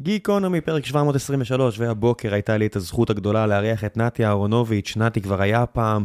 [0.00, 5.42] גיקונומי, פרק 723, והבוקר הייתה לי את הזכות הגדולה לארח את נתי אהרונוביץ', נתי כבר
[5.42, 6.04] היה פעם,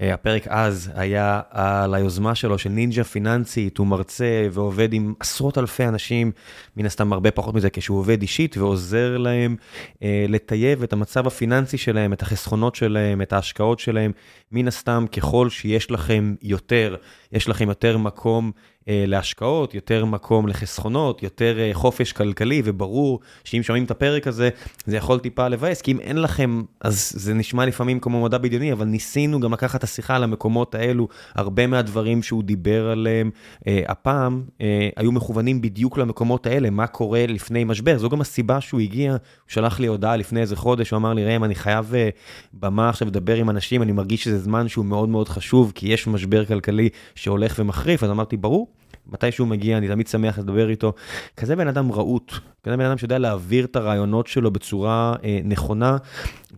[0.00, 5.58] אה, הפרק אז היה על היוזמה שלו של נינג'ה פיננסית, הוא מרצה ועובד עם עשרות
[5.58, 6.32] אלפי אנשים,
[6.76, 9.56] מן הסתם הרבה פחות מזה כשהוא עובד אישית ועוזר להם
[10.02, 14.12] אה, לטייב את המצב הפיננסי שלהם, את החסכונות שלהם, את ההשקעות שלהם,
[14.52, 16.96] מן הסתם ככל שיש לכם יותר,
[17.32, 18.52] יש לכם יותר מקום
[18.88, 24.48] להשקעות, יותר מקום לחסכונות, יותר אה, חופש כלכלי, וברור שאם שומעים את הפרק הזה,
[24.86, 28.72] זה יכול טיפה לבאס, כי אם אין לכם, אז זה נשמע לפעמים כמו מדע בדיוני,
[28.72, 33.30] אבל ניסינו גם לקחת את השיחה על המקומות האלו, הרבה מהדברים שהוא דיבר עליהם
[33.66, 38.60] אה, הפעם, אה, היו מכוונים בדיוק למקומות האלה, מה קורה לפני משבר, זו גם הסיבה
[38.60, 41.94] שהוא הגיע, הוא שלח לי הודעה לפני איזה חודש, הוא אמר לי, ראם, אני חייב
[41.94, 42.08] אה,
[42.52, 46.06] במה עכשיו לדבר עם אנשים, אני מרגיש שזה זמן שהוא מאוד מאוד חשוב, כי יש
[46.06, 48.79] משבר כלכלי שהולך ומחריף, אז אמרתי, ברור.
[49.06, 50.92] מתי שהוא מגיע, אני תמיד שמח לדבר איתו.
[51.36, 52.32] כזה בן אדם רהוט,
[52.62, 55.96] כזה בן אדם שיודע להעביר את הרעיונות שלו בצורה אה, נכונה,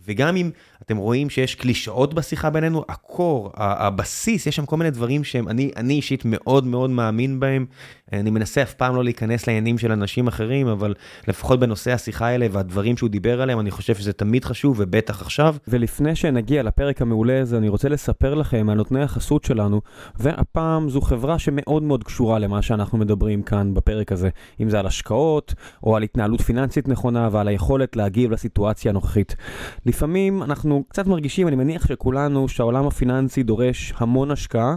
[0.06, 0.50] וגם אם
[0.82, 5.70] אתם רואים שיש קלישאות בשיחה בינינו, הקור, הבסיס, יש שם כל מיני דברים שהם, אני,
[5.76, 7.66] אני אישית מאוד מאוד מאמין בהם.
[8.12, 10.94] אני מנסה אף פעם לא להיכנס לעניינים של אנשים אחרים, אבל
[11.28, 15.56] לפחות בנושא השיחה האלה והדברים שהוא דיבר עליהם, אני חושב שזה תמיד חשוב, ובטח עכשיו.
[15.68, 19.80] ולפני שנגיע לפרק המעולה הזה, אני רוצה לספר לכם על נותני החסות שלנו,
[20.18, 24.28] והפעם זו חברה שמאוד מאוד קשורה למה שאנחנו מדברים כאן בפרק הזה,
[24.60, 29.36] אם זה על השקעות, או על התנהלות פיננסית נכונה, ועל היכולת להגיב לסיטואציה הנוכחית.
[29.86, 34.76] לפעמים אנחנו קצת מרגישים, אני מניח שכולנו, שהעולם הפיננסי דורש המון השקעה,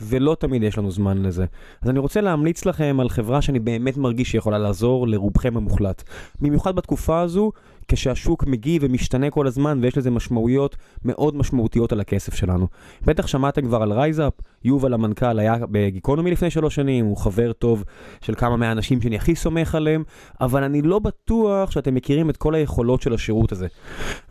[0.00, 1.44] ולא תמיד יש לנו זמן לזה.
[1.82, 6.02] אז אני רוצה להמליץ לכם על חברה שאני באמת מרגיש שיכולה לעזור לרובכם המוחלט.
[6.40, 7.52] במיוחד בתקופה הזו,
[7.88, 12.66] כשהשוק מגיב ומשתנה כל הזמן ויש לזה משמעויות מאוד משמעותיות על הכסף שלנו.
[13.02, 14.32] בטח שמעתם כבר על RiseUp,
[14.64, 17.84] יובל המנכ"ל היה בגיקונומי לפני שלוש שנים, הוא חבר טוב
[18.20, 20.04] של כמה מהאנשים שאני הכי סומך עליהם,
[20.40, 23.66] אבל אני לא בטוח שאתם מכירים את כל היכולות של השירות הזה.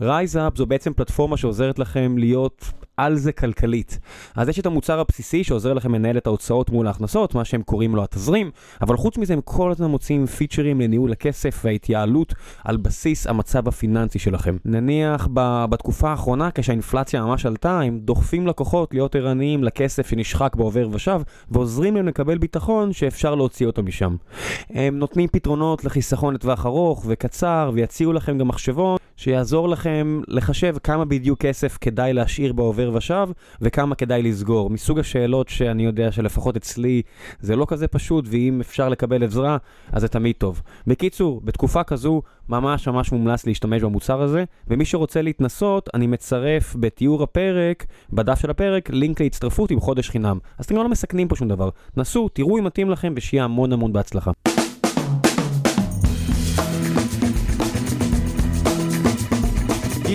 [0.01, 3.99] RiseUp זו בעצם פלטפורמה שעוזרת לכם להיות על זה כלכלית.
[4.35, 7.95] אז יש את המוצר הבסיסי שעוזר לכם לנהל את ההוצאות מול ההכנסות, מה שהם קוראים
[7.95, 12.33] לו התזרים, אבל חוץ מזה הם כל הזמן מוצאים פיצ'רים לניהול הכסף וההתייעלות
[12.63, 14.57] על בסיס המצב הפיננסי שלכם.
[14.65, 20.87] נניח ב- בתקופה האחרונה כשהאינפלציה ממש עלתה, הם דוחפים לקוחות להיות ערניים לכסף שנשחק בעובר
[20.91, 21.21] ושב,
[21.51, 24.15] ועוזרים להם לקבל ביטחון שאפשר להוציא אותו משם.
[24.69, 31.05] הם נותנים פתרונות לחיסכון לטווח ארוך וקצר, ויציעו לכם גם מחשבון שיעזור לכם לחשב כמה
[31.05, 33.27] בדיוק כסף כדאי להשאיר בעובר ושב,
[33.61, 34.69] וכמה כדאי לסגור.
[34.69, 37.01] מסוג השאלות שאני יודע שלפחות אצלי
[37.39, 39.57] זה לא כזה פשוט, ואם אפשר לקבל עזרה,
[39.91, 40.61] אז זה תמיד טוב.
[40.87, 47.23] בקיצור, בתקופה כזו, ממש ממש מומלץ להשתמש במוצר הזה, ומי שרוצה להתנסות, אני מצרף בתיאור
[47.23, 50.39] הפרק, בדף של הפרק, לינק להצטרפות עם חודש חינם.
[50.57, 51.69] אז אתם לא מסכנים פה שום דבר.
[51.97, 54.31] נסו, תראו אם מתאים לכם, ושיהיה המון המון בהצלחה.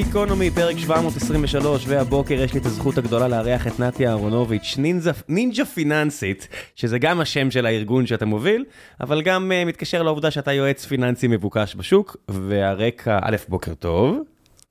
[0.05, 5.65] גיקונומי, פרק 723, והבוקר יש לי את הזכות הגדולה לארח את נתי אהרונוביץ', נינג'ה, נינג'ה
[5.65, 8.65] פיננסית, שזה גם השם של הארגון שאתה מוביל,
[9.01, 14.19] אבל גם uh, מתקשר לעובדה שאתה יועץ פיננסי מבוקש בשוק, והרקע, א', בוקר טוב.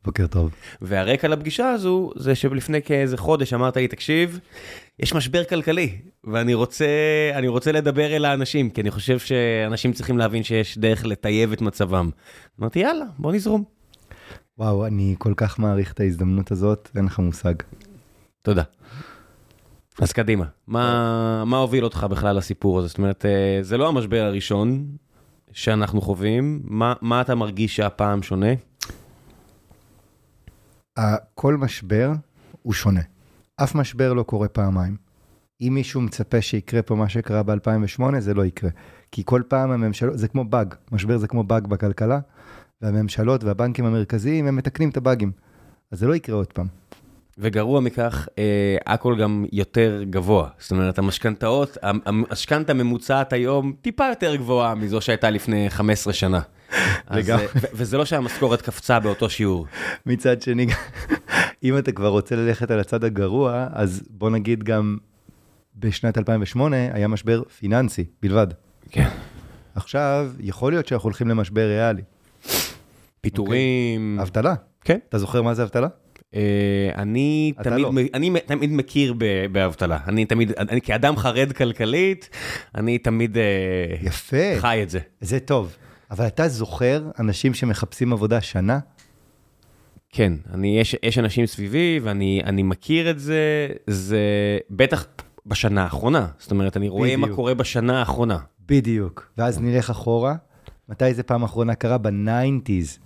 [0.06, 0.50] בוקר טוב.
[0.82, 4.40] והרקע לפגישה הזו, זה שלפני כאיזה חודש אמרת לי, תקשיב,
[5.00, 6.86] יש משבר כלכלי, ואני רוצה,
[7.34, 11.62] אני רוצה לדבר אל האנשים, כי אני חושב שאנשים צריכים להבין שיש דרך לטייב את
[11.62, 12.10] מצבם.
[12.60, 13.79] אמרתי, יאללה, בוא נזרום.
[14.60, 17.54] וואו, אני כל כך מעריך את ההזדמנות הזאת, אין לך מושג.
[18.42, 18.64] תודה.
[20.02, 22.88] אז קדימה, מה, מה הוביל אותך בכלל לסיפור הזה?
[22.88, 24.86] זאת אומרת, אה, זה לא המשבר הראשון
[25.52, 28.48] שאנחנו חווים, מה, מה אתה מרגיש שהפעם שונה?
[31.36, 32.12] כל משבר
[32.62, 33.02] הוא שונה.
[33.64, 34.98] אף משבר לא קורה פעמיים.
[35.62, 38.70] אם מישהו מצפה שיקרה פה מה שקרה ב-2008, זה לא יקרה.
[39.12, 42.20] כי כל פעם הממשלות, זה כמו באג, משבר זה כמו באג בכלכלה,
[42.82, 45.32] והממשלות והבנקים המרכזיים, הם מתקנים את הבאגים.
[45.92, 46.68] אז זה לא יקרה עוד פעם.
[47.38, 50.50] וגרוע מכך, אה, הכל גם יותר גבוה.
[50.60, 56.42] זאת אומרת, המשכנתאות, המשכנתה הממוצעת היום טיפה יותר גבוהה מזו שהייתה לפני 15 שנה.
[57.08, 57.32] אז,
[57.74, 59.66] וזה לא שהמשכורת קפצה באותו שיעור.
[60.06, 60.68] מצד שני,
[61.64, 64.98] אם אתה כבר רוצה ללכת על הצד הגרוע, אז בוא נגיד גם
[65.76, 68.48] בשנת 2008 היה משבר פיננסי בלבד.
[68.92, 69.10] כן.
[69.76, 72.02] עכשיו, יכול להיות שאנחנו הולכים למשבר ריאלי.
[73.22, 74.20] פיטורים.
[74.22, 74.54] אבטלה.
[74.84, 74.98] כן.
[75.10, 75.88] אתה זוכר מה זה אבטלה?
[76.36, 76.40] אה,
[76.96, 77.92] אני תמיד, לא.
[77.94, 79.14] מ- אני תמיד מכיר
[79.52, 79.98] באבטלה.
[80.08, 82.30] אני תמיד, אני כאדם חרד כלכלית,
[82.76, 83.44] אני תמיד אה,
[84.02, 84.38] יפה.
[84.60, 85.00] חי את זה.
[85.22, 85.76] זה טוב.
[86.12, 88.80] אבל אתה זוכר אנשים שמחפשים עבודה שנה?
[90.12, 94.20] כן, אני, יש, יש אנשים סביבי ואני אני מכיר את זה, זה
[94.70, 95.06] בטח
[95.46, 96.28] בשנה האחרונה.
[96.40, 97.36] זאת אומרת, אני רואה מה בדיוק.
[97.36, 98.38] קורה בשנה האחרונה.
[98.68, 99.32] בדיוק.
[99.38, 100.36] ואז נלך אחורה,
[100.90, 101.98] מתי זה פעם אחרונה קרה?
[101.98, 103.00] בניינטיז.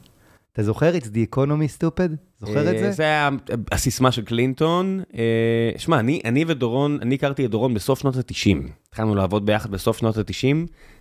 [0.53, 0.91] אתה זוכר?
[0.97, 2.15] It's the economy stupid?
[2.39, 2.91] זוכר את אה, זה?
[2.91, 3.29] זה היה
[3.71, 5.01] הסיסמה של קלינטון.
[5.15, 8.67] אה, שמע, אני, אני ודורון, אני הכרתי את דורון בסוף שנות ה-90.
[8.89, 10.55] התחלנו לעבוד ביחד בסוף שנות ה-90.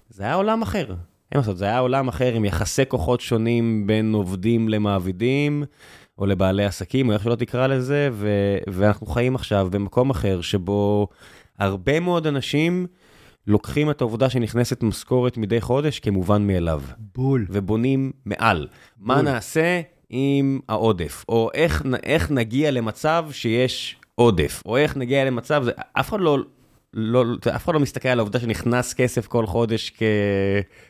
[0.09, 0.87] זה היה עולם אחר.
[0.89, 0.95] אין
[1.35, 5.65] מה לעשות, זה היה עולם אחר עם יחסי כוחות שונים בין עובדים למעבידים,
[6.19, 11.09] או לבעלי עסקים, או איך שלא תקרא לזה, ו- ואנחנו חיים עכשיו במקום אחר, שבו
[11.59, 12.87] הרבה מאוד אנשים
[13.47, 16.83] לוקחים את העובדה שנכנסת משכורת מדי חודש כמובן מאליו.
[17.15, 17.47] בול.
[17.51, 18.69] ובונים מעל.
[18.99, 19.25] מה בול.
[19.25, 19.81] נעשה
[20.11, 21.25] עם העודף?
[21.29, 24.63] או איך, איך נגיע למצב שיש עודף?
[24.67, 26.39] או איך נגיע למצב, זה, אף אחד לא,
[26.95, 27.25] לא,
[27.57, 30.03] אף אחד לא מסתכל על העובדה שנכנס כסף כל חודש כ...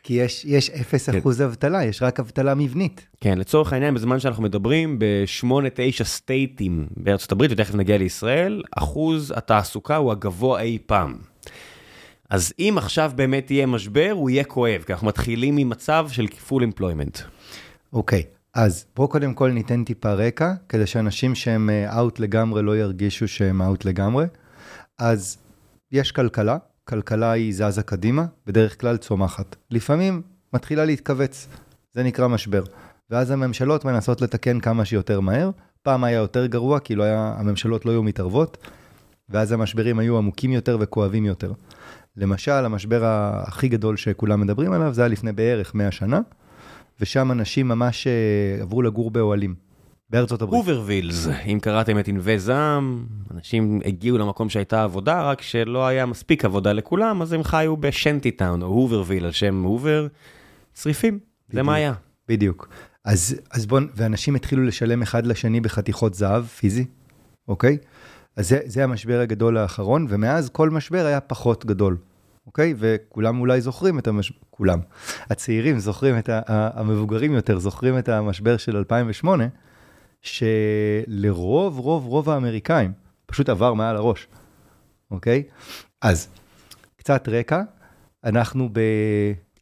[0.03, 3.07] כי יש, יש 0% אבטלה, יש רק אבטלה מבנית.
[3.21, 9.97] כן, לצורך העניין, בזמן שאנחנו מדברים, ב-8-9 סטייטים בארצות הברית, ותכף נגיע לישראל, אחוז התעסוקה
[9.97, 11.32] הוא הגבוה אי פעם.
[12.33, 16.53] אז אם עכשיו באמת יהיה משבר, הוא יהיה כואב, כי אנחנו מתחילים ממצב של full
[16.53, 17.21] employment.
[17.93, 18.23] אוקיי,
[18.55, 23.63] אז בואו קודם כל ניתן טיפה רקע, כדי שאנשים שהם אאוט לגמרי לא ירגישו שהם
[23.63, 24.27] אאוט לגמרי.
[24.99, 25.39] אז
[25.93, 29.57] יש כלכלה, כלכלה היא זזה קדימה, בדרך כלל צומחת.
[29.71, 31.49] לפעמים מתחילה להתכווץ,
[31.93, 32.65] זה נקרא משבר.
[33.11, 35.51] ואז הממשלות מנסות לתקן כמה שיותר מהר.
[35.83, 38.59] פעם היה יותר גרוע, כי לא היה, הממשלות לא היו מתערבות,
[39.33, 41.53] ואז המשברים היו עמוקים יותר וכואבים יותר.
[42.17, 43.05] למשל, המשבר
[43.47, 46.21] הכי גדול שכולם מדברים עליו, זה היה לפני בערך 100 שנה,
[47.01, 49.55] ושם אנשים ממש אה, עברו לגור באוהלים,
[50.11, 50.59] בארצות הברית.
[50.59, 56.45] הוברווילס, אם קראתם את ענבי זעם, אנשים הגיעו למקום שהייתה עבודה, רק שלא היה מספיק
[56.45, 60.07] עבודה לכולם, אז הם חיו בשנטי טאון, או הוברוויל, על שם הובר,
[60.75, 61.19] צריפים,
[61.53, 61.93] זה מה היה.
[62.29, 62.69] בדיוק.
[63.05, 66.85] אז, אז בואו, ואנשים התחילו לשלם אחד לשני בחתיכות זהב פיזי,
[67.49, 67.79] אוקיי?
[68.37, 71.97] אז זה, זה המשבר הגדול האחרון, ומאז כל משבר היה פחות גדול,
[72.47, 72.75] אוקיי?
[72.79, 74.79] וכולם אולי זוכרים את המשבר, כולם.
[75.31, 76.41] הצעירים זוכרים את ה...
[76.47, 79.45] המבוגרים יותר זוכרים את המשבר של 2008,
[80.23, 82.93] שלרוב, רוב, רוב האמריקאים
[83.27, 84.27] פשוט עבר מעל הראש,
[85.11, 85.43] אוקיי?
[86.03, 86.29] אז,
[86.97, 87.63] קצת רקע,
[88.25, 88.81] אנחנו ב...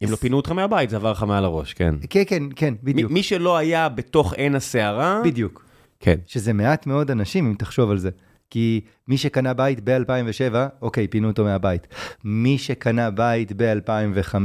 [0.03, 1.95] אם לא פינו אותך מהבית, זה עבר לך מעל הראש, כן.
[2.09, 3.11] כן, כן, כן, בדיוק.
[3.11, 5.65] מי שלא היה בתוך עין הסערה, בדיוק.
[5.99, 6.15] כן.
[6.25, 8.09] שזה מעט מאוד אנשים, אם תחשוב על זה.
[8.51, 11.87] כי מי שקנה בית ב-2007, אוקיי, פינו אותו מהבית.
[12.23, 14.35] מי שקנה בית ב-2005,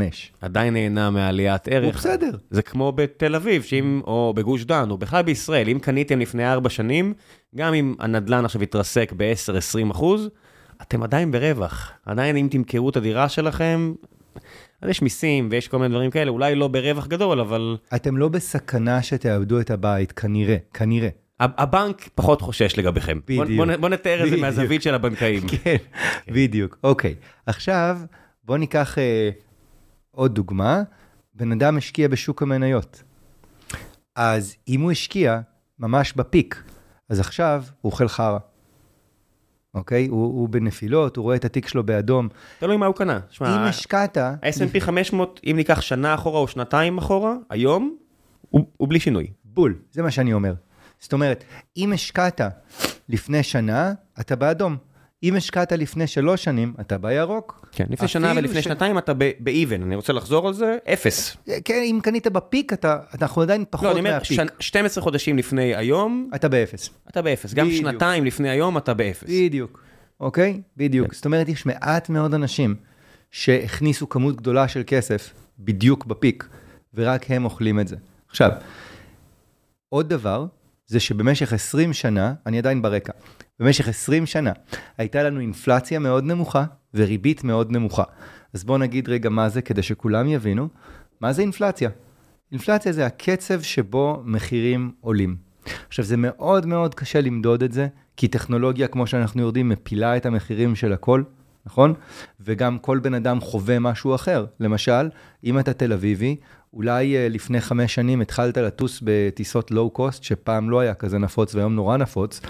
[0.41, 1.97] עדיין נהנה מעליית הוא ערך.
[1.97, 2.31] בסדר.
[2.50, 6.69] זה כמו בתל אביב, שאם, או בגוש דן, או בכלל בישראל, אם קניתם לפני ארבע
[6.69, 7.14] שנים,
[7.56, 10.29] גם אם הנדלן עכשיו יתרסק ב-10-20 אחוז,
[10.82, 11.93] אתם עדיין ברווח.
[12.06, 13.94] עדיין אם תמכרו את הדירה שלכם,
[14.82, 18.29] אז יש מיסים ויש כל מיני דברים כאלה, אולי לא ברווח גדול, אבל אתם לא
[18.29, 21.09] בסכנה שתאבדו את הבית, כנראה, כנראה.
[21.41, 23.19] הבנק פחות חושש לגביכם.
[23.37, 23.67] בוא- בדיוק.
[23.67, 24.37] בוא, בוא נתאר את זה.
[24.37, 25.43] מהזווית של הבנקאים.
[25.65, 25.77] כן,
[26.29, 26.79] בדיוק.
[26.85, 27.15] אוקיי,
[27.47, 27.99] עכשיו
[28.44, 29.31] בואו ניקח אה,
[30.11, 30.83] עוד דוגמה.
[31.35, 33.03] בן אדם השקיע בשוק המניות.
[34.17, 35.41] אז אם הוא השקיע
[35.79, 36.62] ממש בפיק,
[37.09, 38.38] אז עכשיו הוא אוכל חרא.
[39.75, 40.06] אוקיי?
[40.06, 42.29] הוא, הוא בנפילות, הוא רואה את התיק שלו באדום.
[42.59, 43.17] תלוי מה הוא קנה.
[43.17, 44.17] אם שמע, השקעת...
[44.17, 47.97] ה-S&P 500, אם ניקח שנה אחורה או שנתיים אחורה, היום,
[48.50, 49.27] הוא, הוא בלי שינוי.
[49.44, 50.55] בול, זה מה שאני אומר.
[51.00, 51.44] זאת אומרת,
[51.76, 52.40] אם השקעת
[53.08, 54.76] לפני שנה, אתה באדום.
[55.22, 57.69] אם השקעת לפני שלוש שנים, אתה בירוק.
[57.72, 61.37] כן, לפני שנה ולפני ש- שנתיים אתה ב-even, אני רוצה לחזור על זה, אפס.
[61.64, 64.40] כן, אם קנית ב peak, אתה, אנחנו עדיין פחות לא, אני אומר, מה peak.
[64.40, 66.90] שנ- 12 חודשים לפני היום, אתה באפס.
[67.11, 67.54] אתה באפס.
[67.54, 67.80] גם בדיוק.
[67.90, 69.28] שנתיים לפני היום אתה באפס.
[69.28, 69.82] בדיוק.
[70.21, 70.61] אוקיי?
[70.76, 71.06] בדיוק.
[71.09, 71.14] כן.
[71.14, 72.75] זאת אומרת, יש מעט מאוד אנשים
[73.30, 76.49] שהכניסו כמות גדולה של כסף בדיוק ב peak,
[76.94, 77.97] ורק הם אוכלים את זה.
[78.28, 78.50] עכשיו,
[79.88, 80.47] עוד דבר,
[80.87, 83.12] זה שבמשך 20 שנה, אני עדיין ברקע,
[83.61, 84.52] במשך 20 שנה
[84.99, 86.64] הייתה לנו אינפלציה מאוד נמוכה
[86.95, 88.05] וריבית מאוד נמוכה.
[88.52, 90.69] אז בואו נגיד רגע מה זה כדי שכולם יבינו,
[91.21, 91.90] מה זה אינפלציה?
[92.52, 95.37] אינפלציה זה הקצב שבו מחירים עולים.
[95.88, 100.26] עכשיו זה מאוד מאוד קשה למדוד את זה, כי טכנולוגיה כמו שאנחנו יודעים מפילה את
[100.26, 101.23] המחירים של הכל,
[101.66, 101.95] נכון?
[102.40, 104.47] וגם כל בן אדם חווה משהו אחר.
[104.61, 105.09] למשל,
[105.45, 106.37] אם אתה תל אביבי,
[106.73, 111.54] אולי אה, לפני חמש שנים התחלת לטוס בטיסות לואו קוסט, שפעם לא היה כזה נפוץ
[111.54, 112.40] והיום נורא נפוץ,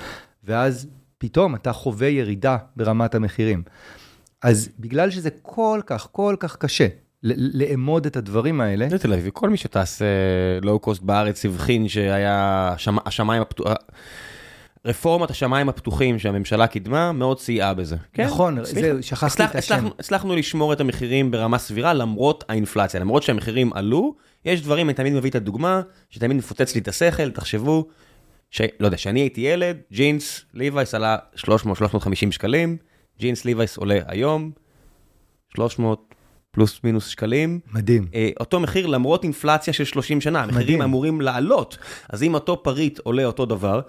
[0.45, 3.63] ואז פתאום אתה חווה ירידה ברמת המחירים.
[4.43, 6.87] אז בגלל שזה כל כך, כל כך קשה
[7.23, 10.03] לאמוד את הדברים האלה, זה תל אביב, כל מי שטס
[10.63, 13.75] לואו קוסט בארץ הבחין שהיה השמ- השמיים הפתוחים,
[14.85, 17.97] רפורמת השמיים הפתוחים שהממשלה קידמה מאוד סייעה בזה.
[18.13, 18.65] כן, נכון.
[18.65, 19.75] זהו, שכחתי הצלח- את השם.
[19.75, 24.15] הצלחנו- הצלחנו לשמור את המחירים ברמה סבירה למרות האינפלציה, למרות שהמחירים עלו,
[24.45, 25.81] יש דברים, אני תמיד מביא את הדוגמה,
[26.11, 27.87] שתמיד מפוצץ לי את השכל, תחשבו,
[28.51, 28.61] ש...
[28.81, 31.47] לא יודע, כשאני הייתי ילד, ג'ינס ליווייס עלה 300-350
[32.31, 32.77] שקלים,
[33.21, 34.51] ג'ינס ליווייס עולה היום
[35.57, 36.15] 300
[36.51, 37.61] פלוס מינוס שקלים.
[37.73, 38.07] מדהים.
[38.15, 40.83] אה, אותו מחיר למרות אינפלציה של 30 שנה, המחירים.
[40.83, 41.79] אמורים לעלות.
[42.09, 43.81] אז אם אותו פריט עולה אותו דבר,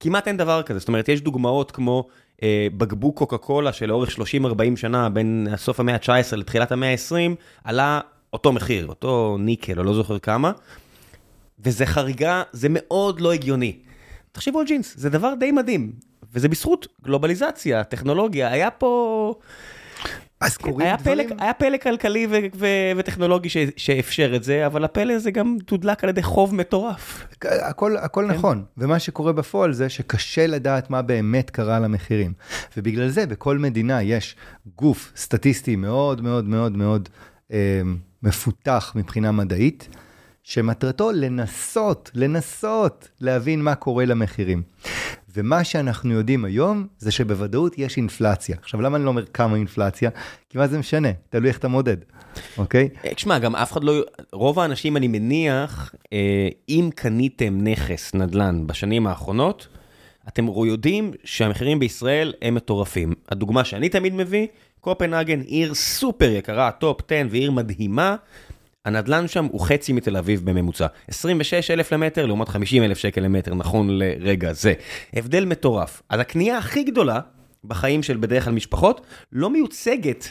[0.00, 0.78] כמעט אין דבר כזה.
[0.78, 2.08] זאת אומרת, יש דוגמאות כמו
[2.42, 7.34] אה, בקבוק קוקה קולה שלאורך 30-40 שנה, בין סוף המאה ה-19 לתחילת המאה ה-20,
[7.64, 8.00] עלה
[8.32, 10.52] אותו מחיר, אותו ניקל, או לא זוכר כמה,
[11.60, 13.76] וזה חריגה, זה מאוד לא הגיוני.
[14.32, 15.92] תחשבו על ג'ינס, זה דבר די מדהים,
[16.32, 19.34] וזה בזכות גלובליזציה, טכנולוגיה, היה פה...
[20.40, 21.28] אז קורים היה דברים...
[21.28, 25.56] פלא, היה פלא כלכלי ו- ו- וטכנולוגי ש- שאפשר את זה, אבל הפלא הזה גם
[25.66, 27.26] תודלק על ידי חוב מטורף.
[27.42, 28.34] הכל, הכל כן.
[28.34, 32.32] נכון, ומה שקורה בפועל זה שקשה לדעת מה באמת קרה למחירים.
[32.76, 34.36] ובגלל זה בכל מדינה יש
[34.76, 37.08] גוף סטטיסטי מאוד מאוד מאוד מאוד
[37.52, 37.80] אה,
[38.22, 39.88] מפותח מבחינה מדעית,
[40.42, 44.62] שמטרתו לנסות, לנסות להבין מה קורה למחירים.
[45.36, 48.56] ומה שאנחנו יודעים היום זה שבוודאות יש אינפלציה.
[48.62, 50.10] עכשיו, למה אני לא אומר כמה אינפלציה?
[50.48, 51.08] כי מה זה משנה?
[51.28, 51.96] תלוי איך אתה מודד,
[52.58, 52.88] אוקיי?
[53.04, 54.04] אה, תשמע, גם אף אחד לא...
[54.32, 59.68] רוב האנשים, אני מניח, אה, אם קניתם נכס נדל"ן בשנים האחרונות,
[60.28, 63.12] אתם יודעים שהמחירים בישראל הם מטורפים.
[63.28, 64.46] הדוגמה שאני תמיד מביא,
[64.80, 68.16] קופנהגן, עיר סופר יקרה, top 10 ועיר מדהימה,
[68.86, 70.86] הנדל"ן שם הוא חצי מתל אביב בממוצע.
[71.08, 74.72] 26 אלף למטר לעומת 50 אלף שקל למטר, נכון לרגע זה.
[75.14, 76.02] הבדל מטורף.
[76.08, 77.20] אז הקנייה הכי גדולה
[77.64, 79.00] בחיים של בדרך כלל משפחות,
[79.32, 80.24] לא מיוצגת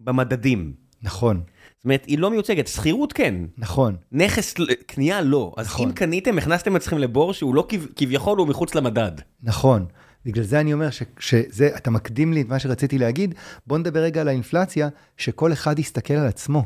[0.00, 0.72] במדדים.
[1.02, 1.36] נכון,
[1.76, 3.96] זאת אומרת, היא לא מיוצגת, שכירות כן, נכון.
[4.12, 4.54] נכס,
[4.86, 5.52] קנייה לא.
[5.56, 5.88] אז נכון.
[5.88, 9.12] אם קניתם, הכנסתם אתכם לבור שהוא לא כב- כביכול, הוא מחוץ למדד.
[9.42, 9.86] נכון.
[10.24, 13.34] בגלל זה אני אומר ש- שזה, אתה מקדים לי את מה שרציתי להגיד,
[13.66, 16.64] בוא נדבר רגע על האינפלציה, שכל אחד יסתכל על עצמו.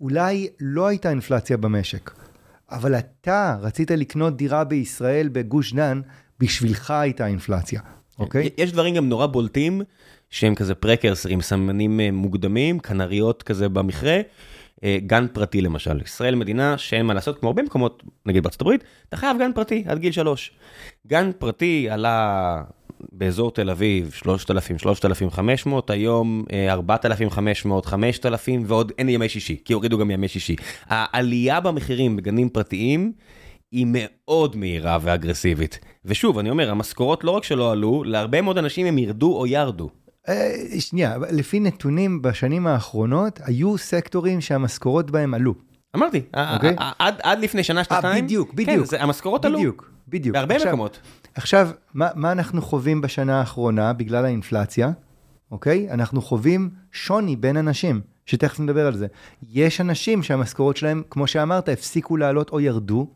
[0.00, 2.10] אולי לא הייתה אינפלציה במשק,
[2.70, 6.00] אבל אתה רצית לקנות דירה בישראל בגוש דן,
[6.40, 7.80] בשבילך הייתה אינפלציה,
[8.18, 8.48] אוקיי?
[8.58, 9.82] יש דברים גם נורא בולטים,
[10.30, 14.20] שהם כזה פרקרס עם סמנים אה, מוקדמים, כנריות כזה במכרה.
[14.84, 18.84] אה, גן פרטי למשל, ישראל מדינה שאין מה לעשות, כמו הרבה מקומות, נגיד בארצות הברית,
[19.08, 20.52] אתה חייב גן פרטי עד גיל שלוש.
[21.06, 22.62] גן פרטי עלה
[23.12, 29.98] באזור תל אביב 3,000, 3,500, היום אה, 4,500, 5,000 ועוד אין ימי שישי, כי הורידו
[29.98, 30.56] גם ימי שישי.
[30.86, 33.12] העלייה במחירים בגנים פרטיים
[33.72, 35.78] היא מאוד מהירה ואגרסיבית.
[36.04, 39.90] ושוב, אני אומר, המשכורות לא רק שלא עלו, להרבה מאוד אנשים הם ירדו או ירדו.
[40.28, 45.69] אה, שנייה, לפי נתונים בשנים האחרונות, היו סקטורים שהמשכורות בהם עלו.
[45.96, 46.22] אמרתי,
[46.54, 46.76] אוקיי.
[46.78, 48.86] ע- ע- עד, עד לפני שנה, שנתיים, בדיוק, כן, בדיוק.
[48.86, 50.34] זה, המשכורות עלו, בדיוק, בדיוק.
[50.36, 51.00] בהרבה עכשיו- מקומות.
[51.34, 54.90] עכשיו, מה, מה אנחנו חווים בשנה האחרונה בגלל האינפלציה,
[55.50, 55.90] אוקיי?
[55.90, 59.06] אנחנו חווים שוני בין אנשים, שתכף נדבר על זה.
[59.48, 63.06] יש אנשים שהמשכורות שלהם, כמו שאמרת, הפסיקו לעלות או ירדו,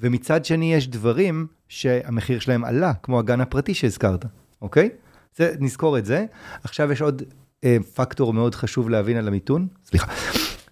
[0.00, 4.24] ומצד שני יש דברים שהמחיר שלהם עלה, כמו הגן הפרטי שהזכרת,
[4.62, 4.88] אוקיי?
[5.36, 6.24] זה, נזכור את זה.
[6.64, 7.22] עכשיו יש עוד
[7.64, 10.12] אה, פקטור מאוד חשוב להבין על המיתון, סליחה,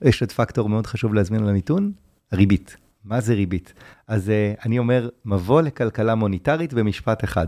[0.04, 1.92] יש עוד פקטור מאוד חשוב להזמין על המיתון,
[2.32, 2.76] ריבית.
[3.04, 3.72] מה זה ריבית?
[4.08, 7.46] אז uh, אני אומר, מבוא לכלכלה מוניטרית במשפט אחד.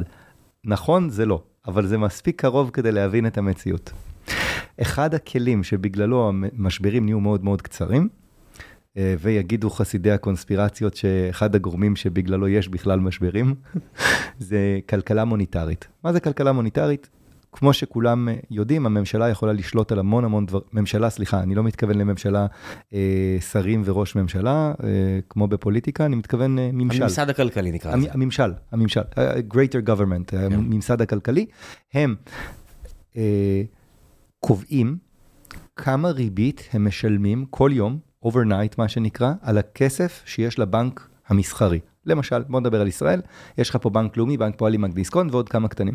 [0.64, 3.92] נכון, זה לא, אבל זה מספיק קרוב כדי להבין את המציאות.
[4.82, 12.48] אחד הכלים שבגללו המשברים נהיו מאוד מאוד קצרים, uh, ויגידו חסידי הקונספירציות שאחד הגורמים שבגללו
[12.48, 13.54] יש בכלל משברים,
[14.38, 15.88] זה כלכלה מוניטרית.
[16.04, 17.08] מה זה כלכלה מוניטרית?
[17.56, 21.62] כמו שכולם אה, יודעים, הממשלה יכולה לשלוט על המון המון דבר, ממשלה, סליחה, אני לא
[21.64, 22.46] מתכוון לממשלה
[22.94, 24.88] אה, שרים וראש ממשלה, אה,
[25.28, 27.02] כמו בפוליטיקה, אני מתכוון אה, ממשל.
[27.02, 28.08] הממסד הכלכלי נקרא המ- לזה.
[28.12, 30.52] הממשל, הממשל, ה- greater government, כן.
[30.52, 31.46] הממסד הכלכלי,
[31.94, 32.14] הם
[33.16, 33.62] אה,
[34.40, 34.96] קובעים
[35.76, 41.80] כמה ריבית הם משלמים כל יום, overnight מה שנקרא, על הכסף שיש לבנק המסחרי.
[42.06, 43.20] למשל, בוא נדבר על ישראל,
[43.58, 45.94] יש לך פה בנק לאומי, בנק פועלים, בנק דיסקונט ועוד כמה קטנים.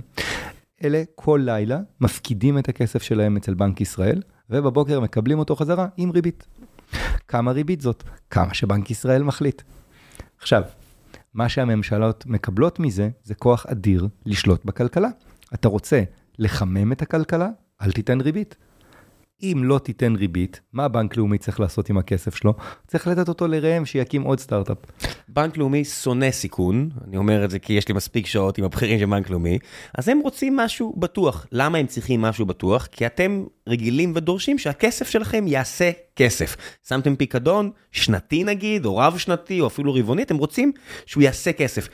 [0.83, 6.11] אלה כל לילה מפקידים את הכסף שלהם אצל בנק ישראל, ובבוקר מקבלים אותו חזרה עם
[6.11, 6.47] ריבית.
[7.27, 8.03] כמה ריבית זאת?
[8.29, 9.61] כמה שבנק ישראל מחליט.
[10.37, 10.63] עכשיו,
[11.33, 15.09] מה שהממשלות מקבלות מזה, זה כוח אדיר לשלוט בכלכלה.
[15.53, 16.03] אתה רוצה
[16.39, 17.49] לחמם את הכלכלה?
[17.81, 18.55] אל תיתן ריבית.
[19.43, 22.53] אם לא תיתן ריבית, מה בנק לאומי צריך לעשות עם הכסף שלו?
[22.87, 24.77] צריך לתת אותו לראם שיקים עוד סטארט-אפ.
[25.27, 28.99] בנק לאומי שונא סיכון, אני אומר את זה כי יש לי מספיק שעות עם הבכירים
[28.99, 29.59] של בנק לאומי,
[29.97, 31.47] אז הם רוצים משהו בטוח.
[31.51, 32.85] למה הם צריכים משהו בטוח?
[32.91, 36.57] כי אתם רגילים ודורשים שהכסף שלכם יעשה כסף.
[36.87, 40.71] שמתם פיקדון, שנתי נגיד, או רב שנתי, או אפילו רבעוני, אתם רוצים
[41.05, 41.89] שהוא יעשה כסף.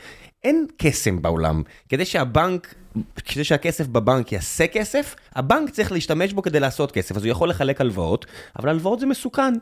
[0.46, 1.64] אין קסם בעולם.
[1.90, 2.76] כדי שהבנק,
[3.16, 7.16] כדי שהכסף בבנק יעשה כסף, הבנק צריך להשתמש בו כדי לעשות כסף.
[7.16, 8.26] אז הוא יכול לחלק הלוואות,
[8.60, 9.54] אבל הלוואות זה מסוכן.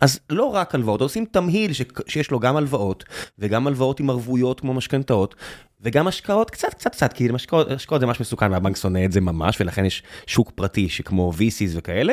[0.00, 1.82] אז לא רק הלוואות, עושים תמהיל ש...
[2.08, 3.04] שיש לו גם הלוואות,
[3.38, 5.34] וגם הלוואות עם ערבויות כמו משכנתאות,
[5.80, 9.20] וגם השקעות קצת קצת קצת, כי השקעות, השקעות זה ממש מסוכן והבנק שונא את זה
[9.20, 12.12] ממש, ולכן יש שוק פרטי שכמו VCs וכאלה,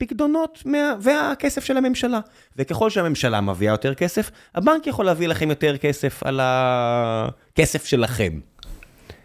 [0.00, 0.94] פקדונות מה...
[1.00, 2.20] והכסף של הממשלה.
[2.56, 8.40] וככל שהממשלה מביאה יותר כסף, הבנק יכול להביא לכם יותר כסף על הכסף שלכם.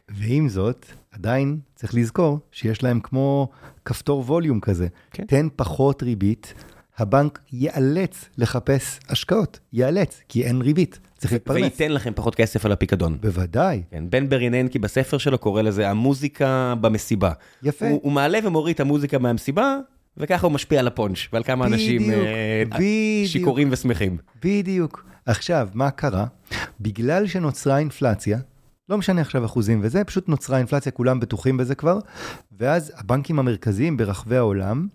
[0.10, 3.50] ועם זאת, עדיין צריך לזכור שיש להם כמו
[3.86, 4.88] כפתור ווליום כזה.
[5.12, 5.26] כן.
[5.26, 6.54] תן פחות ריבית,
[6.98, 11.62] הבנק ייאלץ לחפש השקעות, ייאלץ, כי אין ריבית, צריך להתפרנס.
[11.62, 13.18] וייתן לכם פחות כסף על הפיקדון.
[13.22, 17.32] בוודאי, כן, בן בריננקי בספר שלו קורא לזה המוזיקה במסיבה.
[17.64, 17.90] יפה.
[17.90, 19.78] הוא, הוא מעלה ומוריד את המוזיקה מהמסיבה,
[20.18, 23.28] וככה הוא משפיע על הפונץ' ועל כמה אנשים בדיוק, אה, בדיוק.
[23.28, 24.18] שיכורים ושמחים.
[24.44, 25.06] בדיוק.
[25.26, 26.26] עכשיו, מה קרה?
[26.80, 28.40] בגלל שנוצרה אינפלציה,
[28.90, 32.00] לא משנה עכשיו אחוזים וזה, פשוט נוצרה אינפלציה, כולם בטוחים בזה כבר,
[32.60, 34.88] ואז הבנקים המרכזיים ברחבי העולם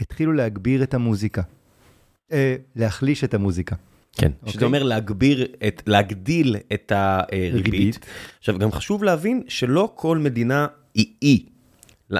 [0.00, 1.42] התחילו להגביר את המוזיקה.
[2.32, 3.76] אה, להחליש את המוזיקה.
[4.12, 4.52] כן, אוקיי.
[4.52, 7.64] שזה אומר להגביר, את, להגדיל את הריבית.
[7.64, 8.06] ריבית.
[8.38, 11.46] עכשיו, גם חשוב להבין שלא כל מדינה היא אי.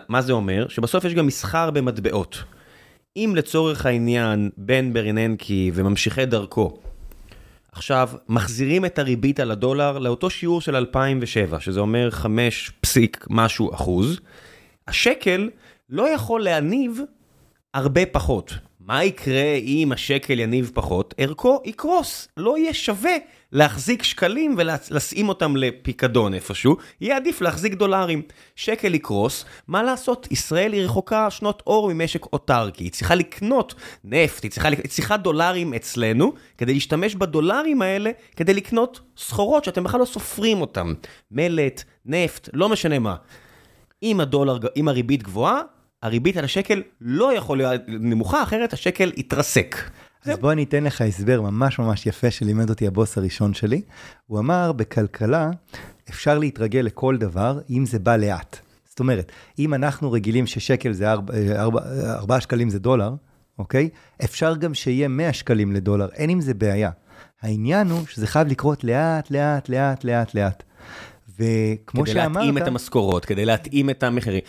[0.08, 0.68] מה זה אומר?
[0.68, 2.42] שבסוף יש גם מסחר במטבעות.
[3.16, 6.78] אם לצורך העניין בן בריננקי וממשיכי דרכו
[7.72, 13.74] עכשיו מחזירים את הריבית על הדולר לאותו שיעור של 2007, שזה אומר 5 פסיק משהו
[13.74, 14.20] אחוז,
[14.88, 15.50] השקל
[15.88, 17.00] לא יכול להניב
[17.74, 18.54] הרבה פחות.
[18.88, 21.14] מה יקרה אם השקל יניב פחות?
[21.18, 23.16] ערכו יקרוס, לא יהיה שווה
[23.52, 28.22] להחזיק שקלים ולשים אותם לפיקדון איפשהו, יהיה עדיף להחזיק דולרים.
[28.56, 30.28] שקל יקרוס, מה לעשות?
[30.30, 35.16] ישראל היא רחוקה שנות אור ממשק אוטרקי, היא צריכה לקנות נפט, היא צריכה, היא צריכה
[35.16, 40.94] דולרים אצלנו, כדי להשתמש בדולרים האלה, כדי לקנות סחורות שאתם בכלל לא סופרים אותם.
[41.30, 43.16] מלט, נפט, לא משנה מה.
[44.02, 45.62] אם הדולר, אם הריבית גבוהה,
[46.02, 49.76] הריבית על השקל לא יכול להיות נמוכה, אחרת השקל יתרסק.
[50.24, 53.82] אז בוא אני אתן לך הסבר ממש ממש יפה שלימד אותי הבוס הראשון שלי.
[54.26, 55.50] הוא אמר, בכלכלה
[56.10, 58.58] אפשר להתרגל לכל דבר אם זה בא לאט.
[58.84, 63.14] זאת אומרת, אם אנחנו רגילים ששקל זה 4 שקלים זה דולר,
[63.58, 63.88] אוקיי?
[64.24, 66.90] אפשר גם שיהיה 100 שקלים לדולר, אין עם זה בעיה.
[67.42, 70.62] העניין הוא שזה חייב לקרות לאט, לאט, לאט, לאט, לאט.
[71.38, 72.28] וכמו כדי שאמרת...
[72.30, 74.40] כדי להתאים את המשכורות, כדי להתאים את המחירים.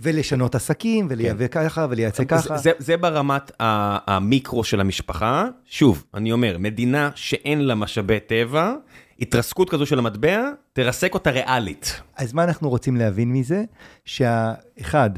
[0.00, 1.64] ולשנות עסקים, ולייבא כן.
[1.68, 2.56] ככה, ולייצא ככה.
[2.56, 5.48] זה, זה ברמת המיקרו של המשפחה.
[5.66, 8.74] שוב, אני אומר, מדינה שאין לה משאבי טבע,
[9.20, 12.00] התרסקות כזו של המטבע, תרסק אותה ריאלית.
[12.16, 13.64] אז מה אנחנו רוצים להבין מזה?
[14.04, 15.10] שהאחד,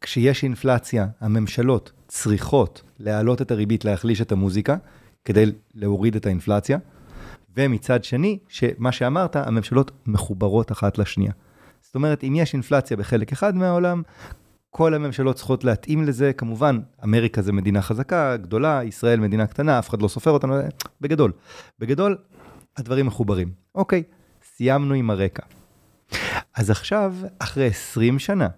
[0.00, 4.76] כשיש אינפלציה, הממשלות צריכות להעלות את הריבית, להחליש את המוזיקה,
[5.24, 6.78] כדי להוריד את האינפלציה.
[7.56, 11.32] ומצד שני, שמה שאמרת, הממשלות מחוברות אחת לשנייה.
[11.80, 14.02] זאת אומרת, אם יש אינפלציה בחלק אחד מהעולם,
[14.70, 19.88] כל הממשלות צריכות להתאים לזה, כמובן, אמריקה זה מדינה חזקה, גדולה, ישראל מדינה קטנה, אף
[19.88, 20.54] אחד לא סופר אותנו,
[21.00, 21.32] בגדול.
[21.78, 22.16] בגדול,
[22.76, 23.52] הדברים מחוברים.
[23.74, 24.02] אוקיי,
[24.42, 25.42] סיימנו עם הרקע.
[26.54, 28.48] אז עכשיו, אחרי 20 שנה,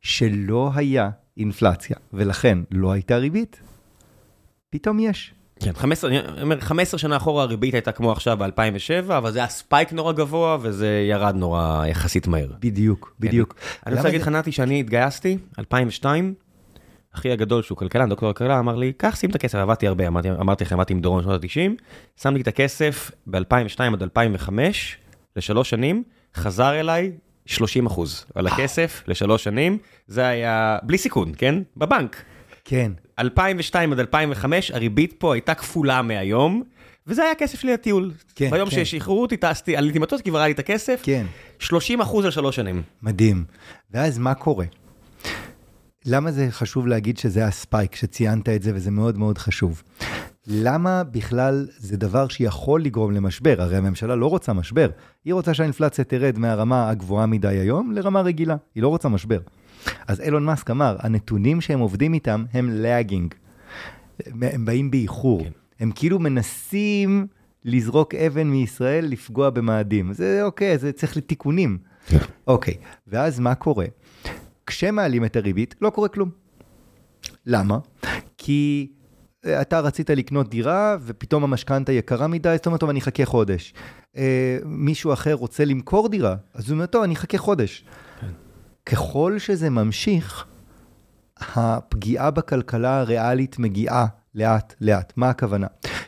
[0.00, 3.60] שלא היה אינפלציה, ולכן לא הייתה ריבית,
[4.70, 5.34] פתאום יש.
[5.64, 9.48] כן, 15, אני אומר, 15 שנה אחורה הריבית הייתה כמו עכשיו ב-2007, אבל זה היה
[9.48, 12.48] ספייק נורא גבוה וזה ירד נורא יחסית מהר.
[12.60, 13.54] בדיוק, בדיוק.
[13.86, 16.34] אני רוצה להגיד לך, נתי, שאני התגייסתי, 2002,
[17.14, 20.30] אחי הגדול שהוא כלכלן, דוקטור כלכלה, אמר לי, קח שים את הכסף, עבדתי הרבה, אמרתי,
[20.30, 21.82] אמרתי לכם, עבדתי עם דורון שנות ה-90,
[22.22, 24.96] שמתי את הכסף ב-2002 עד 2005,
[25.36, 26.02] לשלוש שנים,
[26.34, 27.12] חזר אליי
[27.46, 31.54] 30 אחוז על הכסף לשלוש שנים, זה היה בלי סיכון, כן?
[31.76, 32.22] בבנק.
[32.64, 32.92] כן.
[33.18, 36.62] 2002 עד 2005, הריבית פה הייתה כפולה מהיום,
[37.06, 38.10] וזה היה הכסף שלי לטיול.
[38.34, 38.84] כן, ביום כן.
[38.84, 41.00] ששחררו אותי, טסתי, עליתי מטוס, כי כבר היה לי את הכסף.
[41.02, 41.26] כן.
[41.58, 42.82] 30 אחוז על שלוש שנים.
[43.02, 43.44] מדהים.
[43.90, 44.66] ואז מה קורה?
[46.06, 49.82] למה זה חשוב להגיד שזה הספייק, שציינת את זה, וזה מאוד מאוד חשוב?
[50.46, 53.54] למה בכלל זה דבר שיכול לגרום למשבר?
[53.58, 54.90] הרי הממשלה לא רוצה משבר,
[55.24, 59.38] היא רוצה שהאינפלציה תרד מהרמה הגבוהה מדי היום לרמה רגילה, היא לא רוצה משבר.
[60.08, 63.34] אז אילון מאסק אמר, הנתונים שהם עובדים איתם הם לאגינג.
[64.26, 65.44] הם באים באיחור.
[65.44, 65.50] כן.
[65.80, 67.26] הם כאילו מנסים
[67.64, 70.12] לזרוק אבן מישראל, לפגוע במאדים.
[70.12, 71.78] זה אוקיי, זה צריך לתיקונים.
[72.46, 72.74] אוקיי,
[73.06, 73.86] ואז מה קורה?
[74.66, 76.30] כשמעלים את הריבית, לא קורה כלום.
[77.46, 77.78] למה?
[78.38, 78.92] כי
[79.46, 83.74] אה, אתה רצית לקנות דירה, ופתאום המשכנתה יקרה מדי, זאת אומרת, טוב, אני אחכה חודש.
[84.16, 87.84] אה, מישהו אחר רוצה למכור דירה, אז הוא אומר, טוב, אני אחכה חודש.
[88.86, 90.46] ככל שזה ממשיך,
[91.38, 95.12] הפגיעה בכלכלה הריאלית מגיעה לאט לאט.
[95.16, 95.66] מה הכוונה?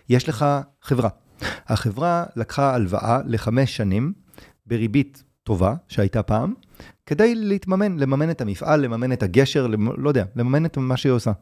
[0.09, 0.47] יש לך
[0.83, 1.09] חברה.
[1.67, 4.13] החברה לקחה הלוואה לחמש שנים
[4.67, 6.55] בריבית טובה שהייתה פעם,
[7.07, 10.03] כדי להתממן, לממן את המפעל, לממן את הגשר, למ...
[10.03, 11.33] לא יודע, לממן את מה שהיא עושה.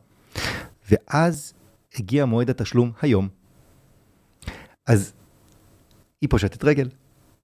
[0.91, 1.53] ואז
[1.99, 3.29] הגיע מועד התשלום היום.
[4.87, 5.13] אז
[6.21, 6.89] היא פושטת רגל,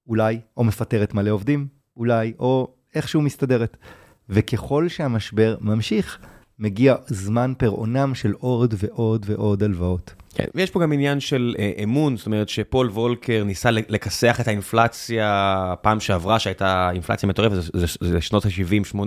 [0.07, 3.77] אולי, או מפטרת מלא עובדים, אולי, או איכשהו מסתדרת.
[4.29, 6.19] וככל שהמשבר ממשיך,
[6.59, 10.15] מגיע זמן פירעונם של עוד ועוד ועוד הלוואות.
[10.35, 14.49] כן, ויש פה גם עניין של אה, אמון, זאת אומרת שפול וולקר ניסה לכסח את
[14.49, 18.99] האינפלציה פעם שעברה, שהייתה אינפלציה מטורפת, זה, זה, זה שנות ה-70-80,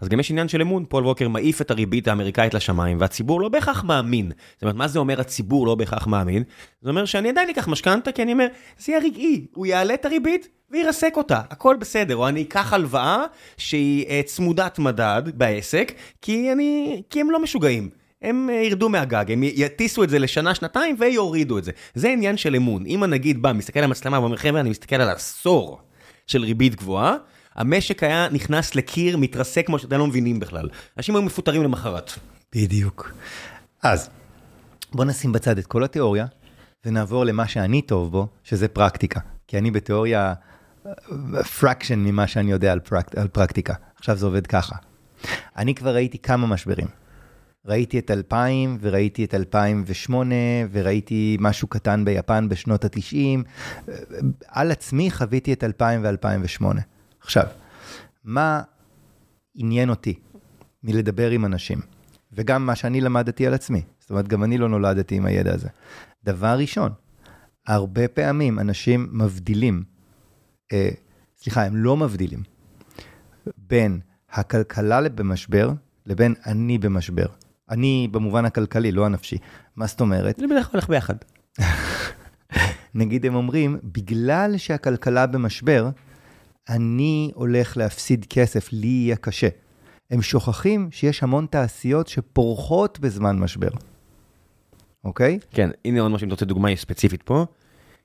[0.00, 3.48] אז גם יש עניין של אמון, פול ווקר מעיף את הריבית האמריקאית לשמיים, והציבור לא
[3.48, 4.32] בהכרח מאמין.
[4.54, 6.42] זאת אומרת, מה זה אומר הציבור לא בהכרח מאמין?
[6.82, 8.46] זה אומר שאני עדיין אקח משכנתה, כי אני אומר,
[8.78, 13.24] זה יהיה רגעי, הוא יעלה את הריבית וירסק אותה, הכל בסדר, או אני אקח הלוואה
[13.56, 17.90] שהיא uh, צמודת מדד בעסק, כי, אני, כי הם לא משוגעים.
[18.22, 21.72] הם uh, ירדו מהגג, הם יטיסו את זה לשנה, שנתיים ויורידו את זה.
[21.94, 22.86] זה עניין של אמון.
[22.86, 25.80] אם הנגיד בא, מסתכל על המצלמה ואומר, חבר'ה, אני מסתכל על עשור
[26.26, 27.16] של ריבית גבוהה,
[27.54, 30.68] המשק היה נכנס לקיר, מתרסק כמו שאתם לא מבינים בכלל.
[30.96, 32.12] אנשים היו מפוטרים למחרת.
[32.54, 33.12] בדיוק.
[33.82, 34.10] אז,
[34.92, 36.26] בוא נשים בצד את כל התיאוריה,
[36.84, 39.20] ונעבור למה שאני טוב בו, שזה פרקטיקה.
[39.48, 40.34] כי אני בתיאוריה
[41.60, 43.74] פרקשן ממה שאני יודע על, פרק, על פרקטיקה.
[43.96, 44.76] עכשיו זה עובד ככה.
[45.56, 46.86] אני כבר ראיתי כמה משברים.
[47.66, 50.34] ראיתי את 2000 וראיתי את 2008
[50.72, 53.42] וראיתי משהו קטן ביפן בשנות ה-90.
[54.48, 56.64] על עצמי חוויתי את 2000 ו-2008.
[57.20, 57.46] עכשיו,
[58.24, 58.62] מה
[59.54, 60.14] עניין אותי
[60.82, 61.80] מלדבר עם אנשים?
[62.32, 63.82] וגם מה שאני למדתי על עצמי.
[64.00, 65.68] זאת אומרת, גם אני לא נולדתי עם הידע הזה.
[66.24, 66.92] דבר ראשון,
[67.66, 69.82] הרבה פעמים אנשים מבדילים,
[70.72, 70.88] אה,
[71.38, 72.42] סליחה, הם לא מבדילים,
[73.56, 75.70] בין הכלכלה במשבר
[76.06, 77.26] לבין אני במשבר.
[77.70, 79.38] אני במובן הכלכלי, לא הנפשי.
[79.76, 80.36] מה זאת אומרת?
[80.36, 81.14] זה בדרך כלל הולך ביחד.
[82.94, 85.90] נגיד הם אומרים, בגלל שהכלכלה במשבר,
[86.70, 89.48] אני הולך להפסיד כסף, לי יהיה קשה.
[90.10, 93.70] הם שוכחים שיש המון תעשיות שפורחות בזמן משבר,
[95.04, 95.38] אוקיי?
[95.50, 97.46] כן, הנה עוד משהו, אם אתה רוצה דוגמה ספציפית פה.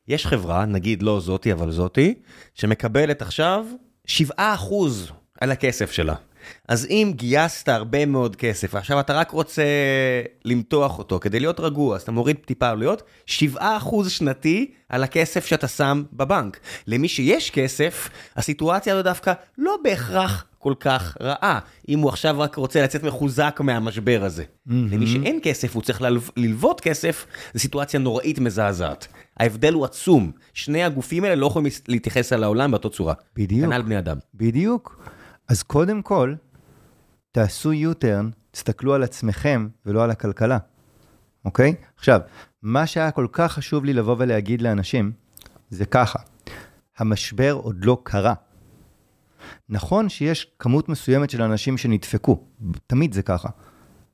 [0.08, 2.14] יש חברה, נגיד לא זאתי, אבל זאתי,
[2.54, 3.66] שמקבלת עכשיו
[4.08, 4.12] 7%
[5.42, 6.16] על הכסף שלה.
[6.68, 9.64] אז אם גייסת הרבה מאוד כסף, ועכשיו אתה רק רוצה
[10.46, 15.68] למתוח אותו כדי להיות רגוע, אז אתה מוריד טיפה עלויות, 7% שנתי על הכסף שאתה
[15.68, 16.60] שם בבנק.
[16.88, 22.56] למי שיש כסף, הסיטואציה הזו דווקא לא בהכרח כל כך רעה, אם הוא עכשיו רק
[22.56, 24.44] רוצה לצאת מחוזק מהמשבר הזה.
[24.44, 24.72] Mm-hmm.
[24.92, 26.22] למי שאין כסף, הוא צריך ללו...
[26.38, 29.08] ללוות כסף, זו סיטואציה נוראית מזעזעת.
[29.40, 30.32] ההבדל הוא עצום.
[30.54, 33.14] שני הגופים האלה לא יכולים להתייחס על העולם באותה צורה.
[33.36, 33.70] בדיוק.
[33.70, 34.18] כנ"ל בני אדם.
[34.36, 35.06] בדיוק.
[35.48, 36.36] אז קודם כל,
[37.32, 40.58] תעשו U-turn, תסתכלו על עצמכם ולא על הכלכלה,
[41.46, 41.76] אוקיי?
[41.98, 42.20] עכשיו,
[42.62, 45.12] מה שהיה כל כך חשוב לי לבוא ולהגיד לאנשים,
[45.70, 46.20] זה ככה,
[46.98, 48.34] המשבר עוד לא קרה.
[49.70, 52.44] נכון שיש כמות מסוימת של אנשים שנדפקו,
[52.88, 53.50] תמיד זה ככה,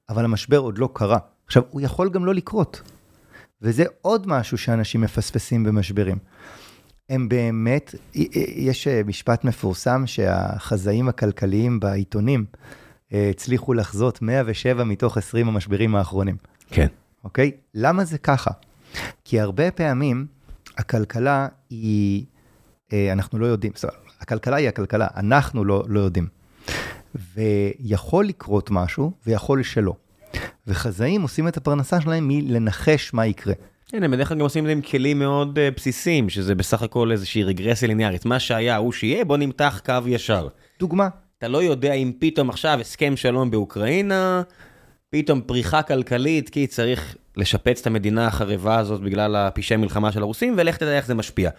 [0.10, 1.18] אבל המשבר עוד לא קרה.
[1.46, 2.82] עכשיו, הוא יכול גם לא לקרות,
[3.62, 6.18] וזה עוד משהו שאנשים מפספסים במשברים.
[7.12, 7.96] הם באמת,
[8.56, 12.46] יש משפט מפורסם שהחזאים הכלכליים בעיתונים
[13.14, 16.36] אה, הצליחו לחזות 107 מתוך 20 המשברים האחרונים.
[16.70, 16.88] כן.
[17.24, 17.52] אוקיי?
[17.74, 18.52] למה זה ככה?
[19.26, 20.26] כי הרבה פעמים
[20.78, 22.26] הכלכלה היא,
[22.94, 26.28] אה, אנחנו לא יודעים, זאת אומרת, הכלכלה היא הכלכלה, אנחנו לא, לא יודעים.
[27.36, 29.96] ויכול לקרות משהו ויכול שלא.
[30.68, 33.54] וחזאים עושים את הפרנסה שלהם מלנחש מה יקרה.
[33.92, 36.82] כן, הם בדרך כלל גם עושים את זה עם כלים מאוד uh, בסיסיים, שזה בסך
[36.82, 38.26] הכל איזושהי רגרסיה ליניארית.
[38.26, 40.48] מה שהיה הוא שיהיה, בוא נמתח קו ישר.
[40.80, 41.08] דוגמה.
[41.38, 44.42] אתה לא יודע אם פתאום עכשיו הסכם שלום באוקראינה,
[45.10, 50.54] פתאום פריחה כלכלית, כי צריך לשפץ את המדינה החרבה הזאת בגלל הפשעי מלחמה של הרוסים,
[50.58, 51.50] ולך תדע איך זה משפיע.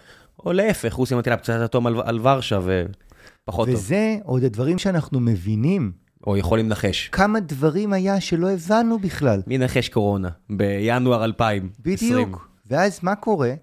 [0.45, 3.75] או להפך, רוסיה מטילה פצצת אטום על, על ורשה ופחות טוב.
[3.75, 6.02] וזה עוד הדברים שאנחנו מבינים.
[6.27, 7.09] או יכולים לנחש.
[7.11, 9.41] כמה דברים היה שלא הבנו בכלל.
[9.47, 10.29] מי נחש קורונה?
[10.49, 12.11] בינואר 2020.
[12.11, 12.47] בדיוק.
[12.65, 13.53] ואז מה קורה?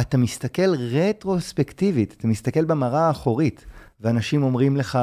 [0.00, 3.64] אתה מסתכל רטרוספקטיבית, אתה מסתכל במראה האחורית.
[4.00, 4.98] ואנשים אומרים לך,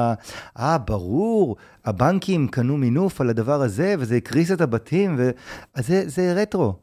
[0.58, 5.30] אה, ברור, הבנקים קנו מינוף על הדבר הזה, וזה הקריס את הבתים, ו...
[5.74, 6.74] אז זה, זה רטרו.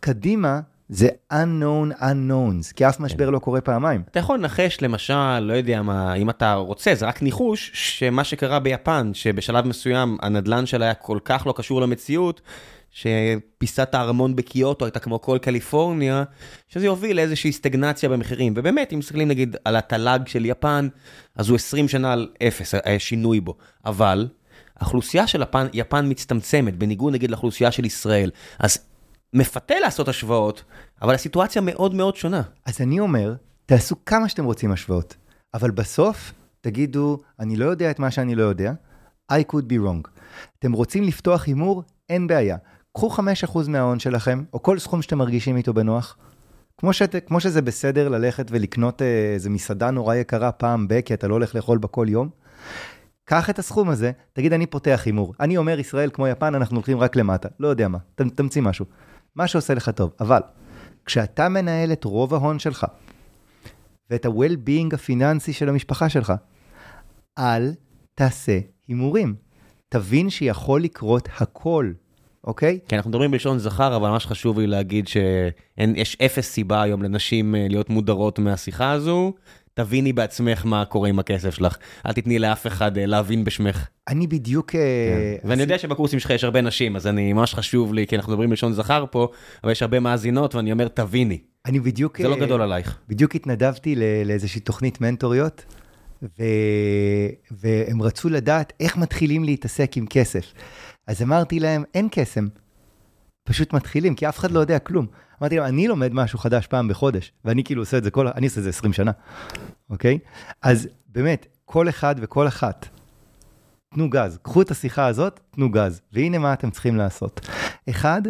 [0.00, 3.32] קדימה זה unknown unknowns, כי אף משבר כן.
[3.32, 4.02] לא קורה פעמיים.
[4.10, 8.58] אתה יכול לנחש למשל, לא יודע מה, אם אתה רוצה, זה רק ניחוש, שמה שקרה
[8.58, 12.40] ביפן, שבשלב מסוים הנדלן שלה היה כל כך לא קשור למציאות,
[12.90, 16.24] שפיסת הארמון בקיוטו הייתה כמו כל קליפורניה,
[16.68, 18.54] שזה יוביל לאיזושהי סטגנציה במחירים.
[18.56, 20.88] ובאמת, אם מסתכלים נגיד על התל"ג של יפן,
[21.36, 23.54] אז הוא 20 שנה על אפס, היה שינוי בו.
[23.86, 24.28] אבל,
[24.80, 28.30] האוכלוסייה של יפן, יפן מצטמצמת, בניגוד נגיד לאוכלוסייה של ישראל.
[28.58, 28.78] אז
[29.32, 30.64] מפתה לעשות השוואות,
[31.02, 32.42] אבל הסיטואציה מאוד מאוד שונה.
[32.66, 33.34] אז אני אומר,
[33.66, 35.16] תעשו כמה שאתם רוצים השוואות,
[35.54, 38.72] אבל בסוף תגידו, אני לא יודע את מה שאני לא יודע,
[39.32, 40.08] I could be wrong.
[40.58, 41.82] אתם רוצים לפתוח הימור?
[42.08, 42.56] אין בעיה.
[42.92, 43.10] קחו
[43.44, 46.16] 5% מההון שלכם, או כל סכום שאתם מרגישים איתו בנוח.
[46.78, 51.14] כמו, שאת, כמו שזה בסדר ללכת ולקנות אה, איזה מסעדה נורא יקרה פעם ב, כי
[51.14, 52.28] אתה לא הולך לאכול בה כל יום,
[53.24, 55.34] קח את הסכום הזה, תגיד, אני פותח הימור.
[55.40, 57.48] אני אומר, ישראל כמו יפן, אנחנו הולכים רק למטה.
[57.60, 58.84] לא יודע מה, ת, תמציא משהו.
[59.36, 60.12] מה שעושה לך טוב.
[60.20, 60.40] אבל,
[61.04, 62.86] כשאתה מנהל את רוב ההון שלך,
[64.10, 66.32] ואת ה-well-being הפיננסי של המשפחה שלך,
[67.38, 67.72] אל
[68.14, 69.34] תעשה הימורים.
[69.88, 71.92] תבין שיכול לקרות הכל,
[72.44, 72.78] אוקיי?
[72.88, 77.54] כן, אנחנו מדברים בלשון זכר, אבל מה שחשוב לי להגיד שיש אפס סיבה היום לנשים
[77.54, 79.32] אה, להיות מודרות מהשיחה הזו.
[79.78, 81.76] תביני בעצמך מה קורה עם הכסף שלך.
[82.06, 83.86] אל תתני לאף אחד אה, להבין בשמך.
[84.08, 84.74] אני בדיוק...
[84.74, 84.80] אה,
[85.42, 85.48] כן.
[85.48, 88.50] ואני יודע שבקורסים שלך יש הרבה נשים, אז אני, ממש חשוב לי, כי אנחנו מדברים
[88.50, 89.28] בלשון זכר פה,
[89.64, 91.38] אבל יש הרבה מאזינות, ואני אומר, תביני.
[91.66, 92.22] אני בדיוק...
[92.22, 92.98] זה לא גדול עלייך.
[93.08, 95.64] בדיוק התנדבתי לאיזושהי תוכנית מנטוריות,
[96.22, 96.44] ו...
[97.50, 100.52] והם רצו לדעת איך מתחילים להתעסק עם כסף.
[101.06, 102.48] אז אמרתי להם, אין קסם.
[103.48, 105.06] פשוט מתחילים, כי אף אחד לא יודע כלום.
[105.40, 108.46] אמרתי להם, אני לומד משהו חדש פעם בחודש, ואני כאילו עושה את זה כל, אני
[108.46, 109.10] עושה את זה 20 שנה,
[109.90, 110.18] אוקיי?
[110.62, 112.88] אז באמת, כל אחד וכל אחת,
[113.94, 114.38] תנו גז.
[114.42, 116.00] קחו את השיחה הזאת, תנו גז.
[116.12, 117.48] והנה מה אתם צריכים לעשות.
[117.90, 118.22] אחד,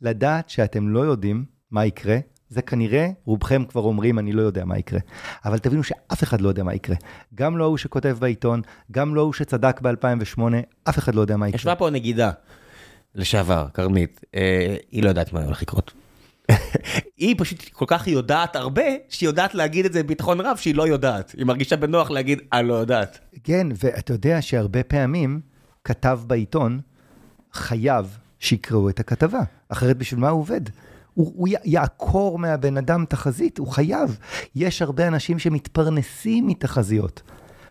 [0.00, 2.18] לדעת שאתם לא יודעים מה יקרה.
[2.48, 5.00] זה כנראה, רובכם כבר אומרים, אני לא יודע מה יקרה.
[5.44, 6.96] אבל תבינו שאף אחד לא יודע מה יקרה.
[7.34, 10.40] גם לא הוא שכותב בעיתון, גם לא הוא שצדק ב-2008,
[10.88, 11.56] אף אחד לא יודע מה יקרה.
[11.56, 12.30] ישבה פה נגידה
[13.16, 15.92] לשעבר, כרמית, אה, היא לא יודעת מה הולך לקרות.
[17.16, 20.88] היא פשוט כל כך יודעת הרבה, שהיא יודעת להגיד את זה בביטחון רב שהיא לא
[20.88, 21.34] יודעת.
[21.36, 23.18] היא מרגישה בנוח להגיד, אני לא יודעת.
[23.44, 25.40] כן, ואתה יודע שהרבה פעמים
[25.84, 26.80] כתב בעיתון
[27.52, 30.60] חייב שיקראו את הכתבה, אחרת בשביל מה הוא עובד?
[31.14, 34.18] הוא, הוא יעקור מהבן אדם תחזית, הוא חייב.
[34.54, 37.22] יש הרבה אנשים שמתפרנסים מתחזיות.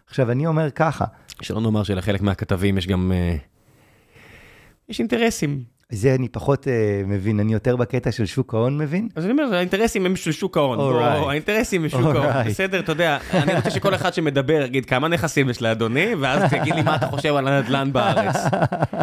[0.08, 1.06] עכשיו, אני אומר ככה.
[1.42, 3.12] שלא נאמר שלחלק מהכתבים יש גם...
[3.12, 3.55] Uh,
[4.90, 5.76] יש אינטרסים.
[5.90, 9.08] זה אני פחות uh, מבין, אני יותר בקטע של שוק ההון מבין.
[9.16, 12.92] אז אני אומר, האינטרסים הם של שוק ההון, בוא, האינטרסים הם שוק ההון, בסדר, אתה
[12.92, 16.96] יודע, אני רוצה שכל אחד שמדבר יגיד כמה נכסים יש לאדוני, ואז תגיד לי מה
[16.96, 18.36] אתה חושב על הנדל"ן בארץ.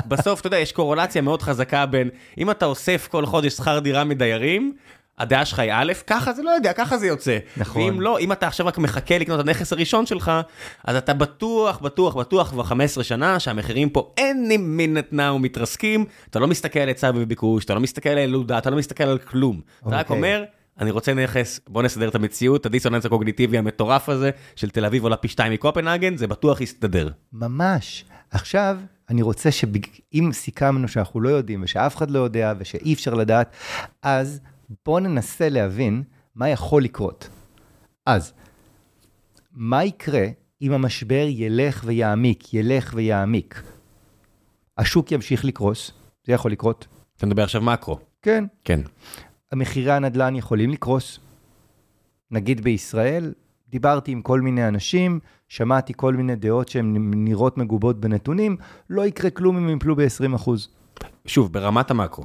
[0.08, 4.04] בסוף, אתה יודע, יש קורולציה מאוד חזקה בין, אם אתה אוסף כל חודש שכר דירה
[4.04, 4.72] מדיירים,
[5.18, 7.38] הדעה שלך היא א', ככה זה לא יודע, ככה זה יוצא.
[7.56, 7.82] נכון.
[7.82, 10.32] ואם לא, אם אתה עכשיו רק מחכה לקנות את הנכס הראשון שלך,
[10.84, 16.38] אז אתה בטוח, בטוח, בטוח כבר 15 שנה שהמחירים פה אין מן נתנה ומתרסקים, אתה
[16.38, 19.60] לא מסתכל על היצע וביקוש, אתה לא מסתכל על ילודה, אתה לא מסתכל על כלום.
[19.60, 19.88] Okay.
[19.88, 20.16] אתה רק אוקיי.
[20.16, 20.44] אומר,
[20.80, 25.16] אני רוצה נכס, בוא נסדר את המציאות, הדיסוננס הקוגניטיבי המטורף הזה של תל אביב עולה
[25.16, 27.08] פי שתיים מקופנהגן, זה בטוח יסתדר.
[27.32, 28.04] ממש.
[28.30, 28.78] עכשיו,
[29.10, 33.52] אני רוצה שאם סיכמנו שאנחנו לא יודעים ושאף אחד לא יודע ושאי אפשר לדעת,
[34.02, 34.40] אז
[34.86, 36.02] בואו ננסה להבין
[36.34, 37.28] מה יכול לקרות.
[38.06, 38.32] אז,
[39.52, 40.26] מה יקרה
[40.62, 43.62] אם המשבר ילך ויעמיק, ילך ויעמיק?
[44.78, 45.90] השוק ימשיך לקרוס,
[46.24, 46.86] זה יכול לקרות.
[47.16, 47.98] אתה מדבר עכשיו מקרו.
[48.22, 48.44] כן.
[48.64, 48.80] כן.
[49.52, 51.18] המחירי הנדל"ן יכולים לקרוס.
[52.30, 53.32] נגיד בישראל,
[53.68, 58.56] דיברתי עם כל מיני אנשים, שמעתי כל מיני דעות שהן נראות מגובות בנתונים,
[58.90, 60.50] לא יקרה כלום אם הם יפלו ב-20%.
[61.26, 62.24] שוב, ברמת המקרו.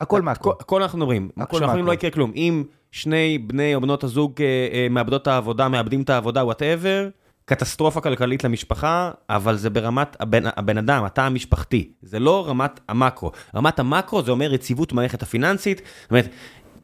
[0.00, 0.52] הכל מאקרו.
[0.52, 1.12] הכל אנחנו.
[1.36, 1.82] הכל מאקרו.
[1.82, 2.32] לא יקרה כלום.
[2.36, 7.08] אם שני בני או בנות הזוג אה, אה, מאבדות את העבודה, מאבדים את העבודה, whatever,
[7.44, 11.90] קטסטרופה כלכלית למשפחה, אבל זה ברמת הבן, הבן אדם, התא המשפחתי.
[12.02, 13.30] זה לא רמת המקרו.
[13.54, 15.82] רמת המקרו זה אומר יציבות מערכת הפיננסית.
[16.02, 16.28] זאת אומרת,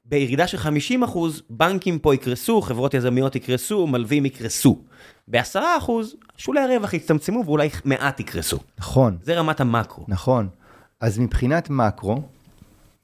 [0.05, 4.79] בירידה של 50 אחוז, בנקים פה יקרסו, חברות יזמיות יקרסו, מלווים יקרסו.
[5.29, 8.59] ב-10 אחוז, שולי הרווח יצטמצמו ואולי מעט יקרסו.
[8.79, 9.16] נכון.
[9.22, 10.05] זה רמת המקרו.
[10.09, 10.48] נכון.
[11.01, 12.22] אז מבחינת מקרו,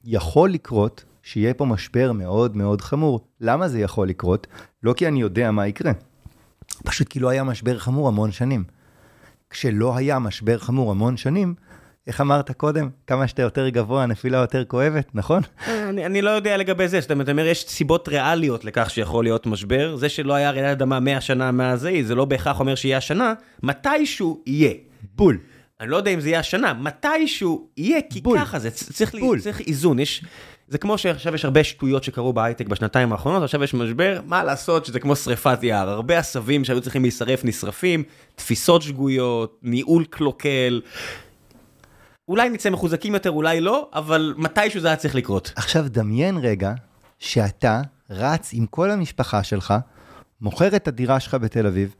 [0.05, 3.21] יכול לקרות שיהיה פה משבר מאוד מאוד חמור.
[3.41, 4.47] למה זה יכול לקרות?
[4.83, 5.93] לא כי אני יודע מה יקרה,
[6.85, 8.65] פשוט כי לא היה משבר חמור המון שנים.
[9.51, 11.55] כשלא היה משבר חמור המון שנים,
[12.07, 12.89] איך אמרת קודם?
[13.07, 15.43] כמה שאתה יותר גבוה, הנפילה יותר כואבת, נכון?
[15.67, 19.97] אני, אני לא יודע לגבי זה, זאת אומרת, יש סיבות ריאליות לכך שיכול להיות משבר.
[19.97, 23.33] זה שלא היה רעידת אדמה 100 שנה מאז זה, זה לא בהכרח אומר שיהיה השנה,
[23.63, 24.75] מתישהו יהיה.
[25.17, 25.39] בול.
[25.81, 28.39] אני לא יודע אם זה יהיה השנה, מתישהו יהיה, כי בול.
[28.39, 29.41] ככה זה, צריך, בול.
[29.41, 30.25] צריך איזון, יש...
[30.69, 34.87] זה כמו שעכשיו יש הרבה שטויות שקרו בהייטק בשנתיים האחרונות, עכשיו יש משבר, מה לעשות
[34.87, 38.03] שזה כמו שריפת יער, הרבה עשבים שהיו צריכים להישרף נשרפים,
[38.35, 40.81] תפיסות שגויות, ניהול קלוקל.
[42.29, 45.53] אולי נצא מחוזקים יותר, אולי לא, אבל מתישהו זה היה צריך לקרות.
[45.57, 46.73] עכשיו דמיין רגע
[47.19, 49.75] שאתה רץ עם כל המשפחה שלך,
[50.41, 51.95] מוכר את הדירה שלך בתל אביב,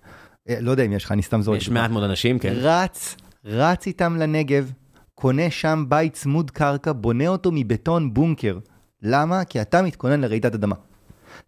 [0.49, 1.59] אה, לא יודע אם יש לך, אני סתם זורק.
[1.59, 2.53] יש מעט מאוד אנשים, כן.
[2.57, 3.17] רץ
[3.51, 4.73] רץ איתם לנגב,
[5.15, 8.59] קונה שם בית צמוד קרקע, בונה אותו מבטון בונקר.
[9.03, 9.45] למה?
[9.45, 10.75] כי אתה מתכונן לרעידת אדמה.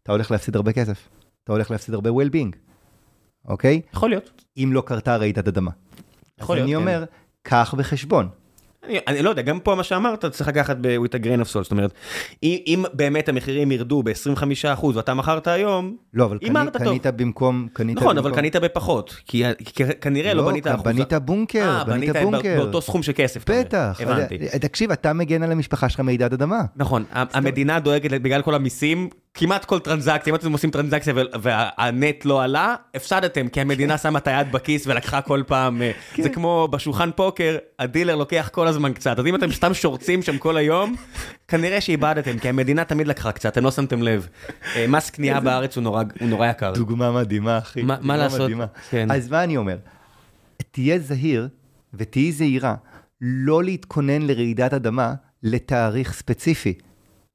[0.03, 1.09] אתה הולך להפסיד הרבה כסף.
[1.45, 2.57] אתה הולך להפסיד הרבה well-being,
[3.49, 3.81] אוקיי?
[3.95, 4.43] יכול להיות.
[4.57, 5.71] אם לא קרתה רעידת אדמה.
[6.41, 6.75] יכול להיות, כן.
[6.75, 7.05] אז אני אומר,
[7.43, 8.29] קח בחשבון.
[8.87, 11.53] אני, אני לא יודע, גם פה מה שאמרת, צריך לקחת ב- with a grain of
[11.53, 11.93] salt, זאת אומרת,
[12.43, 16.77] אם, אם באמת המחירים ירדו ב-25% ואתה מכרת היום, לא, אבל קנית.
[16.77, 18.27] קנית במקום, קנית נכון, במקום...
[18.27, 20.85] אבל קנית בפחות, כי, כי כנראה לא, בנית אחוז.
[20.85, 22.57] בנית בונקר, אה, בנית בנית בונקר.
[22.59, 23.51] באותו סכום של כסף.
[23.51, 24.01] בטח.
[24.03, 24.39] הבנתי.
[24.61, 26.61] תקשיב, אתה מגן על המשפחה שלך מידעת אדמה.
[26.77, 32.25] נכון, המדינה דואגת בגלל כל המיסים, כמעט כל טרנזקציה, אם אתם עושים טרנזקציה וה- והנט
[32.25, 36.23] לא עלה, הפסדתם, כי המדינה שמה את היד בכיס ולקחה כל פעם, אה, כן.
[36.23, 40.39] זה כמו בשולחן פוקר, הדילר לוקח כל הזמן קצת, אז אם אתם סתם שורצים שם
[40.39, 40.97] כל היום,
[41.49, 44.29] כנראה שאיבדתם, כי המדינה תמיד לקחה קצת, אתם לא שמתם לב.
[44.77, 46.03] אה, מס קנייה בארץ הוא נורא-
[46.47, 46.73] יקר.
[46.73, 47.83] דוגמה מדהימה, אחי.
[47.83, 48.51] מה- לעשות?
[48.91, 49.11] כן.
[49.11, 49.77] אז מה אני אומר?
[50.71, 51.49] תהיה זהיר
[51.95, 52.75] ותהיי זהירה
[53.21, 56.75] לא להתכונן לרעידת אדמה לתאריך ספציפי.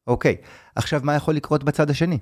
[0.07, 0.35] אוקיי,
[0.75, 2.17] עכשיו מה יכול לקרות בצד השני?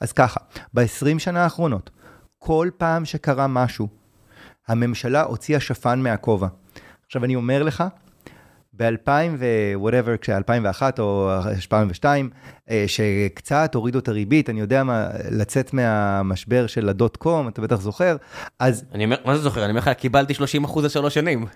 [0.00, 0.40] אז ככה,
[0.74, 1.90] ב-20 שנה האחרונות,
[2.38, 3.88] כל פעם שקרה משהו,
[4.68, 6.48] הממשלה הוציאה שפן מהכובע.
[7.06, 7.84] עכשיו אני אומר לך,
[8.72, 12.30] ב-2000 ו-whatever, כש-2001 או 2002,
[12.70, 17.80] אה, שקצת הורידו את הריבית, אני יודע מה, לצאת מהמשבר של הדוט קום, אתה בטח
[17.80, 18.16] זוכר,
[18.58, 19.64] אז אני אומר, מה זה זוכר?
[19.64, 21.46] אני אומר לך, קיבלתי 30 אחוז על שלוש שנים.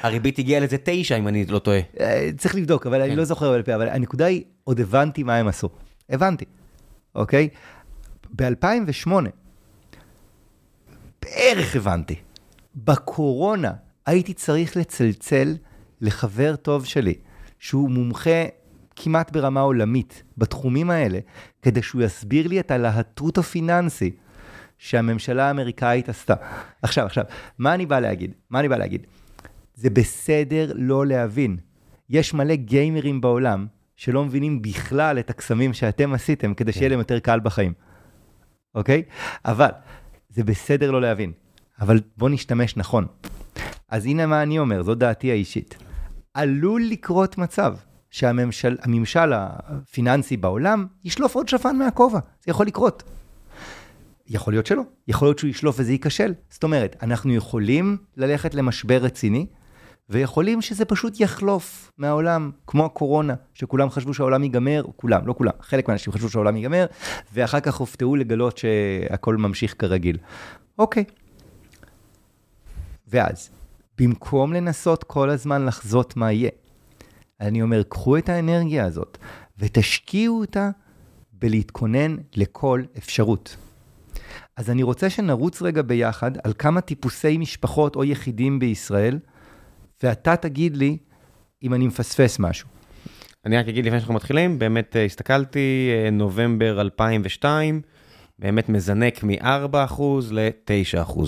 [0.00, 1.80] הריבית הגיעה לזה תשע, אם אני לא טועה.
[2.00, 3.16] אה, צריך לבדוק, אבל אני כן.
[3.16, 5.68] לא זוכר בעל פה, אבל הנקודה היא, עוד הבנתי מה הם עשו.
[6.10, 6.44] הבנתי,
[7.14, 7.48] אוקיי?
[8.36, 9.10] ב-2008,
[11.22, 12.14] בערך הבנתי.
[12.76, 13.72] בקורונה
[14.06, 15.56] הייתי צריך לצלצל
[16.00, 17.14] לחבר טוב שלי,
[17.58, 18.44] שהוא מומחה
[18.96, 21.18] כמעט ברמה עולמית בתחומים האלה,
[21.62, 24.10] כדי שהוא יסביר לי את הלהטות הפיננסי
[24.78, 26.34] שהממשלה האמריקאית עשתה.
[26.82, 27.24] עכשיו, עכשיו,
[27.58, 28.32] מה אני בא להגיד?
[28.50, 29.06] מה אני בא להגיד?
[29.74, 31.56] זה בסדר לא להבין.
[32.10, 33.66] יש מלא גיימרים בעולם
[33.98, 37.72] שלא מבינים בכלל את הקסמים שאתם עשיתם כדי שיהיה להם יותר קל בחיים,
[38.74, 39.02] אוקיי?
[39.44, 39.68] אבל
[40.28, 41.32] זה בסדר לא להבין,
[41.80, 43.06] אבל בוא נשתמש נכון.
[43.88, 45.78] אז הנה מה אני אומר, זו דעתי האישית.
[46.34, 47.74] עלול לקרות מצב
[48.10, 53.02] שהממשל הממשל הפיננסי בעולם ישלוף עוד שפן מהכובע, זה יכול לקרות.
[54.26, 56.34] יכול להיות שלא, יכול להיות שהוא ישלוף וזה ייכשל.
[56.50, 59.46] זאת אומרת, אנחנו יכולים ללכת למשבר רציני,
[60.10, 65.88] ויכולים שזה פשוט יחלוף מהעולם, כמו הקורונה, שכולם חשבו שהעולם ייגמר, כולם, לא כולם, חלק
[65.88, 66.86] מהאנשים חשבו שהעולם ייגמר,
[67.32, 70.18] ואחר כך הופתעו לגלות שהכל ממשיך כרגיל.
[70.78, 71.04] אוקיי.
[73.08, 73.50] ואז,
[73.98, 76.50] במקום לנסות כל הזמן לחזות מה יהיה,
[77.40, 79.18] אני אומר, קחו את האנרגיה הזאת
[79.58, 80.70] ותשקיעו אותה
[81.32, 83.56] בלהתכונן לכל אפשרות.
[84.56, 89.18] אז אני רוצה שנרוץ רגע ביחד על כמה טיפוסי משפחות או יחידים בישראל,
[90.02, 90.98] ואתה תגיד לי
[91.62, 92.68] אם אני מפספס משהו.
[93.46, 97.80] אני רק אגיד לפני שאנחנו מתחילים, באמת אה, הסתכלתי, אה, נובמבר 2002,
[98.38, 101.20] באמת מזנק מ-4% ל-9%.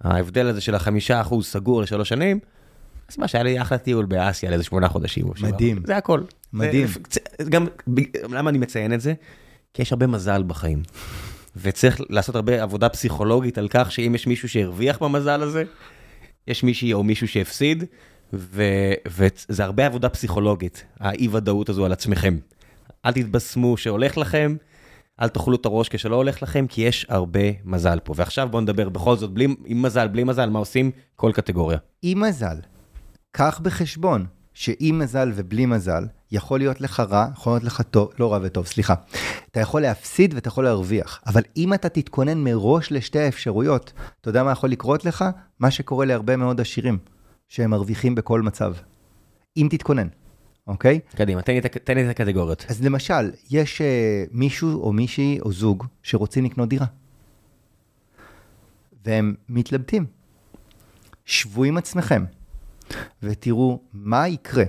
[0.00, 2.38] ההבדל הזה של ה-5% סגור לשלוש שנים,
[3.08, 5.26] אז מה שהיה לי אחלה טיול באסיה לאיזה שמונה חודשים.
[5.42, 5.82] מדהים.
[5.86, 6.20] זה הכל.
[6.52, 6.86] מדהים.
[7.38, 7.66] זה, גם,
[8.30, 9.14] למה אני מציין את זה?
[9.74, 10.82] כי יש הרבה מזל בחיים.
[11.56, 15.64] וצריך לעשות הרבה עבודה פסיכולוגית על כך שאם יש מישהו שהרוויח במזל הזה,
[16.48, 17.84] יש מישהי או מישהו שהפסיד,
[18.32, 22.38] וזה הרבה עבודה פסיכולוגית, האי ודאות הזו על עצמכם.
[23.06, 24.56] אל תתבשמו שהולך לכם,
[25.20, 28.12] אל תאכלו את הראש כשלא הולך לכם, כי יש הרבה מזל פה.
[28.16, 30.90] ועכשיו בואו נדבר בכל זאת, בלי, עם מזל, בלי מזל, מה עושים?
[31.16, 31.78] כל קטגוריה.
[32.02, 32.56] עם מזל,
[33.32, 38.32] קח בחשבון שעם מזל ובלי מזל, יכול להיות לך רע, יכול להיות לך טוב, לא
[38.32, 38.94] רע וטוב, סליחה.
[39.50, 44.42] אתה יכול להפסיד ואתה יכול להרוויח, אבל אם אתה תתכונן מראש לשתי האפשרויות, אתה יודע
[44.42, 45.24] מה יכול לקרות לך?
[45.58, 46.98] מה שקורה להרבה מאוד עשירים,
[47.48, 48.74] שהם מרוויחים בכל מצב.
[49.56, 50.08] אם תתכונן,
[50.66, 51.00] אוקיי?
[51.16, 52.66] קדימה, תן לי, תן לי את הקטגוריות.
[52.68, 53.84] אז למשל, יש uh,
[54.30, 56.86] מישהו או מישהי או זוג שרוצים לקנות דירה.
[59.04, 60.06] והם מתלבטים.
[61.24, 62.24] שבו עם עצמכם
[63.22, 64.64] ותראו מה יקרה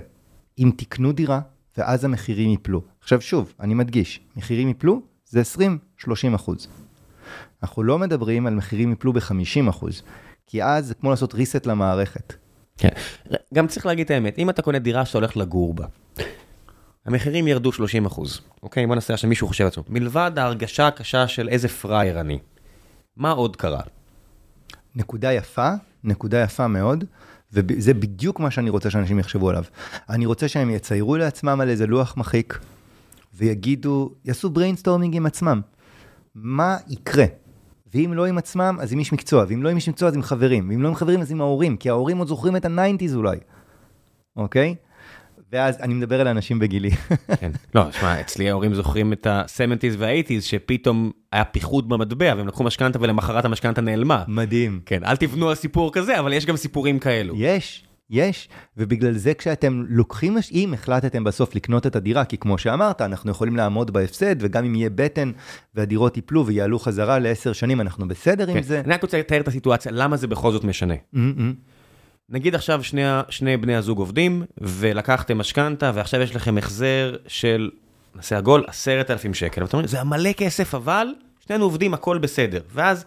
[0.58, 1.40] אם תקנו דירה
[1.78, 2.82] ואז המחירים ייפלו.
[3.00, 5.42] עכשיו שוב, אני מדגיש, מחירים ייפלו זה
[6.00, 6.68] 20-30 אחוז.
[7.62, 10.02] אנחנו לא מדברים על מחירים ייפלו ב-50 אחוז,
[10.46, 12.34] כי אז זה כמו לעשות reset למערכת.
[12.76, 12.88] כן.
[13.54, 15.86] גם צריך להגיד את האמת, אם אתה קונה דירה שאתה הולך לגור בה,
[17.06, 18.86] המחירים ירדו 30 אחוז, אוקיי?
[18.86, 19.84] בוא נעשה שמישהו חושב לעצמו.
[19.88, 22.38] מלבד ההרגשה הקשה של איזה פראייר אני,
[23.16, 23.80] מה עוד קרה?
[24.94, 25.70] נקודה יפה,
[26.04, 27.04] נקודה יפה מאוד,
[27.54, 29.64] וזה בדיוק מה שאני רוצה שאנשים יחשבו עליו.
[30.10, 32.58] אני רוצה שהם יציירו לעצמם על איזה לוח מחיק,
[33.34, 35.60] ויגידו, יעשו brainstorming עם עצמם.
[36.34, 37.24] מה יקרה?
[37.94, 40.22] ואם לא עם עצמם, אז עם איש מקצוע, ואם לא עם איש מקצוע, אז עם
[40.22, 43.14] חברים, ואם לא עם חברים, אז עם ההורים, כי ההורים עוד זוכרים את ה nineties
[43.16, 43.36] אולי,
[44.36, 44.74] אוקיי?
[45.54, 46.90] ואז אני מדבר על אנשים בגילי.
[47.40, 47.50] כן.
[47.74, 52.98] לא, שמע, אצלי ההורים זוכרים את ה-70's וה-80's, שפתאום היה פיחות במטבע, והם לקחו משכנתה
[53.00, 54.24] ולמחרת המשכנתה נעלמה.
[54.28, 54.80] מדהים.
[54.86, 57.34] כן, אל תבנו על סיפור כזה, אבל יש גם סיפורים כאלו.
[57.36, 63.00] יש, יש, ובגלל זה כשאתם לוקחים, אם החלטתם בסוף לקנות את הדירה, כי כמו שאמרת,
[63.00, 65.30] אנחנו יכולים לעמוד בהפסד, וגם אם יהיה בטן
[65.74, 68.56] והדירות ייפלו ויעלו חזרה לעשר שנים, אנחנו בסדר כן.
[68.56, 68.80] עם זה.
[68.80, 70.94] אני רק רוצה לתאר את הסיטואציה, למה זה בכל זאת משנה.
[70.94, 71.18] Mm-mm.
[72.28, 77.70] נגיד עכשיו שני, שני בני הזוג עובדים, ולקחתם משכנתה, ועכשיו יש לכם החזר של,
[78.14, 79.62] נעשה עגול, עשרת אלפים שקל.
[79.62, 81.06] ואתם אומרים, זה מלא כסף, אבל
[81.40, 82.60] שנינו עובדים, הכל בסדר.
[82.72, 83.04] ואז,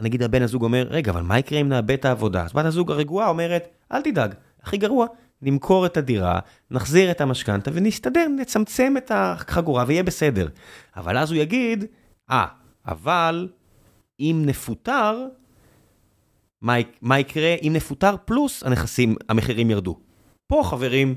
[0.00, 2.44] נגיד הבן הזוג אומר, רגע, אבל מה יקרה אם נאבד את העבודה?
[2.44, 5.06] אז בת הזוג הרגועה אומרת, אל תדאג, הכי גרוע,
[5.42, 6.38] נמכור את הדירה,
[6.70, 10.48] נחזיר את המשכנתה ונסתדר, נצמצם את החגורה ויהיה בסדר.
[10.96, 11.84] אבל אז הוא יגיד,
[12.30, 12.46] אה,
[12.86, 13.48] אבל
[14.20, 15.26] אם נפוטר,
[16.62, 19.98] מה, מה יקרה אם נפוטר פלוס הנכסים, המחירים ירדו.
[20.46, 21.14] פה חברים,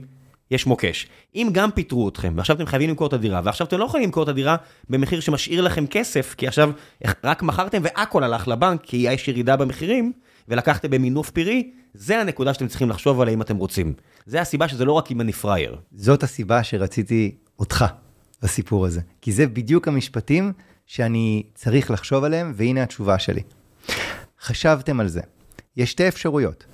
[0.51, 1.07] יש מוקש.
[1.35, 4.23] אם גם פיטרו אתכם, ועכשיו אתם חייבים למכור את הדירה, ועכשיו אתם לא יכולים למכור
[4.23, 4.55] את הדירה
[4.89, 6.71] במחיר שמשאיר לכם כסף, כי עכשיו
[7.23, 10.11] רק מכרתם והכל הלך לבנק, כי יש ירידה במחירים,
[10.47, 13.93] ולקחתם במינוף פירי, זה הנקודה שאתם צריכים לחשוב עליה אם אתם רוצים.
[14.25, 15.75] זה הסיבה שזה לא רק אם אני פראייר.
[15.91, 17.85] זאת הסיבה שרציתי אותך
[18.41, 19.01] בסיפור הזה.
[19.21, 20.53] כי זה בדיוק המשפטים
[20.85, 23.41] שאני צריך לחשוב עליהם, והנה התשובה שלי.
[24.41, 25.21] חשבתם על זה.
[25.77, 26.65] יש שתי אפשרויות.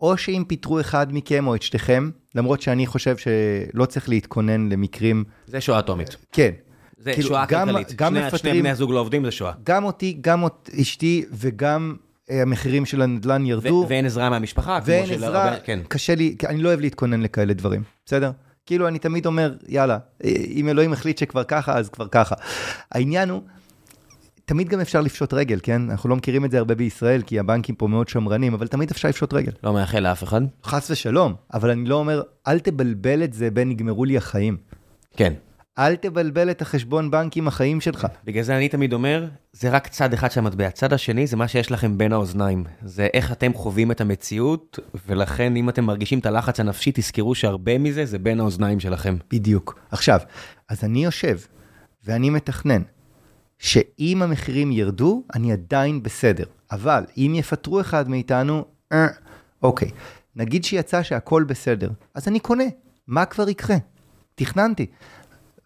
[0.00, 5.24] או שאם פיטרו אחד מכם או את שתיכם, למרות שאני חושב שלא צריך להתכונן למקרים,
[5.46, 6.16] זה שואה אטומית.
[6.32, 6.50] כן.
[6.98, 7.92] זה כאילו, שואה גם- כלכלית.
[7.96, 9.52] גם שני, שני מפטרים- בני הזוג לא עובדים, זה שואה.
[9.64, 11.96] גם אותי, גם אות- אשתי וגם
[12.30, 13.86] אה, המחירים של הנדל"ן ו- ירדו.
[13.88, 15.80] ואין עזרה מהמשפחה, כמו ואין של עזרה, הרבה- כן.
[15.88, 18.30] קשה לי, אני לא אוהב להתכונן לכאלה דברים, בסדר?
[18.66, 22.34] כאילו, אני תמיד אומר, יאללה, אה, אם אלוהים החליט שכבר ככה, אז כבר ככה.
[22.92, 23.42] העניין הוא,
[24.44, 25.90] תמיד גם אפשר לפשוט רגל, כן?
[25.90, 29.08] אנחנו לא מכירים את זה הרבה בישראל, כי הבנקים פה מאוד שמרנים, אבל תמיד אפשר
[29.08, 29.52] לפשוט רגל.
[29.64, 30.40] לא מאחל לאף אחד.
[30.64, 34.56] חס ושלום, אבל אני לא אומר, אל תבלבל את זה בין נגמרו לי החיים.
[35.16, 35.32] כן.
[35.78, 38.06] אל תבלבל את החשבון בנק עם החיים שלך.
[38.24, 40.66] בגלל זה אני תמיד אומר, זה רק צד אחד של המטבע.
[40.66, 42.64] הצד השני זה מה שיש לכם בין האוזניים.
[42.84, 47.78] זה איך אתם חווים את המציאות, ולכן אם אתם מרגישים את הלחץ הנפשי, תזכרו שהרבה
[47.78, 49.16] מזה זה בין האוזניים שלכם.
[49.30, 49.78] בדיוק.
[49.90, 50.20] עכשיו,
[50.68, 51.38] אז אני יושב
[52.04, 52.82] ואני מתכנן
[53.62, 56.44] שאם המחירים ירדו, אני עדיין בסדר.
[56.70, 59.06] אבל אם יפטרו אחד מאיתנו, אה,
[59.62, 59.90] אוקיי.
[60.36, 62.64] נגיד שיצא שהכל בסדר, אז אני קונה.
[63.06, 63.76] מה כבר יקרה?
[64.34, 64.86] תכננתי.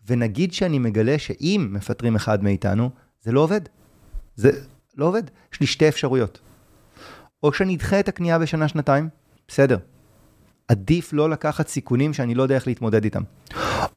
[0.06, 2.90] ונגיד שאני מגלה שאם מפטרים אחד מאיתנו,
[3.22, 3.60] זה לא עובד.
[4.34, 4.50] זה
[4.96, 5.22] לא עובד.
[5.52, 6.38] יש לי שתי אפשרויות.
[7.42, 9.08] או שאני אדחה את הקנייה בשנה-שנתיים,
[9.48, 9.78] בסדר.
[10.68, 13.22] עדיף לא לקחת סיכונים שאני לא יודע איך להתמודד איתם.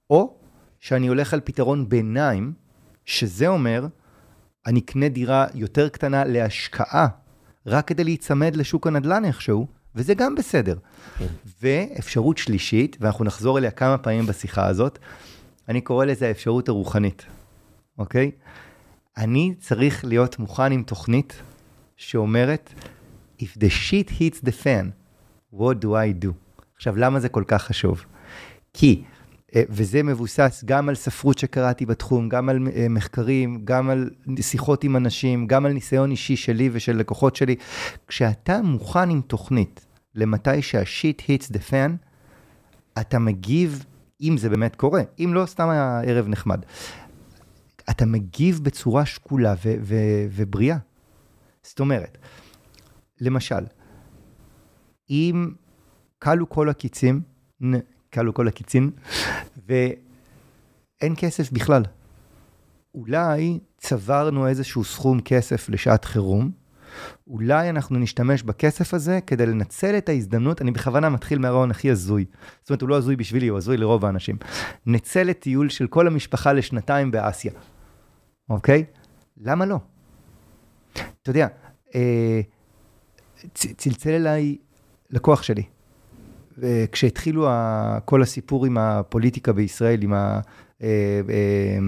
[0.10, 0.34] או
[0.80, 2.54] שאני הולך על פתרון ביניים,
[3.10, 3.88] שזה אומר,
[4.66, 7.07] אני אקנה דירה יותר קטנה להשקעה,
[7.66, 10.78] רק כדי להיצמד לשוק הנדל"ן איכשהו, וזה גם בסדר.
[11.62, 14.99] ואפשרות שלישית, ואנחנו נחזור אליה כמה פעמים בשיחה הזאת,
[15.70, 17.26] אני קורא לזה האפשרות הרוחנית,
[17.97, 18.32] אוקיי?
[19.18, 21.41] אני צריך להיות מוכן עם תוכנית
[21.97, 22.74] שאומרת,
[23.39, 24.86] If the shit hits the fan,
[25.53, 26.32] what do I do?
[26.76, 28.05] עכשיו, למה זה כל כך חשוב?
[28.74, 29.03] כי,
[29.56, 34.10] וזה מבוסס גם על ספרות שקראתי בתחום, גם על אה, מחקרים, גם על
[34.41, 37.56] שיחות עם אנשים, גם על ניסיון אישי שלי ושל לקוחות שלי,
[38.08, 39.86] כשאתה מוכן עם תוכנית
[40.16, 41.91] למתי שהשיט hits the fan,
[43.02, 43.86] אתה מגיב,
[44.22, 46.62] אם זה באמת קורה, אם לא, סתם היה ערב נחמד.
[47.89, 50.78] אתה מגיב בצורה שקולה ו- ו- ובריאה.
[51.64, 52.18] זאת אומרת,
[53.22, 53.66] למשל,
[55.10, 55.52] אם
[56.20, 57.22] כלו כל הקיצים,
[58.14, 58.91] כלו כל הקיצין,
[59.68, 61.84] ואין כסף בכלל.
[62.95, 66.51] אולי צברנו איזשהו סכום כסף לשעת חירום,
[67.28, 72.26] אולי אנחנו נשתמש בכסף הזה כדי לנצל את ההזדמנות, אני בכוונה מתחיל מהרעיון הכי הזוי.
[72.62, 74.38] זאת אומרת, הוא לא הזוי בשבילי, הוא הזוי לרוב האנשים.
[74.86, 77.51] נצל את טיול של כל המשפחה לשנתיים באסיה,
[78.49, 78.86] אוקיי?
[79.38, 79.80] למה לא?
[80.93, 81.47] אתה יודע,
[81.95, 82.41] אה,
[83.53, 84.57] צלצל אליי
[85.10, 85.64] לקוח שלי.
[86.91, 87.47] כשהתחילו
[88.05, 90.39] כל הסיפור עם הפוליטיקה בישראל, עם ה...
[90.84, 90.88] אה,
[91.30, 91.80] אה,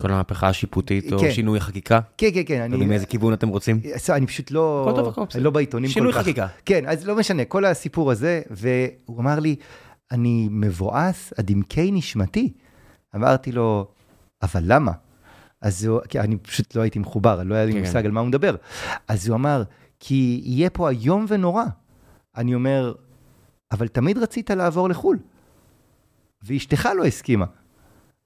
[0.00, 1.32] כל המהפכה השיפוטית או כן.
[1.32, 2.86] שינוי החקיקה, כן, כן, כן, תלוי.
[2.86, 3.80] מאיזה כיוון אתם רוצים.
[4.10, 4.86] אני פשוט לא...
[4.88, 5.42] הכל טוב, הכל בסדר.
[5.42, 6.22] לא בעיתונים שינוי כל כך.
[6.22, 6.46] חקיקה.
[6.64, 9.56] כן, אז לא משנה, כל הסיפור הזה, והוא אמר לי,
[10.12, 12.52] אני מבואס עד עמקי נשמתי.
[13.14, 13.88] אמרתי לו,
[14.42, 14.92] אבל למה?
[15.60, 18.04] אז הוא, כי אני פשוט לא הייתי מחובר, לא היה לי כן, מושג כן.
[18.04, 18.56] על מה הוא מדבר.
[19.08, 19.62] אז הוא אמר,
[20.00, 21.64] כי יהיה פה איום ונורא.
[22.36, 22.92] אני אומר,
[23.72, 25.18] אבל תמיד רצית לעבור לחו"ל,
[26.42, 27.46] ואשתך לא הסכימה.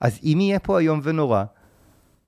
[0.01, 1.45] אז אם יהיה פה איום ונורא,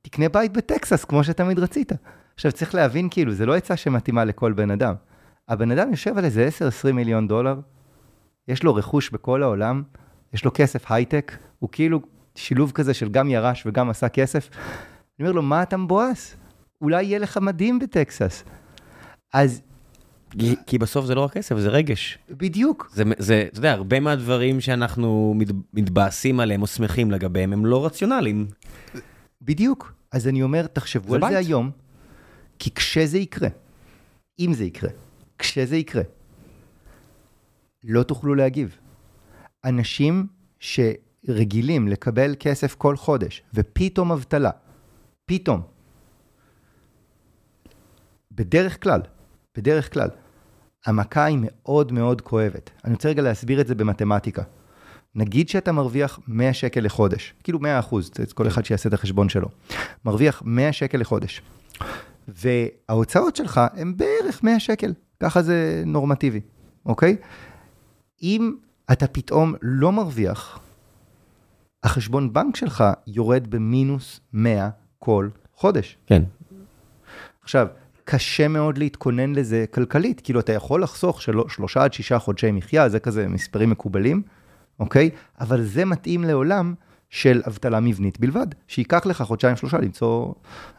[0.02, 1.92] תקנה בית בטקסס, כמו שתמיד רצית.
[2.34, 4.94] עכשיו, צריך להבין, כאילו, זה לא עצה שמתאימה לכל בן אדם.
[5.48, 6.48] הבן אדם יושב על איזה
[6.88, 7.60] 10-20 מיליון דולר,
[8.48, 9.82] יש לו רכוש בכל העולם,
[10.32, 12.00] יש לו כסף הייטק, הוא כאילו
[12.34, 14.48] שילוב כזה של גם ירש וגם עשה כסף.
[14.52, 16.36] אני אומר לו, מה אתה מבואס?
[16.80, 18.44] אולי יהיה לך מדהים בטקסס.
[19.34, 19.62] אז
[20.38, 22.18] כי- כי בסוף זה לא רק כסף, זה רגש.
[22.30, 22.90] בדיוק.
[22.94, 27.86] זה, זה, אתה יודע, הרבה מהדברים שאנחנו מת, מתבאסים עליהם או שמחים לגביהם, הם לא
[27.86, 28.46] רציונליים.
[29.42, 29.92] בדיוק.
[30.12, 31.46] אז אני אומר, תחשבו זה על זה בית.
[31.46, 31.70] היום,
[32.58, 33.48] כי כשזה יקרה,
[34.40, 34.90] אם זה יקרה,
[35.38, 36.02] כשזה יקרה,
[37.84, 38.76] לא תוכלו להגיב.
[39.64, 40.26] אנשים
[40.60, 44.50] שרגילים לקבל כסף כל חודש, ופתאום אבטלה,
[45.26, 45.60] פתאום,
[48.32, 49.00] בדרך כלל,
[49.56, 50.08] בדרך כלל,
[50.86, 52.70] המכה היא מאוד מאוד כואבת.
[52.84, 54.42] אני רוצה רגע להסביר את זה במתמטיקה.
[55.14, 59.48] נגיד שאתה מרוויח 100 שקל לחודש, כאילו 100 אחוז, כל אחד שיעשה את החשבון שלו.
[60.04, 61.42] מרוויח 100 שקל לחודש,
[62.28, 66.40] וההוצאות שלך הן בערך 100 שקל, ככה זה נורמטיבי,
[66.86, 67.16] אוקיי?
[68.22, 68.54] אם
[68.92, 70.58] אתה פתאום לא מרוויח,
[71.82, 74.68] החשבון בנק שלך יורד במינוס 100
[74.98, 75.96] כל חודש.
[76.06, 76.22] כן.
[77.42, 77.66] עכשיו,
[78.12, 81.36] קשה מאוד להתכונן לזה כלכלית, כאילו אתה יכול לחסוך של...
[81.48, 84.22] שלושה עד שישה חודשי מחיה, זה כזה מספרים מקובלים,
[84.80, 85.10] אוקיי?
[85.40, 86.74] אבל זה מתאים לעולם
[87.10, 90.32] של אבטלה מבנית בלבד, שייקח לך חודשיים שלושה למצוא...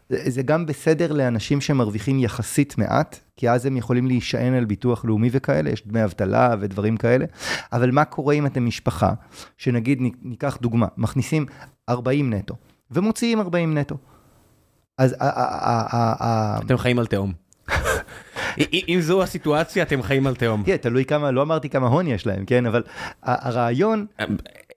[0.09, 5.29] זה גם בסדר לאנשים שמרוויחים יחסית מעט, כי אז הם יכולים להישען על ביטוח לאומי
[5.31, 7.25] וכאלה, יש דמי אבטלה ודברים כאלה,
[7.73, 9.13] אבל מה קורה אם אתם משפחה,
[9.57, 11.45] שנגיד ניקח דוגמה, מכניסים
[11.89, 12.55] 40 נטו,
[12.91, 13.97] ומוציאים 40 נטו.
[14.97, 15.29] אז ה- ה-
[15.69, 17.33] ה- ה- ה- אתם חיים על תהום.
[18.57, 20.63] אם- אם זו הסיטואציה, אתם חיים על תהום.
[20.63, 22.83] כן, תלוי כמה, לא אמרתי כמה הון יש להם, כן, אבל
[23.23, 24.05] הרעיון,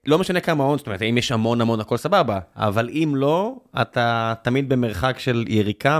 [0.05, 3.55] לא משנה כמה הון, זאת אומרת, אם יש המון המון הכל סבבה, אבל אם לא,
[3.81, 5.99] אתה תמיד במרחק של יריקה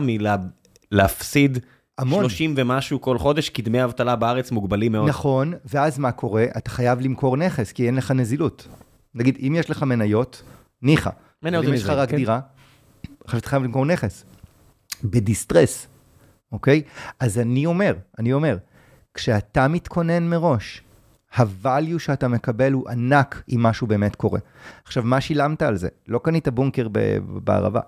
[0.91, 1.59] מלהפסיד
[1.97, 2.23] המון.
[2.23, 5.09] 30 ומשהו כל חודש, כי דמי אבטלה בארץ מוגבלים מאוד.
[5.09, 6.45] נכון, ואז מה קורה?
[6.57, 8.67] אתה חייב למכור נכס, כי אין לך נזילות.
[9.15, 10.43] נגיד, אם יש לך מניות,
[10.81, 11.09] ניחא.
[11.43, 12.15] מניות אבל אם זה יש לך רק כן.
[12.15, 12.39] דירה,
[13.27, 14.25] עכשיו אתה חייב למכור נכס.
[15.03, 15.87] בדיסטרס,
[16.51, 16.81] אוקיי?
[17.19, 18.57] אז אני אומר, אני אומר,
[19.13, 20.81] כשאתה מתכונן מראש,
[21.35, 24.39] הvalue שאתה מקבל הוא ענק אם משהו באמת קורה.
[24.85, 25.87] עכשיו, מה שילמת על זה?
[26.07, 26.87] לא קנית בונקר
[27.43, 27.79] בערבה,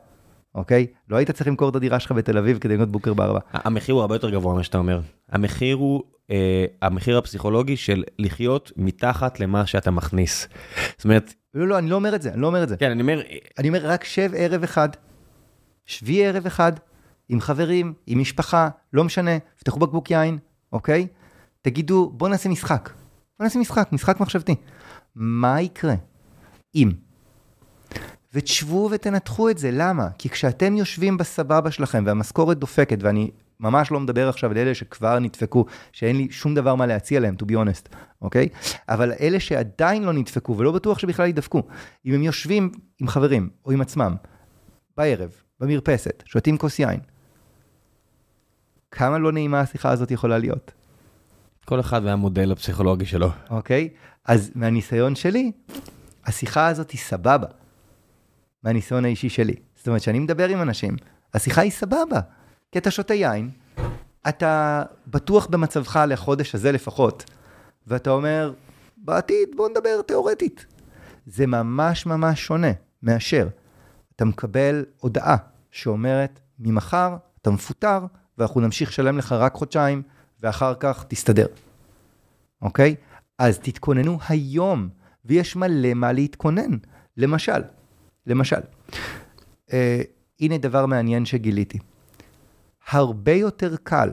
[0.55, 0.87] אוקיי?
[1.09, 3.39] לא היית צריך למכור את הדירה שלך בתל אביב כדי לקנות בונקר בערבה.
[3.53, 5.01] המחיר הוא הרבה יותר גבוה ממה שאתה אומר.
[5.31, 10.47] המחיר הוא אה, המחיר הפסיכולוגי של לחיות מתחת למה שאתה מכניס.
[10.97, 12.77] זאת אומרת, לא, לא, אני לא אומר את זה, אני לא אומר את זה.
[12.77, 13.21] כן, אני אומר,
[13.57, 14.89] אני אומר, רק שב ערב אחד,
[15.89, 16.71] שבי ערב אחד,
[17.29, 20.37] עם חברים, עם משפחה, לא משנה, פתחו בקבוק יין,
[20.73, 21.07] אוקיי?
[21.61, 22.89] תגידו, בוא נעשה משחק.
[23.39, 24.55] בוא נעשה משחק, משחק מחשבתי.
[25.15, 25.95] מה יקרה
[26.75, 26.91] אם?
[28.33, 30.07] ותשבו ותנתחו את זה, למה?
[30.17, 35.19] כי כשאתם יושבים בסבבה שלכם והמשכורת דופקת, ואני ממש לא מדבר עכשיו על אלה שכבר
[35.19, 38.49] נדפקו, שאין לי שום דבר מה להציע להם, to be honest, אוקיי?
[38.89, 41.63] אבל אלה שעדיין לא נדפקו ולא בטוח שבכלל ידפקו,
[42.05, 44.15] אם הם יושבים עם חברים או עם עצמם,
[44.97, 46.99] בערב, במרפסת, שותים כוס יין,
[48.91, 50.71] כמה לא נעימה השיחה הזאת יכולה להיות,
[51.65, 53.29] כל אחד והמודל הפסיכולוגי שלו.
[53.49, 53.89] אוקיי?
[54.25, 55.51] אז מהניסיון שלי,
[56.25, 57.47] השיחה הזאת היא סבבה.
[58.63, 59.55] מהניסיון האישי שלי.
[59.75, 60.95] זאת אומרת, כשאני מדבר עם אנשים,
[61.33, 62.19] השיחה היא סבבה.
[62.71, 63.49] כי אתה שותה יין,
[64.29, 67.23] אתה בטוח במצבך לחודש הזה לפחות,
[67.87, 68.53] ואתה אומר,
[68.97, 70.65] בעתיד בוא נדבר תיאורטית.
[71.25, 72.71] זה ממש ממש שונה
[73.03, 73.47] מאשר
[74.19, 75.35] אתה מקבל הודעה
[75.71, 77.99] שאומרת, ממחר אתה מפוטר,
[78.37, 80.01] ואנחנו נמשיך לשלם לך רק חודשיים,
[80.39, 81.45] ואחר כך תסתדר.
[82.61, 82.95] אוקיי?
[83.37, 84.89] אז תתכוננו היום,
[85.25, 86.77] ויש מלא מה להתכונן.
[87.17, 87.61] למשל,
[88.27, 88.59] למשל,
[89.73, 90.01] אה,
[90.39, 91.79] הנה דבר מעניין שגיליתי.
[92.89, 94.09] הרבה יותר קל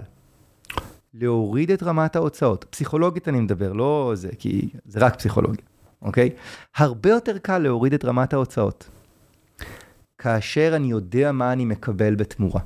[1.14, 5.64] להוריד את רמת ההוצאות, פסיכולוגית אני מדבר, לא זה, כי זה רק פסיכולוגיה,
[6.02, 6.30] אוקיי?
[6.76, 8.88] הרבה יותר קל להוריד את רמת ההוצאות,
[10.26, 12.60] כאשר אני יודע מה אני מקבל בתמורה.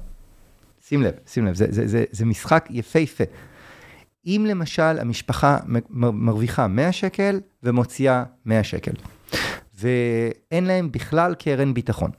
[0.87, 3.25] שים לב, שים לב, זה, זה, זה, זה משחק יפהפה.
[4.27, 5.59] אם למשל המשפחה
[5.99, 8.93] מרוויחה 100 שקל ומוציאה 100 שקל,
[9.75, 12.11] ואין להם בכלל קרן ביטחון.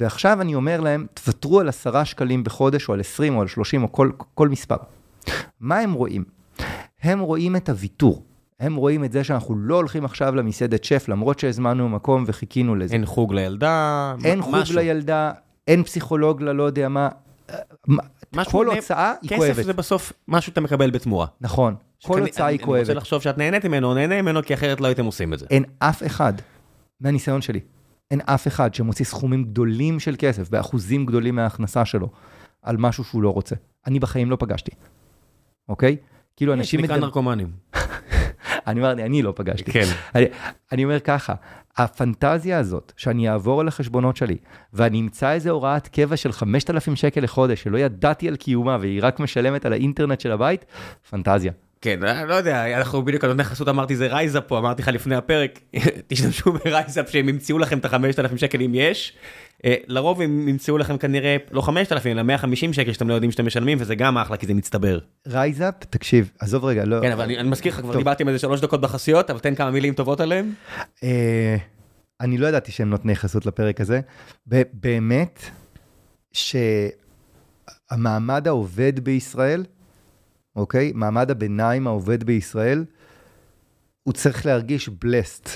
[0.00, 3.82] ועכשיו אני אומר להם, תוותרו על 10 שקלים בחודש, או על 20, או על 30,
[3.82, 4.76] או כל, כל מספר.
[5.60, 6.24] מה הם רואים?
[7.02, 8.22] הם רואים את הוויתור.
[8.60, 12.94] הם רואים את זה שאנחנו לא הולכים עכשיו למסעדת שף, למרות שהזמנו מקום וחיכינו לזה.
[12.94, 14.76] אין חוג לילדה, אין מ- חוג משהו.
[14.76, 15.32] לילדה,
[15.66, 17.08] אין פסיכולוג ללא יודע מה.
[18.32, 19.64] משהו כל הוצאה היא כסף כואבת.
[19.64, 21.26] זה בסוף משהו שאתה מקבל בתמורה.
[21.40, 22.96] נכון, כל הוצאה היא אני- אני רוצה כואבת.
[22.96, 25.46] לחשוב שאת נהנית ממנו, נהנה ממנו, כי אחרת לא הייתם עושים את זה.
[25.50, 26.32] אין אף אחד,
[27.00, 27.60] מהניסיון שלי,
[28.10, 32.08] אין אף אחד שמוציא סכומים גדולים של כסף, באחוזים גדולים מההכנסה שלו,
[32.62, 33.54] על משהו שהוא לא רוצה.
[33.86, 34.70] אני בחיים לא פגשתי,
[35.68, 35.96] אוקיי?
[36.36, 37.04] כאילו אנשים, שנקרא מדמ...
[37.04, 37.50] נרקומנים.
[38.66, 39.72] אני אמרתי, אני לא פגשתי.
[39.72, 39.84] כן.
[40.14, 40.24] אני,
[40.72, 41.34] אני אומר ככה,
[41.76, 44.36] הפנטזיה הזאת, שאני אעבור על החשבונות שלי,
[44.72, 49.20] ואני אמצא איזה הוראת קבע של 5,000 שקל לחודש, שלא ידעתי על קיומה, והיא רק
[49.20, 50.64] משלמת על האינטרנט של הבית,
[51.10, 51.52] פנטזיה.
[51.86, 55.14] כן, לא יודע, אנחנו בדיוק על נותני חסות אמרתי זה RiseUp פה, אמרתי לך לפני
[55.14, 55.60] הפרק,
[56.08, 59.12] תשתמשו ב RiseUp שהם ימצאו לכם את ה-5,000 שקל אם יש.
[59.64, 63.46] אה, לרוב הם ימצאו לכם כנראה לא 5,000 אלא 150 שקל שאתם לא יודעים שאתם
[63.46, 64.98] משלמים וזה גם אחלה כי זה מצטבר.
[65.26, 67.00] RiseUp, תקשיב, עזוב רגע, לא...
[67.02, 67.96] כן, אבל אני אני מזכיר לך, כבר.
[67.96, 70.52] דיברתי עם איזה שלוש דקות בחסויות, אבל תן כמה מילים טובות עליהם.
[71.04, 71.56] אה,
[72.20, 74.00] אני לא ידעתי שהם נותני חסות לפרק הזה.
[74.72, 75.42] באמת,
[76.32, 76.88] שהמעמד
[78.48, 79.64] העובד בישראל,
[80.56, 80.92] אוקיי?
[80.94, 82.84] מעמד הביניים העובד בישראל,
[84.02, 85.48] הוא צריך להרגיש blessed,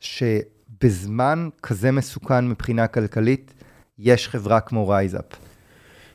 [0.00, 3.54] שבזמן כזה מסוכן מבחינה כלכלית,
[3.98, 5.24] יש חברה כמו RiseUp,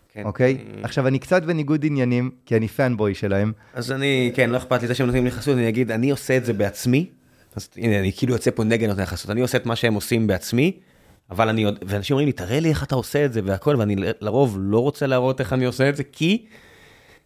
[0.09, 0.23] כן.
[0.25, 0.57] אוקיי?
[0.83, 3.51] עכשיו, אני קצת בניגוד עניינים, כי אני fanboy שלהם.
[3.73, 6.37] אז אני, כן, לא אכפת לי זה שהם נותנים לי חסות, אני אגיד, אני עושה
[6.37, 7.09] את זה בעצמי.
[7.55, 10.27] אז הנה, אני כאילו יוצא פה נגד נותני חסות, אני עושה את מה שהם עושים
[10.27, 10.79] בעצמי,
[11.29, 13.95] אבל אני עוד, ואנשים אומרים לי, תראה לי איך אתה עושה את זה והכל, ואני
[14.21, 16.45] לרוב לא רוצה להראות איך אני עושה את זה, כי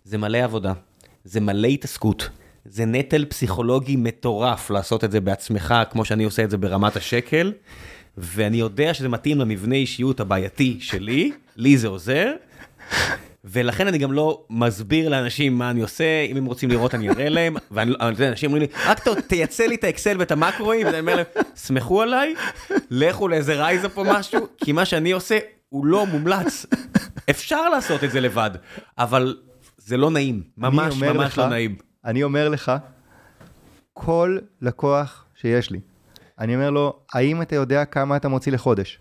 [0.04, 0.74] זה מלא עבודה,
[1.24, 2.30] זה מלא התעסקות,
[2.66, 7.54] זה נטל פסיכולוגי מטורף לעשות את זה בעצמך, כמו שאני עושה את זה ברמת השקל,
[8.18, 12.32] ואני יודע שזה מתאים למבנה אישיות הבעייתי שלי, לי זה עוזר.
[13.46, 17.30] ולכן אני גם לא מסביר לאנשים מה אני עושה, אם הם רוצים לראות אני אראה
[17.30, 20.88] להם, ואני, אבל אתה יודע, אנשים אומרים לי, רק תייצא לי את האקסל ואת המקרואים,
[20.88, 22.36] ואני אומר להם, סמכו עליי,
[22.92, 26.66] לכו לאיזה RiseUp או משהו, כי מה שאני עושה הוא לא מומלץ.
[27.30, 28.52] אפשר לעשות את זה לבד,
[28.98, 29.36] אבל
[29.86, 31.76] זה לא נעים, ממש ממש לך- לא נעים.
[32.06, 32.72] אני אומר לך,
[33.94, 35.80] כל לקוח שיש לי,
[36.40, 39.00] אני אומר לו, האם אתה יודע כמה אתה מוציא לחודש?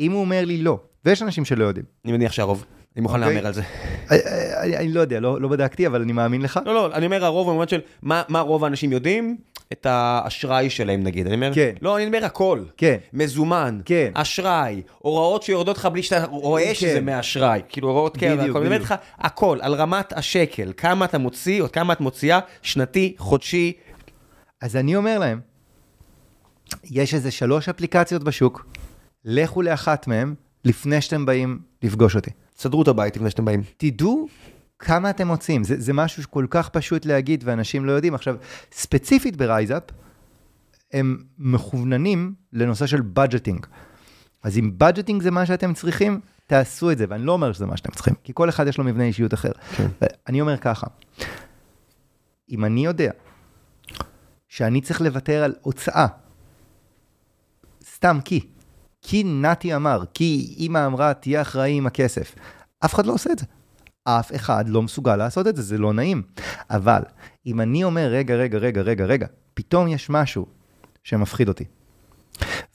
[0.00, 2.64] אם הוא אומר לי לא, ויש אנשים שלא יודעים, אני מניח שהרוב,
[2.98, 3.34] אני מוכן אוקיי.
[3.34, 3.62] להמר על זה.
[4.10, 4.18] אני,
[4.56, 6.60] אני, אני לא יודע, לא, לא בדקתי, אבל אני מאמין לך.
[6.66, 9.36] לא, לא, אני אומר הרוב במובן של מה רוב האנשים יודעים?
[9.72, 11.74] את האשראי שלהם נגיד, אני אומר, כן.
[11.82, 12.62] לא, אני אומר הכל.
[12.76, 12.96] כן.
[13.12, 14.10] מזומן, כן.
[14.14, 16.74] אשראי, הוראות שיורדות לך בלי שאתה רואה כן.
[16.74, 18.82] שזה מהאשראי, כאילו הוראות קבע, בדיוק, אומר בדיוק.
[18.82, 23.72] לך הכל, על רמת השקל, כמה אתה מוציא או כמה את מוציאה, שנתי, חודשי,
[24.60, 25.40] אז אני אומר להם,
[26.84, 28.66] יש איזה שלוש אפליקציות בשוק,
[29.24, 30.34] לכו לאחת מהן
[30.64, 32.30] לפני שאתם באים לפגוש אותי.
[32.58, 33.62] תסדרו את הבית לפני שאתם באים.
[33.76, 34.28] תדעו
[34.78, 38.14] כמה אתם מוצאים, זה, זה משהו שכל כך פשוט להגיד ואנשים לא יודעים.
[38.14, 38.36] עכשיו,
[38.72, 39.82] ספציפית ב RiseUp,
[40.92, 43.66] הם מכווננים לנושא של budgeting.
[44.42, 47.76] אז אם budgeting זה מה שאתם צריכים, תעשו את זה, ואני לא אומר שזה מה
[47.76, 49.52] שאתם צריכים, כי כל אחד יש לו מבנה אישיות אחר.
[49.76, 49.86] כן.
[50.28, 50.86] אני אומר ככה,
[52.50, 53.10] אם אני יודע
[54.48, 56.06] שאני צריך לוותר על הוצאה,
[57.84, 58.40] סתם כי,
[59.10, 62.34] כי נתי אמר, כי אימא אמרה, תהיה אחראי עם הכסף,
[62.84, 63.46] אף אחד לא עושה את זה.
[64.04, 66.22] אף אחד לא מסוגל לעשות את זה, זה לא נעים.
[66.70, 67.02] אבל
[67.46, 70.46] אם אני אומר, רגע, רגע, רגע, רגע, רגע, פתאום יש משהו
[71.04, 71.64] שמפחיד אותי.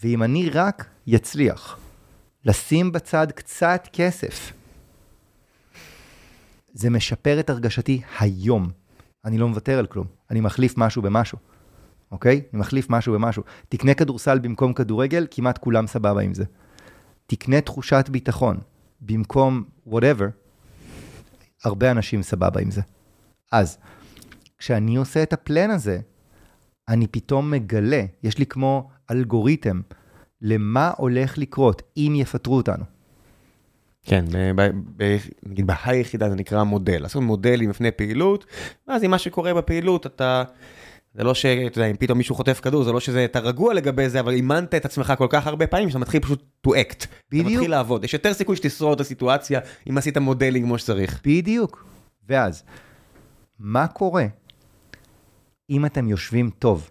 [0.03, 1.77] ואם אני רק יצליח
[2.45, 4.51] לשים בצד קצת כסף,
[6.73, 8.69] זה משפר את הרגשתי היום.
[9.25, 11.37] אני לא מוותר על כלום, אני מחליף משהו במשהו,
[12.13, 12.41] אוקיי?
[12.53, 13.43] אני מחליף משהו במשהו.
[13.69, 16.43] תקנה כדורסל במקום כדורגל, כמעט כולם סבבה עם זה.
[17.27, 18.57] תקנה תחושת ביטחון
[19.01, 20.23] במקום whatever,
[21.63, 22.81] הרבה אנשים סבבה עם זה.
[23.51, 23.77] אז,
[24.57, 25.99] כשאני עושה את הפלן הזה,
[26.89, 29.81] אני פתאום מגלה, יש לי כמו אלגוריתם,
[30.41, 32.83] למה הולך לקרות אם יפטרו אותנו.
[34.05, 34.25] כן,
[35.43, 38.45] נגיד ביחידה זה נקרא מודל, לעשות מודלים לפני פעילות,
[38.87, 40.43] ואז עם מה שקורה בפעילות אתה,
[41.13, 44.09] זה לא שאתה יודע, אם פתאום מישהו חוטף כדור, זה לא שזה, אתה רגוע לגבי
[44.09, 47.05] זה, אבל אימנת את עצמך כל כך הרבה פעמים שאתה מתחיל פשוט to act.
[47.31, 47.47] בדיוק.
[47.47, 49.59] אתה מתחיל לעבוד, יש יותר סיכוי שתשרוד את הסיטואציה
[49.89, 51.21] אם עשית modeling כמו שצריך.
[51.25, 51.85] בדיוק.
[52.29, 52.63] ואז,
[53.59, 54.25] מה קורה
[55.69, 56.89] אם אתם יושבים טוב?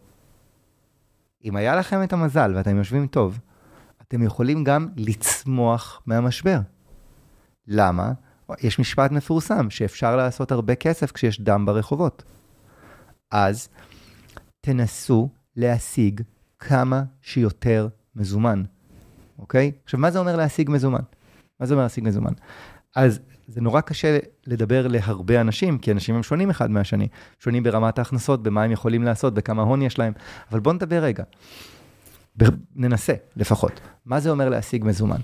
[1.44, 3.38] אם היה לכם את המזל ואתם יושבים טוב,
[4.02, 6.58] אתם יכולים גם לצמוח מהמשבר.
[7.66, 8.12] למה?
[8.60, 12.22] יש משפט מפורסם שאפשר לעשות הרבה כסף כשיש דם ברחובות.
[13.30, 13.68] אז
[14.64, 16.20] תנסו להשיג
[16.58, 18.62] כמה שיותר מזומן,
[19.38, 19.72] אוקיי?
[19.84, 21.00] עכשיו, מה זה אומר להשיג מזומן?
[21.60, 22.32] מה זה אומר להשיג מזומן?
[22.96, 27.08] אז זה נורא קשה לדבר להרבה אנשים, כי אנשים הם שונים אחד מהשני.
[27.38, 30.12] שונים ברמת ההכנסות, במה הם יכולים לעשות, בכמה הון יש להם.
[30.50, 31.24] אבל בואו נדבר רגע.
[32.76, 33.80] ננסה לפחות.
[34.06, 35.20] מה זה אומר להשיג מזומן?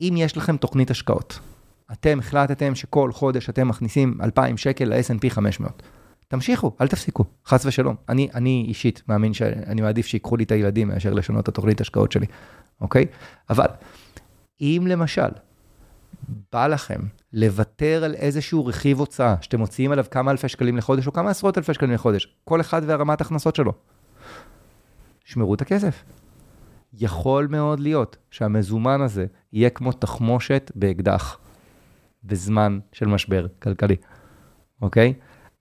[0.00, 1.38] אם יש לכם תוכנית השקעות,
[1.92, 5.82] אתם החלטתם שכל חודש אתם מכניסים 2,000 שקל ל-S&P 500.
[6.28, 7.96] תמשיכו, אל תפסיקו, חס ושלום.
[8.08, 12.12] אני, אני אישית מאמין שאני מעדיף שיקחו לי את הילדים מאשר לשנות את התוכנית השקעות
[12.12, 12.26] שלי,
[12.80, 13.06] אוקיי?
[13.50, 13.66] אבל
[14.60, 15.28] אם למשל,
[16.52, 17.00] בא לכם
[17.32, 21.58] לוותר על איזשהו רכיב הוצאה, שאתם מוציאים עליו כמה אלפי שקלים לחודש או כמה עשרות
[21.58, 23.72] אלפי שקלים לחודש, כל אחד והרמת הכנסות שלו.
[25.24, 26.04] שמרו את הכסף.
[26.92, 31.38] יכול מאוד להיות שהמזומן הזה יהיה כמו תחמושת באקדח
[32.24, 33.96] בזמן של משבר כלכלי,
[34.82, 35.14] אוקיי?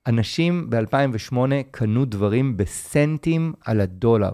[0.08, 1.38] אנשים ב-2008
[1.72, 4.32] קנו דברים בסנטים על הדולר.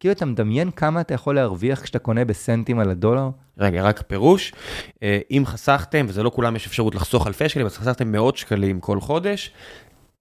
[0.00, 3.30] כאילו אתה מדמיין כמה אתה יכול להרוויח כשאתה קונה בסנטים על הדולר?
[3.58, 4.52] רגע, רק פירוש,
[5.02, 8.80] אה, אם חסכתם, וזה לא כולם יש אפשרות לחסוך אלפי שקלים, אז חסכתם מאות שקלים
[8.80, 9.50] כל חודש,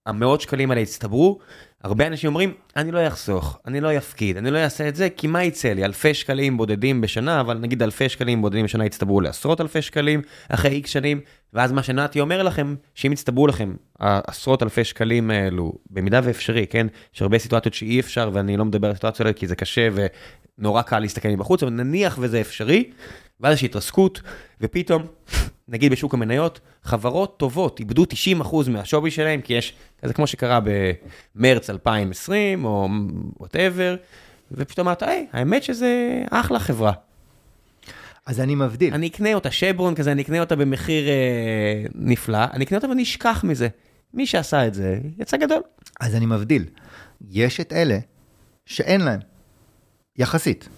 [0.05, 1.39] המאות שקלים האלה הצטברו,
[1.85, 5.27] הרבה אנשים אומרים, אני לא אחסוך, אני לא אפקיד, אני לא אעשה את זה, כי
[5.27, 5.85] מה יצא לי?
[5.85, 10.71] אלפי שקלים בודדים בשנה, אבל נגיד אלפי שקלים בודדים בשנה יצטברו לעשרות אלפי שקלים אחרי
[10.71, 11.19] איקס שנים,
[11.53, 16.87] ואז מה שנתי אומר לכם, שאם יצטברו לכם עשרות אלפי שקלים האלו, במידה ואפשרי, כן?
[17.15, 19.87] יש הרבה סיטואציות שאי אפשר, ואני לא מדבר על סיטואציות האלה כי זה קשה
[20.57, 22.91] ונורא קל להסתכל מבחוץ, אבל נניח וזה אפשרי,
[23.39, 24.21] ואז יש התרסקות,
[24.61, 25.03] ופתאום,
[25.67, 28.05] נגיד בשוק המניות, חברות טובות איבדו
[28.41, 30.59] 90% מהשווי שלהם, כי יש, זה כמו שקרה
[31.35, 32.87] במרץ 2020, או
[33.39, 33.95] whatever,
[34.51, 36.91] ופתאום אמרת, היי, האמת שזה אחלה חברה.
[38.25, 38.93] אז אני מבדיל.
[38.93, 43.03] אני אקנה אותה, שברון כזה, אני אקנה אותה במחיר אה, נפלא, אני אקנה אותה ואני
[43.03, 43.67] אשכח מזה.
[44.13, 45.61] מי שעשה את זה, יצא גדול.
[45.99, 46.65] אז אני מבדיל.
[47.29, 47.97] יש את אלה
[48.65, 49.19] שאין להם,
[50.17, 50.69] יחסית,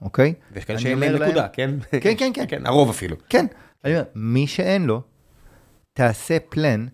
[0.00, 0.34] אוקיי?
[0.52, 1.70] ויש כאלה שאין להם נקודה, כן?
[1.90, 2.46] כן, כן, כן.
[2.50, 3.16] כן, הרוב אפילו.
[3.28, 3.46] כן.
[3.86, 5.02] אני אומר, מי שאין לו,
[5.92, 6.86] תעשה פלן,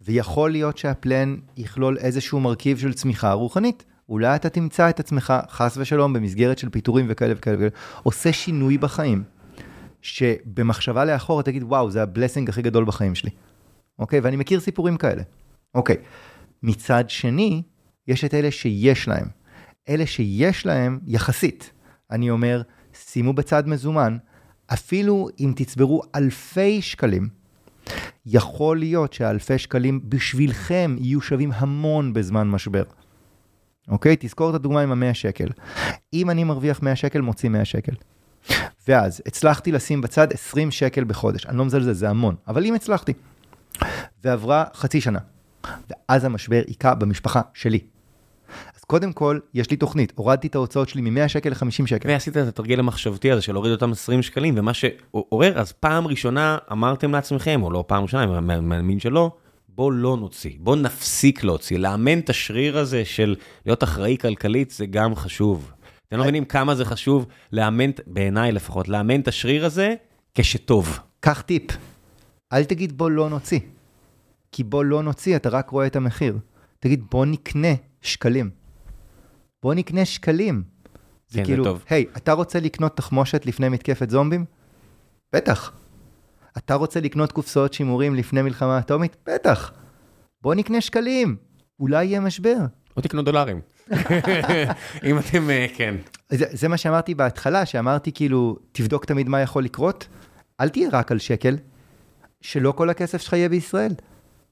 [0.00, 3.84] ויכול להיות שהפלן יכלול איזשהו מרכיב של צמיחה רוחנית.
[4.08, 7.70] אולי אתה תמצא את עצמך, חס ושלום, במסגרת של פיטורים וכאלה וכאלה וכאלה,
[8.02, 9.24] עושה שינוי בחיים,
[10.02, 13.30] שבמחשבה לאחור תגיד, וואו, זה הבלסינג הכי גדול בחיים שלי.
[13.98, 14.20] אוקיי?
[14.20, 15.22] ואני מכיר סיפורים כאלה.
[15.74, 15.96] אוקיי.
[16.62, 17.62] מצד שני,
[18.08, 19.26] יש את אלה שיש להם.
[19.88, 21.72] אלה שיש להם, יחסית,
[22.10, 22.62] אני אומר,
[22.94, 24.16] שימו בצד מזומן,
[24.66, 27.28] אפילו אם תצברו אלפי שקלים,
[28.26, 32.82] יכול להיות שהאלפי שקלים בשבילכם יהיו שווים המון בזמן משבר.
[33.88, 34.16] אוקיי?
[34.20, 35.48] תזכור את הדוגמה עם המאה שקל.
[36.12, 37.92] אם אני מרוויח 100 שקל, מוציא 100 שקל.
[38.88, 41.46] ואז הצלחתי לשים בצד 20 שקל בחודש.
[41.46, 43.12] אני לא מזלזל, זה המון, אבל אם הצלחתי.
[44.24, 45.18] ועברה חצי שנה,
[45.90, 47.80] ואז המשבר היכה במשפחה שלי.
[48.86, 52.08] קודם כל, יש לי תוכנית, הורדתי את ההוצאות שלי מ-100 שקל ל-50 שקל.
[52.08, 56.58] ועשית את התרגיל המחשבתי הזה של להוריד אותם 20 שקלים, ומה שעורר, אז פעם ראשונה
[56.72, 59.30] אמרתם לעצמכם, או לא פעם ראשונה, אני מאמין שלא,
[59.68, 63.34] בוא לא נוציא, בוא נפסיק להוציא, לאמן את השריר הזה של
[63.66, 65.72] להיות אחראי כלכלית זה גם חשוב.
[66.08, 69.94] אתם לא מבינים כמה זה חשוב לאמן, בעיניי לפחות, לאמן את השריר הזה
[70.34, 70.98] כשטוב.
[71.20, 71.62] קח טיפ,
[72.52, 73.60] אל תגיד בוא לא נוציא,
[74.52, 76.38] כי בוא לא נוציא אתה רק רואה את המחיר.
[76.80, 78.65] תגיד בוא נקנה שקלים.
[79.66, 80.62] בוא נקנה שקלים.
[81.28, 81.70] זה כן, כאילו, זה.
[81.88, 84.44] היי, hey, אתה רוצה לקנות תחמושת לפני מתקפת זומבים?
[85.32, 85.72] בטח.
[86.58, 89.16] אתה רוצה לקנות קופסאות שימורים לפני מלחמה אטומית?
[89.26, 89.72] בטח.
[90.42, 91.36] בוא נקנה שקלים,
[91.80, 92.56] אולי יהיה משבר.
[92.96, 93.60] או תקנו דולרים.
[95.06, 95.94] אם אתם, אה, כן.
[96.30, 100.08] זה, זה מה שאמרתי בהתחלה, שאמרתי כאילו, תבדוק תמיד מה יכול לקרות,
[100.60, 101.56] אל תהיה רק על שקל,
[102.40, 103.92] שלא כל הכסף שלך יהיה בישראל.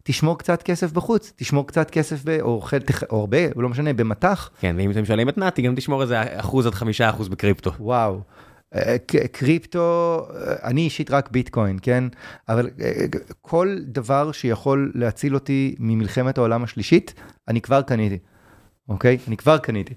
[0.07, 2.63] תשמור קצת כסף בחוץ, תשמור קצת כסף, ב, או,
[3.11, 4.51] או הרבה, לא משנה, במטח.
[4.61, 7.73] כן, ואם אתם שואלים את נתי, גם תשמור איזה אחוז עד חמישה אחוז בקריפטו.
[7.79, 8.21] וואו.
[8.75, 8.97] אה,
[9.33, 12.05] קריפטו, אה, אני אישית רק ביטקוין, כן?
[12.49, 12.93] אבל אה,
[13.41, 17.15] כל דבר שיכול להציל אותי ממלחמת העולם השלישית,
[17.49, 18.19] אני כבר קניתי,
[18.89, 19.19] אוקיי?
[19.29, 19.95] אני כבר קניתי,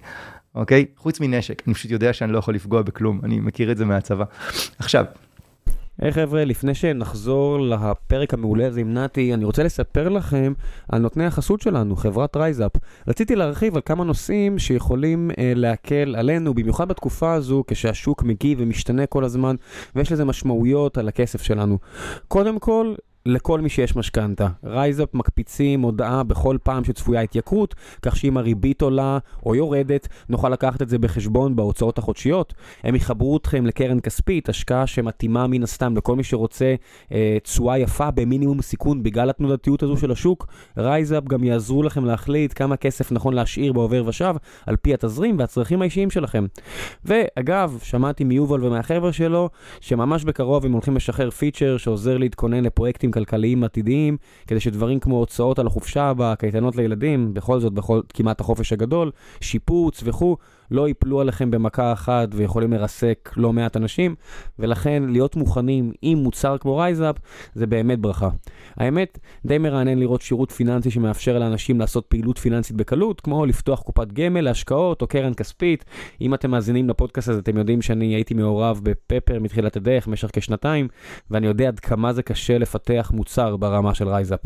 [0.55, 0.86] אוקיי?
[0.97, 4.26] חוץ מנשק, אני פשוט יודע שאני לא יכול לפגוע בכלום, אני מכיר את זה מהצבא.
[4.80, 5.05] עכשיו,
[6.01, 10.53] היי hey, חבר'ה, לפני שנחזור לפרק המעולה הזה עם נתי, אני רוצה לספר לכם
[10.89, 12.71] על נותני החסות שלנו, חברת RiseUp.
[13.07, 19.05] רציתי להרחיב על כמה נושאים שיכולים uh, להקל עלינו, במיוחד בתקופה הזו, כשהשוק מגיב ומשתנה
[19.05, 19.55] כל הזמן,
[19.95, 21.77] ויש לזה משמעויות על הכסף שלנו.
[22.27, 22.95] קודם כל,
[23.28, 24.47] לכל מי שיש משכנתה.
[24.63, 30.82] RiseUp מקפיצים הודעה בכל פעם שצפויה התייקרות, כך שאם הריבית עולה או יורדת, נוכל לקחת
[30.82, 32.53] את זה בחשבון בהוצאות החודשיות.
[32.84, 36.75] הם יחברו אתכם לקרן כספית, השקעה שמתאימה מן הסתם לכל מי שרוצה
[37.11, 40.47] אה, תשואה אה, יפה במינימום סיכון בגלל התנודתיות הזו של השוק.
[40.78, 45.82] RiseUp גם יעזרו לכם להחליט כמה כסף נכון להשאיר בעובר ושב, על פי התזרים והצרכים
[45.82, 46.45] האישיים שלכם.
[47.05, 49.49] ואגב, שמעתי מיובל ומהחבר'ה שלו,
[49.82, 55.59] שממש בקרוב הם הולכים לשחרר פיצ'ר שעוזר להתכונן לפרויקטים כלכליים עתידיים, כדי שדברים כמו הוצאות
[55.59, 59.11] על החופשה בקייטנות לילדים, בכל זאת, בכל כמעט החופש הגדול,
[59.41, 60.38] שיפוץ וכו',
[60.72, 64.15] לא ייפלו עליכם במכה אחת ויכולים לרסק לא מעט אנשים,
[64.59, 67.15] ולכן להיות מוכנים עם מוצר כמו RiseUp
[67.53, 68.30] זה באמת ברכה.
[68.78, 74.11] האמת, די מרענן לראות שירות פיננסי שמאפשר לאנשים לעשות פעילות פיננסית בקלות, כמו לפתוח קופת
[74.11, 75.86] גמל להשקעות או קרן כספית.
[76.22, 80.30] אם אתם מאזינים לפודקאסט הזה, אתם יודעים שאני הייתי מעורב ב Pepper מתחילת הדרך במשך
[80.34, 80.88] כשנתיים,
[81.32, 84.39] ואני יודע עד כמה זה קשה לפתח מוצר ברמה של RiseUp.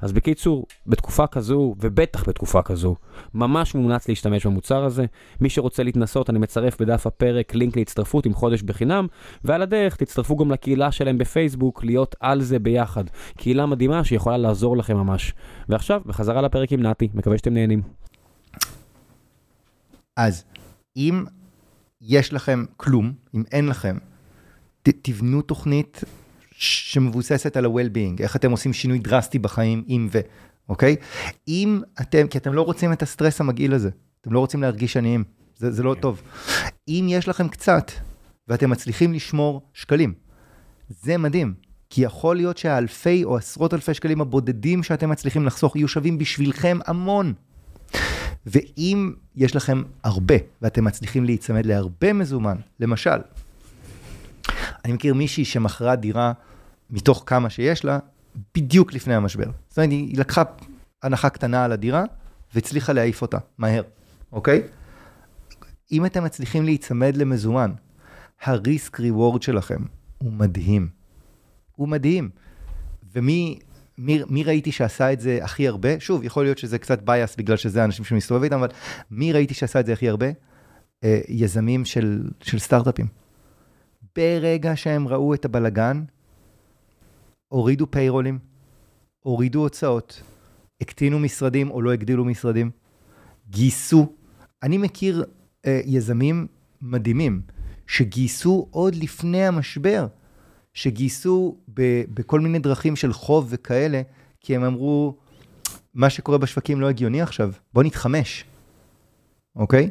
[0.00, 2.96] אז בקיצור, בתקופה כזו, ובטח בתקופה כזו,
[3.34, 5.04] ממש מומלץ להשתמש במוצר הזה.
[5.40, 9.06] מי שרוצה להתנסות, אני מצרף בדף הפרק לינק להצטרפות עם חודש בחינם,
[9.44, 13.04] ועל הדרך תצטרפו גם לקהילה שלהם בפייסבוק, להיות על זה ביחד.
[13.36, 15.32] קהילה מדהימה שיכולה לעזור לכם ממש.
[15.68, 17.82] ועכשיו, בחזרה לפרק עם נתי, מקווה שאתם נהנים.
[20.16, 20.44] אז
[20.96, 21.24] אם
[22.00, 23.98] יש לכם כלום, אם אין לכם,
[24.82, 26.04] ת, תבנו תוכנית
[26.52, 30.20] שמבוססת על ה-well-being, איך אתם עושים שינוי דרסטי בחיים, אם ו...
[30.68, 30.96] אוקיי?
[31.48, 33.90] אם אתם, כי אתם לא רוצים את הסטרס המגעיל הזה,
[34.20, 35.24] אתם לא רוצים להרגיש עניים,
[35.56, 36.22] זה, זה לא טוב.
[36.88, 37.90] אם יש לכם קצת,
[38.48, 40.14] ואתם מצליחים לשמור שקלים,
[40.88, 41.54] זה מדהים.
[41.90, 46.78] כי יכול להיות שהאלפי או עשרות אלפי שקלים הבודדים שאתם מצליחים לחסוך יהיו שווים בשבילכם
[46.86, 47.32] המון.
[48.46, 53.18] ואם יש לכם הרבה ואתם מצליחים להיצמד להרבה מזומן, למשל,
[54.84, 56.32] אני מכיר מישהי שמכרה דירה
[56.90, 57.98] מתוך כמה שיש לה,
[58.54, 59.50] בדיוק לפני המשבר.
[59.68, 60.42] זאת אומרת, היא לקחה
[61.02, 62.04] הנחה קטנה על הדירה
[62.54, 63.82] והצליחה להעיף אותה מהר,
[64.32, 64.62] אוקיי?
[65.92, 67.72] אם אתם מצליחים להיצמד למזומן,
[68.42, 69.82] הריסק ריוורד שלכם
[70.18, 70.88] הוא מדהים.
[71.76, 72.30] הוא מדהים.
[73.14, 73.58] ומי
[73.98, 76.00] מי, מי ראיתי שעשה את זה הכי הרבה?
[76.00, 78.68] שוב, יכול להיות שזה קצת בייס בגלל שזה האנשים שמסתובב איתם, אבל
[79.10, 80.26] מי ראיתי שעשה את זה הכי הרבה?
[81.04, 83.06] אה, יזמים של, של סטארט-אפים.
[84.16, 86.04] ברגע שהם ראו את הבלגן,
[87.48, 88.38] הורידו פיירולים,
[89.20, 90.22] הורידו הוצאות,
[90.80, 92.70] הקטינו משרדים או לא הגדילו משרדים,
[93.50, 94.12] גייסו.
[94.62, 95.24] אני מכיר
[95.66, 96.46] אה, יזמים
[96.82, 97.40] מדהימים
[97.86, 100.06] שגייסו עוד לפני המשבר.
[100.74, 104.02] שגייסו ב, בכל מיני דרכים של חוב וכאלה,
[104.40, 105.14] כי הם אמרו,
[105.94, 108.44] מה שקורה בשווקים לא הגיוני עכשיו, בוא נתחמש,
[109.56, 109.90] אוקיי?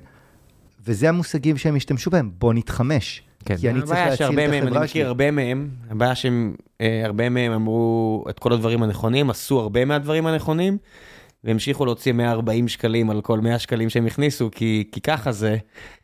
[0.86, 3.21] וזה המושגים שהם השתמשו בהם, בוא נתחמש.
[3.45, 4.59] כן, כי אני צריך להציל את החברה שלי.
[4.59, 9.59] אני מכיר הרבה מהם, הבעיה שהם, אה, הרבה מהם אמרו את כל הדברים הנכונים, עשו
[9.59, 10.78] הרבה מהדברים הנכונים,
[11.43, 15.57] והמשיכו להוציא 140 שקלים על כל 100 שקלים שהם הכניסו, כי, כי ככה זה.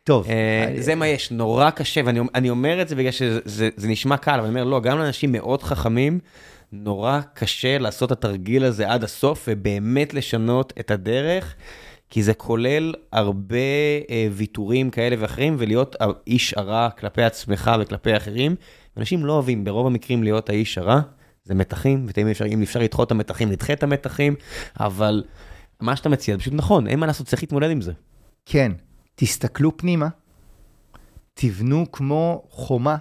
[0.04, 0.26] טוב.
[0.28, 4.16] אה, זה מה יש, נורא קשה, ואני אומר את זה בגלל שזה זה, זה נשמע
[4.16, 6.18] קל, אבל אני אומר, לא, גם לאנשים מאוד חכמים,
[6.72, 11.54] נורא קשה לעשות את התרגיל הזה עד הסוף, ובאמת לשנות את הדרך.
[12.10, 13.56] כי זה כולל הרבה
[14.10, 18.54] אה, ויתורים כאלה ואחרים, ולהיות האיש הרע כלפי עצמך וכלפי אחרים.
[18.96, 21.00] אנשים לא אוהבים ברוב המקרים להיות האיש הרע,
[21.44, 24.34] זה מתחים, ואם אפשר, אפשר לדחות את המתחים, נדחה את המתחים,
[24.80, 25.24] אבל
[25.80, 27.92] מה שאתה מציע זה פשוט נכון, אין מה לעשות, צריך להתמודד עם זה.
[28.46, 28.72] כן,
[29.14, 30.08] תסתכלו פנימה,
[31.34, 32.96] תבנו כמו חומה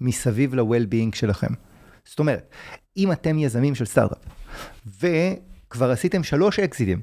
[0.00, 1.54] מסביב ל-well-being שלכם.
[2.04, 2.54] זאת אומרת,
[2.96, 4.18] אם אתם יזמים של סטארט-אפ,
[4.86, 7.00] וכבר עשיתם שלוש אקזיטים,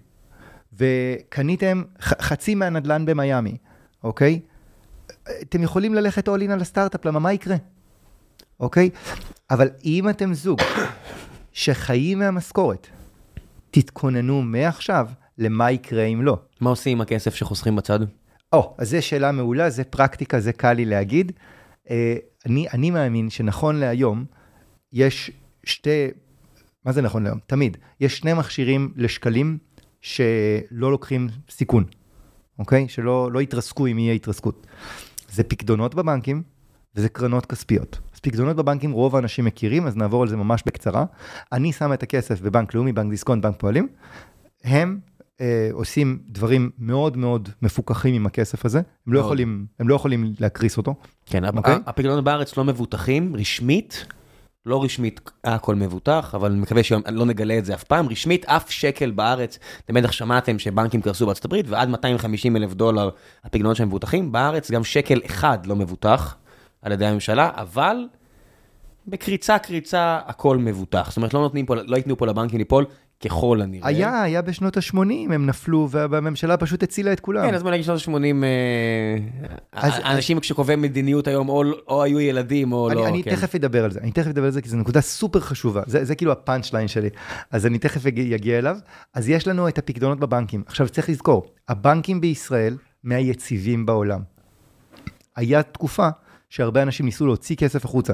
[0.74, 3.58] וקניתם חצי מהנדלן במיאמי,
[4.04, 4.40] אוקיי?
[5.42, 7.56] אתם יכולים ללכת in על הסטארט-אפ, למה מה יקרה?
[8.60, 8.90] אוקיי?
[9.50, 10.60] אבל אם אתם זוג
[11.54, 12.88] שחיים מהמשכורת,
[13.72, 16.38] תתכוננו מעכשיו למה יקרה אם לא.
[16.62, 18.00] מה עושים עם הכסף שחוסכים בצד?
[18.54, 21.32] או, אז זו שאלה מעולה, זה פרקטיקה, זה קל לי להגיד.
[21.86, 21.90] Uh,
[22.46, 24.26] אני, אני מאמין שנכון להיום,
[24.94, 25.32] יש
[25.64, 26.08] שתי,
[26.86, 27.40] מה זה נכון להיום?
[27.48, 27.78] תמיד.
[28.00, 29.58] יש שני מכשירים לשקלים
[30.02, 31.84] שלא לוקחים סיכון,
[32.60, 32.90] אוקיי?
[32.90, 34.68] שלא לא יתרסקו אם יהיה התרסקות.
[35.30, 36.44] זה פקדונות בבנקים
[36.96, 38.00] וזה קרנות כספיות.
[38.18, 41.06] אז פקדונות בבנקים רוב האנשים מכירים, אז נעבור על זה ממש בקצרה.
[41.52, 43.88] אני שם את הכסף בבנק לאומי, בנק דיסקונט, בנק פועלים.
[44.64, 45.00] הם
[45.42, 50.34] אה, עושים דברים מאוד מאוד מפוקחים עם הכסף הזה, הם לא, יכולים, הם לא יכולים
[50.40, 50.96] להקריס אותו.
[51.26, 51.58] כן, okay?
[51.58, 51.76] אוקיי?
[51.86, 54.06] הפקדונות בארץ לא מבוטחים רשמית,
[54.66, 58.10] לא רשמית הכל מבוטח, אבל אני מקווה שלא נגלה את זה אף פעם.
[58.10, 63.10] רשמית, אף שקל בארץ, אתם בטח שמעתם שבנקים קרסו בארצות הברית, ועד 250 אלף דולר
[63.44, 64.32] הפקדונות שהם מבוטחים.
[64.32, 66.38] בארץ גם שקל אחד לא מבוטח.
[66.88, 68.08] על ידי הממשלה, אבל
[69.08, 71.08] בקריצה קריצה הכל מבוטח.
[71.08, 72.86] זאת אומרת, לא נותנים פה, לא ייתנו פה לבנקים ליפול
[73.26, 73.88] ככל הנראה.
[73.88, 74.98] היה, היה בשנות ה-80,
[75.34, 77.48] הם נפלו, והממשלה פשוט הצילה את כולם.
[77.48, 78.44] כן, אז בוא נגיד שנות ה-80,
[79.74, 83.08] אה, אנשים שקובעי מדיניות היום, או, או היו ילדים, או אני, לא.
[83.08, 83.36] אני כן.
[83.36, 85.82] תכף אדבר על זה, אני תכף אדבר על זה, כי זו נקודה סופר חשובה.
[85.86, 87.10] זה, זה כאילו הפאנצ' ליין שלי,
[87.52, 88.78] אז אני תכף אגיע אליו.
[89.14, 90.64] אז יש לנו את הפקדונות בבנקים.
[90.68, 94.22] עכשיו, צריך לזכור, הבנקים בישראל מהיציבים בעולם.
[95.36, 96.08] היה תקופה
[96.50, 98.14] שהרבה אנשים ניסו להוציא כסף החוצה.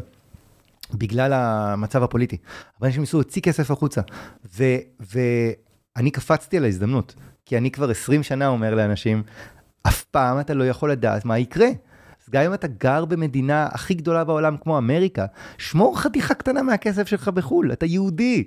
[0.93, 2.37] בגלל המצב הפוליטי.
[2.75, 4.01] הרבה אנשים ניסו להוציא כסף החוצה.
[4.57, 4.63] ו,
[4.99, 7.15] ואני קפצתי על ההזדמנות,
[7.45, 9.23] כי אני כבר 20 שנה אומר לאנשים,
[9.87, 11.67] אף פעם אתה לא יכול לדעת מה יקרה.
[12.23, 15.25] אז גם אם אתה גר במדינה הכי גדולה בעולם כמו אמריקה,
[15.57, 18.43] שמור חתיכה קטנה מהכסף שלך בחו"ל, אתה יהודי.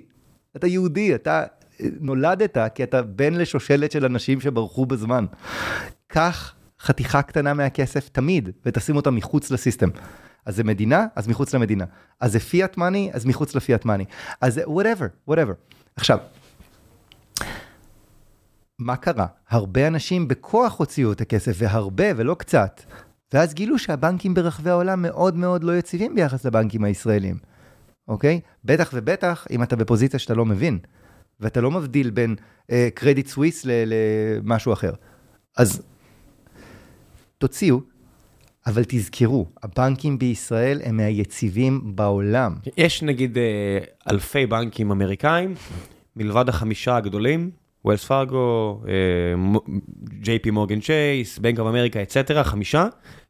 [0.55, 1.43] אתה יהודי, אתה
[1.81, 5.25] אה, נולדת כי אתה בן לשושלת של אנשים שברחו בזמן.
[6.07, 9.89] קח חתיכה קטנה מהכסף תמיד, ותשים אותה מחוץ לסיסטם.
[10.45, 11.85] אז זה מדינה, אז מחוץ למדינה.
[12.19, 14.05] אז זה פיאט מאני, אז מחוץ לפיאט מאני.
[14.41, 15.75] אז זה whatever, whatever.
[15.95, 16.17] עכשיו,
[18.79, 19.25] מה קרה?
[19.49, 22.81] הרבה אנשים בכוח הוציאו את הכסף, והרבה ולא קצת.
[23.33, 27.37] ואז גילו שהבנקים ברחבי העולם מאוד מאוד לא יציבים ביחס לבנקים הישראלים,
[28.07, 28.39] אוקיי?
[28.63, 30.79] בטח ובטח אם אתה בפוזיציה שאתה לא מבין,
[31.39, 32.35] ואתה לא מבדיל בין
[32.93, 34.91] Credit uh, Suisse למשהו אחר.
[35.57, 35.81] אז
[37.37, 37.79] תוציאו,
[38.67, 42.55] אבל תזכרו, הבנקים בישראל הם מהיציבים בעולם.
[42.77, 43.43] יש נגיד אה,
[44.11, 45.53] אלפי בנקים אמריקאים,
[46.15, 47.51] מלבד החמישה הגדולים,
[47.85, 48.81] Wells Fargo,
[50.03, 52.87] JP Morgan Chase, Bank of America, etcetera, חמישה.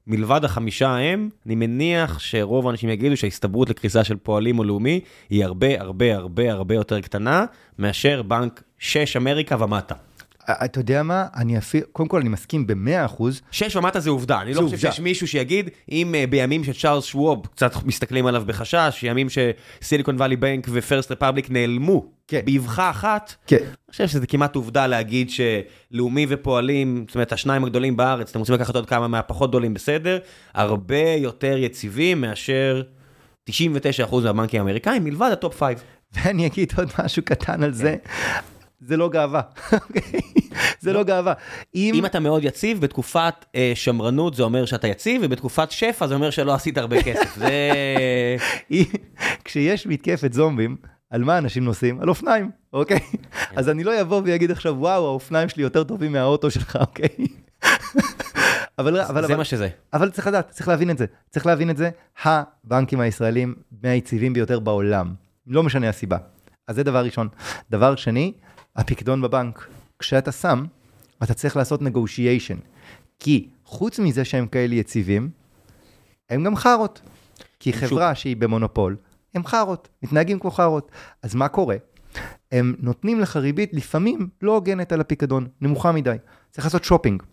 [0.08, 5.00] מלבד החמישה ההם, אני מניח שרוב האנשים יגידו שההסתברות לקריסה של פועלים או לאומי
[5.30, 7.46] היא הרבה הרבה הרבה הרבה יותר קטנה
[7.80, 9.96] מאשר בנק 6 אמריקה ומטה.
[10.50, 13.42] אתה יודע מה, אני אפילו, קודם כל אני מסכים במאה אחוז.
[13.52, 17.48] שש ומטה זה עובדה, אני לא חושב שיש מישהו שיגיד, אם uh, בימים שצ'ארלס שווב,
[17.48, 22.42] קצת מסתכלים עליו בחשש, ימים שסיליקון וואלי בנק ופרסט רפבליק נעלמו, כן.
[22.46, 23.58] באבחה אחת, כן.
[23.58, 28.56] אני חושב שזה כמעט עובדה להגיד שלאומי ופועלים, זאת אומרת השניים הגדולים בארץ, אתם רוצים
[28.56, 30.20] לקחת עוד כמה מהפחות גדולים בסדר,
[30.54, 32.82] הרבה יותר יציבים מאשר
[33.50, 33.54] 99%
[34.24, 35.76] מהבנקים האמריקאים, מלבד ה top 5.
[36.14, 37.96] ואני אגיד עוד משהו קטן על זה.
[38.82, 39.42] זה לא גאווה?
[40.80, 41.34] זה לא גאווה.
[41.76, 41.92] אם...
[41.96, 46.30] אם אתה מאוד יציב, בתקופת אה, שמרנות זה אומר שאתה יציב, ובתקופת שפע זה אומר
[46.30, 47.36] שלא עשית הרבה כסף.
[47.36, 47.52] זה...
[49.44, 50.78] כשיש מתקפת זומבים,
[51.10, 52.02] על מה אנשים נוסעים?
[52.02, 53.00] על אופניים, אוקיי?
[53.00, 53.18] כן.
[53.56, 57.08] אז אני לא אבוא ויגיד עכשיו, וואו, האופניים שלי יותר טובים מהאוטו שלך, אוקיי?
[58.80, 59.70] אבל, אבל, זה אבל, מה שזה.
[59.94, 61.06] אבל צריך לדעת, צריך להבין את זה.
[61.30, 61.90] צריך להבין את זה,
[62.24, 65.14] הבנקים הישראלים מהיציבים ביותר בעולם.
[65.48, 66.18] לא משנה הסיבה.
[66.68, 67.28] אז זה דבר ראשון.
[67.70, 68.34] דבר שני,
[68.76, 69.68] הפיקדון בבנק.
[70.00, 70.66] כשאתה שם,
[71.24, 72.58] אתה צריך לעשות negotiation.
[73.20, 75.30] כי חוץ מזה שהם כאלה יציבים,
[76.30, 77.02] הם גם חארות.
[77.60, 78.22] כי חברה שוק.
[78.22, 78.96] שהיא במונופול,
[79.36, 80.92] הם חארות, מתנהגים כמו חארות.
[81.24, 81.76] אז מה קורה?
[82.52, 86.16] הם נותנים לך ריבית לפעמים לא הוגנת על הפיקדון, נמוכה מדי.
[86.52, 87.24] צריך לעשות שופינג,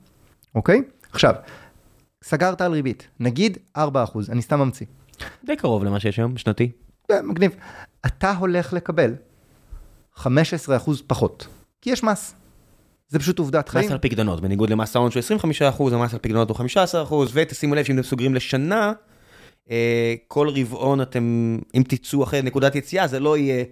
[0.54, 0.82] אוקיי?
[1.10, 1.34] עכשיו,
[2.24, 3.80] סגרת על ריבית, נגיד 4%,
[4.28, 4.86] אני סתם ממציא.
[5.44, 6.72] די קרוב למה שיש היום, שנתי.
[7.22, 7.56] מגניב.
[8.06, 9.14] אתה הולך לקבל
[10.16, 10.26] 15%
[11.06, 11.46] פחות,
[11.82, 12.34] כי יש מס.
[13.08, 13.86] זה פשוט עובדת חיים.
[13.86, 15.38] מס על פקדונות, בניגוד למס ההון שהוא
[15.78, 18.92] 25%, המס על פקדונות הוא 15%, ותשימו לב שאם אתם סוגרים לשנה,
[19.70, 23.64] אה, כל רבעון אתם, אם תצאו אחרי נקודת יציאה, זה לא יהיה...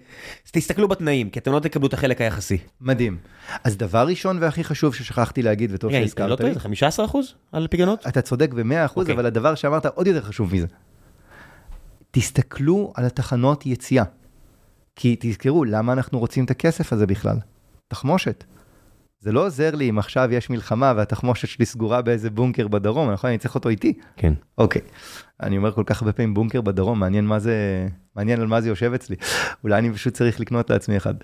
[0.47, 2.59] אז תסתכלו בתנאים, כי אתם לא תקבלו את החלק היחסי.
[2.81, 3.17] מדהים.
[3.65, 7.07] אז דבר ראשון והכי חשוב ששכחתי להגיד, וטוב שהזכרת לא טועה, זה 15
[7.53, 8.07] על פיקדונות?
[8.07, 9.13] אתה צודק ב-100 אחוז, okay.
[9.13, 10.67] אבל הדבר שאמרת עוד יותר חשוב מזה.
[12.11, 14.05] תסתכלו על התחנות יציאה.
[14.97, 17.37] כי תזכרו, למה אנחנו רוצים את הכסף הזה בכלל?
[17.89, 18.45] תחמושת.
[19.23, 23.31] זה לא עוזר לי אם עכשיו יש מלחמה והתחמושת שלי סגורה באיזה בונקר בדרום, נכון?
[23.31, 23.93] אני צריך אותו איתי.
[24.17, 24.33] כן.
[24.59, 24.83] אוקיי.
[25.43, 28.69] אני אומר כל כך הרבה פעמים בונקר בדרום, מעניין מה זה, מעניין על מה זה
[28.69, 29.17] יושב אצלי.
[29.65, 31.15] אולי אני פשוט צריך לקנות לעצמי אחד.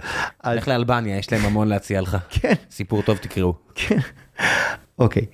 [0.45, 2.17] לך לאלבניה, יש להם המון להציע לך.
[2.41, 2.55] כן.
[2.71, 3.55] סיפור טוב תקראו.
[3.75, 3.99] כן.
[4.99, 5.27] אוקיי.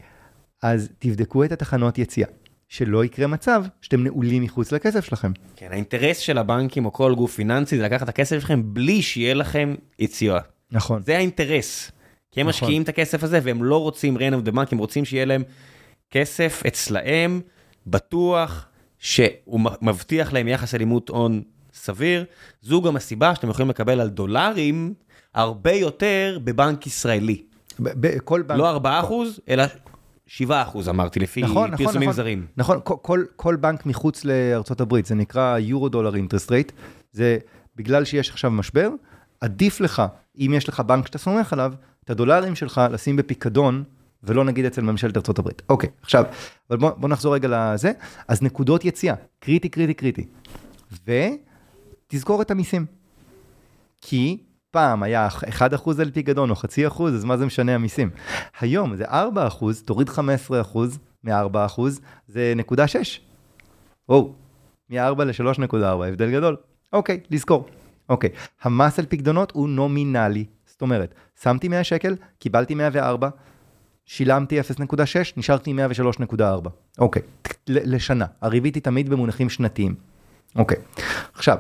[0.63, 2.29] אז תבדקו את התחנות יציאה.
[2.69, 5.33] שלא יקרה מצב שאתם נעולים מחוץ לכסף שלכם.
[5.57, 9.35] כן, האינטרס של הבנקים או כל גוף פיננסי זה לקחת את הכסף שלכם בלי שיהיה
[9.35, 10.39] לכם יציאה.
[10.71, 11.03] נכון.
[11.03, 11.93] זה האינטרס.
[12.35, 12.61] כי הם נכון.
[12.61, 15.43] משקיעים את הכסף הזה והם לא רוצים rain of the bank, הם רוצים שיהיה להם
[16.11, 17.41] כסף אצלהם,
[17.87, 18.67] בטוח,
[18.99, 21.43] שהוא מבטיח להם יחס אלימות הון
[21.75, 22.25] סביר.
[22.63, 24.95] זו גם הסיבה שאתם יכולים לקבל על דולרים
[25.35, 27.43] הרבה יותר בבנק ישראלי.
[27.79, 28.59] בכל בנק.
[28.59, 29.65] לא 4 אחוז, אלא
[30.27, 32.47] 7 אחוז אמרתי, לפי נכון, נכון פרסומים נכון, זרים.
[32.57, 36.73] נכון, כל, כל, כל בנק מחוץ לארצות הברית, זה נקרא יורו דולר אינטרסט רייט,
[37.13, 37.39] זה
[37.77, 38.89] בגלל שיש עכשיו משבר,
[39.41, 40.03] עדיף לך,
[40.39, 41.73] אם יש לך בנק שאתה סומך עליו,
[42.05, 43.85] את הדולרים שלך לשים בפיקדון,
[44.23, 45.63] ולא נגיד אצל ממשלת הברית.
[45.69, 46.25] אוקיי, עכשיו,
[46.71, 47.93] אבל בוא, בוא נחזור רגע לזה.
[48.29, 50.27] אז נקודות יציאה, קריטי, קריטי, קריטי.
[52.11, 52.87] ותזכור את המיסים.
[54.01, 54.39] כי
[54.71, 55.63] פעם היה 1%
[56.01, 58.11] על פיקדון או חצי אחוז, אז מה זה משנה המיסים?
[58.61, 59.13] היום זה 4%,
[59.85, 60.13] תוריד 15%
[61.25, 61.81] מ-4%,
[62.29, 63.21] זה נקודה 6.
[64.09, 64.33] או,
[64.91, 66.57] מ-4 ל-3.4, הבדל גדול.
[66.93, 67.69] אוקיי, לזכור.
[68.09, 68.31] אוקיי,
[68.63, 70.45] המס על פקדונות הוא נומינלי.
[70.75, 73.29] זאת אומרת, שמתי 100 שקל, קיבלתי 104,
[74.05, 74.65] שילמתי 0.6,
[75.37, 75.75] נשארתי
[76.33, 76.69] 103.4.
[76.99, 77.23] אוקיי,
[77.69, 78.27] לשנה.
[78.41, 79.95] הריבית היא תמיד במונחים שנתיים.
[80.57, 80.77] אוקיי,
[81.35, 81.59] עכשיו,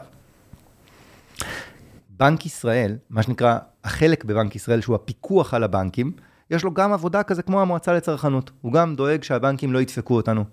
[2.11, 6.13] בנק ישראל, מה שנקרא, החלק בבנק ישראל שהוא הפיקוח על הבנקים,
[6.51, 8.51] יש לו גם עבודה כזה כמו המועצה לצרכנות.
[8.61, 10.45] הוא גם דואג שהבנקים לא ידפקו אותנו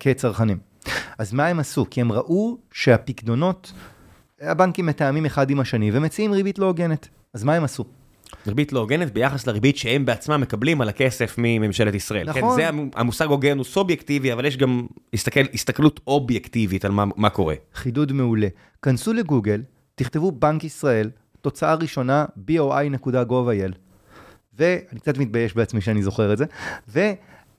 [0.00, 0.58] כצרכנים.
[1.18, 1.86] אז מה הם עשו?
[1.90, 3.72] כי הם ראו שהפקדונות,
[4.40, 7.08] הבנקים מתאמים אחד עם השני ומציעים ריבית לא הוגנת.
[7.34, 7.84] אז מה הם עשו?
[8.46, 12.28] ריבית לא הוגנת ביחס לריבית שהם בעצמם מקבלים על הכסף מממשלת ישראל.
[12.30, 12.42] נכון.
[12.42, 17.04] כן, זה המ- המושג הוגן הוא סובייקטיבי, אבל יש גם הסתכל, הסתכלות אובייקטיבית על מה,
[17.16, 17.54] מה קורה.
[17.74, 18.48] חידוד מעולה.
[18.82, 19.62] כנסו לגוגל,
[19.94, 21.10] תכתבו בנק ישראל,
[21.40, 23.72] תוצאה ראשונה, boi.gov.il.
[24.58, 26.44] ואני קצת מתבייש בעצמי שאני זוכר את זה,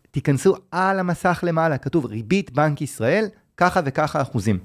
[0.09, 3.25] ותיכנסו על המסך למעלה, כתוב ריבית בנק ישראל,
[3.57, 4.59] ככה וככה אחוזים,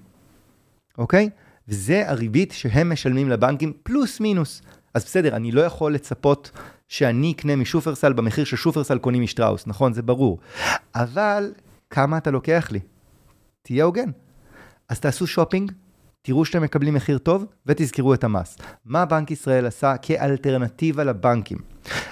[0.98, 1.30] אוקיי?
[1.68, 4.62] וזה הריבית שהם משלמים לבנקים, פלוס מינוס.
[4.98, 6.50] אז בסדר, אני לא יכול לצפות
[6.88, 9.92] שאני אקנה משופרסל במחיר ששופרסל קונים משטראוס, נכון?
[9.92, 10.38] זה ברור.
[10.94, 11.52] אבל
[11.90, 12.80] כמה אתה לוקח לי?
[13.62, 14.10] תהיה הוגן.
[14.88, 15.72] אז תעשו שופינג,
[16.22, 18.58] תראו שאתם מקבלים מחיר טוב ותזכרו את המס.
[18.84, 21.58] מה בנק ישראל עשה כאלטרנטיבה לבנקים?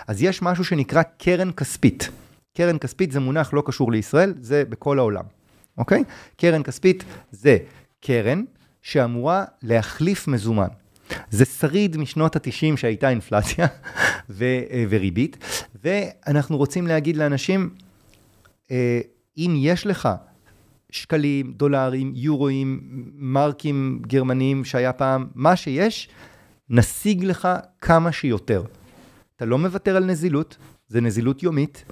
[0.06, 2.10] אז יש משהו שנקרא קרן כספית.
[2.56, 5.24] קרן כספית זה מונח לא קשור לישראל, זה בכל העולם,
[5.78, 6.04] אוקיי?
[6.36, 7.58] קרן כספית זה
[8.00, 8.44] קרן
[8.82, 10.68] שאמורה להחליף מזומן.
[11.30, 13.66] זה שריד משנות ה-90 שהייתה אינפלציה
[14.30, 15.36] ו- וריבית,
[15.84, 17.70] ואנחנו רוצים להגיד לאנשים,
[18.70, 19.00] אה,
[19.38, 20.08] אם יש לך
[20.90, 22.80] שקלים, דולרים, יורואים,
[23.14, 26.08] מרקים גרמניים שהיה פעם, מה שיש,
[26.70, 27.48] נשיג לך
[27.80, 28.62] כמה שיותר.
[29.36, 30.56] אתה לא מוותר על נזילות,
[30.88, 31.84] זה נזילות יומית,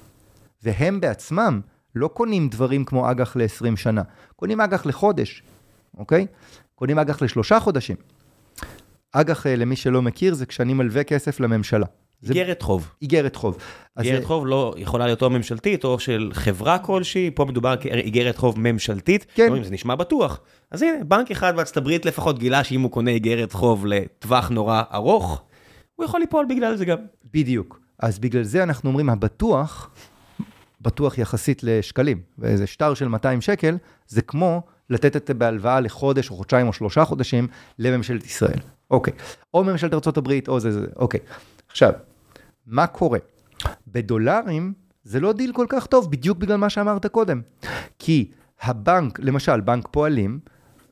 [0.63, 1.61] והם בעצמם
[1.95, 4.01] לא קונים דברים כמו אג"ח ל-20 שנה,
[4.35, 5.43] קונים אג"ח לחודש,
[5.97, 6.27] אוקיי?
[6.75, 7.95] קונים אג"ח לשלושה חודשים.
[9.15, 11.85] אג"ח, אה, למי שלא מכיר, זה כשאני מלווה כסף לממשלה.
[12.21, 12.89] זה איגרת חוב.
[13.01, 13.57] איגרת חוב.
[13.99, 18.37] איגרת זה- חוב לא יכולה להיות או ממשלתית או של חברה כלשהי, פה מדובר כאיגרת
[18.37, 19.25] חוב ממשלתית.
[19.35, 19.45] כן.
[19.47, 20.39] אומרים, זה נשמע בטוח.
[20.71, 24.83] אז הנה, בנק אחד בארצות הברית לפחות גילה שאם הוא קונה איגרת חוב לטווח נורא
[24.93, 25.41] ארוך,
[25.95, 26.97] הוא יכול ליפול בגלל זה גם.
[27.33, 27.79] בדיוק.
[27.99, 29.89] אז בגלל זה אנחנו אומרים, הבטוח,
[30.81, 36.29] בטוח יחסית לשקלים, ואיזה שטר של 200 שקל, זה כמו לתת את זה בהלוואה לחודש
[36.29, 37.47] או חודשיים או שלושה חודשים
[37.79, 38.59] לממשלת ישראל.
[38.91, 39.13] אוקיי.
[39.53, 41.19] או ממשלת ארה"ב או זה, זה, אוקיי.
[41.69, 41.91] עכשיו,
[42.67, 43.19] מה קורה?
[43.87, 44.73] בדולרים
[45.03, 47.41] זה לא דיל כל כך טוב, בדיוק בגלל מה שאמרת קודם.
[47.99, 48.31] כי
[48.61, 50.39] הבנק, למשל, בנק פועלים,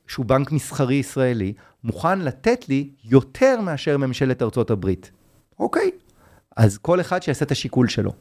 [0.08, 5.12] שהוא בנק מסחרי ישראלי, מוכן לתת לי יותר מאשר ממשלת ארצות הברית.
[5.60, 5.92] אוקיי,
[6.58, 8.14] אז כל אחד שיעשה את השיקול שלו.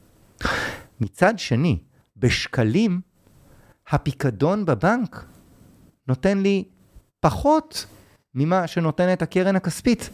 [1.00, 1.78] מצד שני,
[2.16, 3.00] בשקלים,
[3.88, 5.24] הפיקדון בבנק
[6.08, 6.64] נותן לי
[7.20, 7.86] פחות
[8.34, 10.10] ממה שנותנת הקרן הכספית.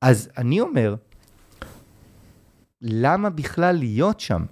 [0.00, 0.94] אז אני אומר,
[2.80, 4.44] למה בכלל להיות שם,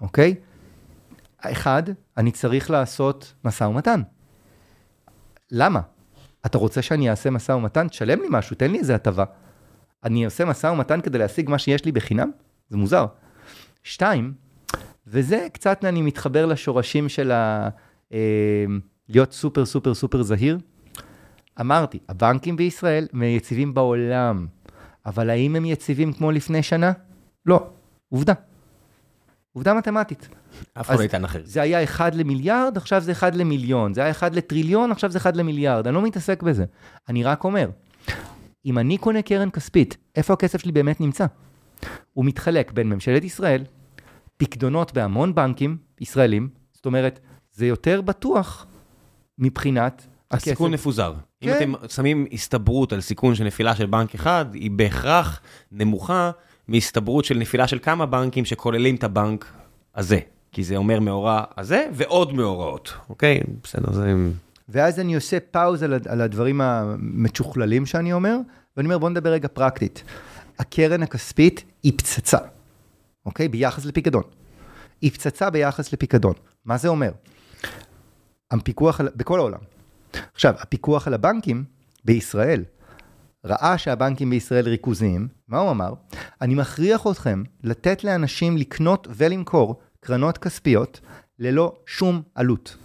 [0.00, 0.34] אוקיי?
[1.38, 1.82] אחד,
[2.16, 4.02] אני צריך לעשות משא ומתן.
[5.50, 5.80] למה?
[6.46, 7.88] אתה רוצה שאני אעשה משא ומתן?
[7.88, 9.24] תשלם לי משהו, תן לי איזה הטבה.
[10.04, 12.30] אני עושה משא ומתן כדי להשיג מה שיש לי בחינם?
[12.68, 13.06] זה מוזר.
[13.82, 14.34] שתיים,
[15.06, 17.68] וזה קצת אני מתחבר לשורשים של ה...
[18.12, 18.64] אה,
[19.08, 20.58] להיות סופר סופר סופר זהיר.
[21.60, 24.46] אמרתי, הבנקים בישראל יציבים בעולם,
[25.06, 26.92] אבל האם הם יציבים כמו לפני שנה?
[27.46, 27.66] לא.
[28.08, 28.32] עובדה.
[29.52, 30.28] עובדה מתמטית.
[30.74, 31.40] אף אחד לא יטען אחר.
[31.44, 33.94] זה היה 1 למיליארד, עכשיו זה 1 למיליון.
[33.94, 35.86] זה היה 1 לטריליון, עכשיו זה 1 למיליארד.
[35.86, 36.64] אני לא מתעסק בזה.
[37.08, 37.70] אני רק אומר,
[38.66, 41.26] אם אני קונה קרן כספית, איפה הכסף שלי באמת נמצא?
[42.12, 43.64] הוא מתחלק בין ממשלת ישראל,
[44.36, 47.20] פקדונות בהמון בנקים ישראלים, זאת אומרת,
[47.52, 48.66] זה יותר בטוח
[49.38, 50.46] מבחינת הכסף.
[50.46, 51.14] הסיכון מפוזר.
[51.42, 51.56] אם כן.
[51.56, 55.40] אתם שמים הסתברות על סיכון של נפילה של בנק אחד, היא בהכרח
[55.72, 56.30] נמוכה
[56.68, 59.52] מהסתברות של נפילה של כמה בנקים שכוללים את הבנק
[59.94, 60.18] הזה.
[60.52, 63.40] כי זה אומר מאורע הזה ועוד מאורעות, אוקיי?
[63.62, 64.14] בסדר, זה...
[64.68, 68.36] ואז אני עושה פאוז על, על הדברים המצ'וכללים שאני אומר,
[68.76, 70.04] ואני אומר, בוא נדבר רגע פרקטית.
[70.58, 72.38] הקרן הכספית היא פצצה,
[73.26, 73.48] אוקיי?
[73.48, 74.22] ביחס לפיקדון.
[75.00, 76.34] היא פצצה ביחס לפיקדון.
[76.64, 77.10] מה זה אומר?
[78.50, 79.58] הפיקוח, בכל העולם.
[80.34, 81.64] עכשיו, הפיקוח על הבנקים
[82.04, 82.64] בישראל
[83.44, 85.92] ראה שהבנקים בישראל ריכוזיים, מה הוא אמר?
[86.40, 91.00] אני מכריח אתכם לתת לאנשים לקנות ולמכור קרנות כספיות
[91.38, 92.76] ללא שום עלות.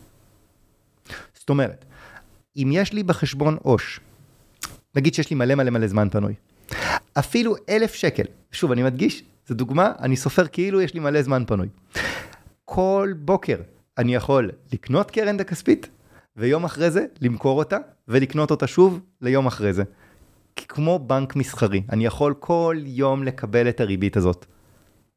[1.34, 1.86] זאת אומרת,
[2.58, 4.00] אם יש לי בחשבון עו"ש,
[4.96, 6.34] נגיד שיש לי מלא מלא מלא זמן פנוי,
[7.20, 11.44] אפילו אלף שקל, שוב, אני מדגיש, זו דוגמה, אני סופר כאילו יש לי מלא זמן
[11.48, 11.68] פנוי.
[12.66, 13.58] כל בוקר
[13.98, 15.88] אני יכול לקנות קרן כספית,
[16.38, 19.84] ויום אחרי זה למכור אותה, ולקנות אותה שוב ליום אחרי זה.
[20.56, 24.46] כמו בנק מסחרי, אני יכול כל יום לקבל את הריבית הזאת,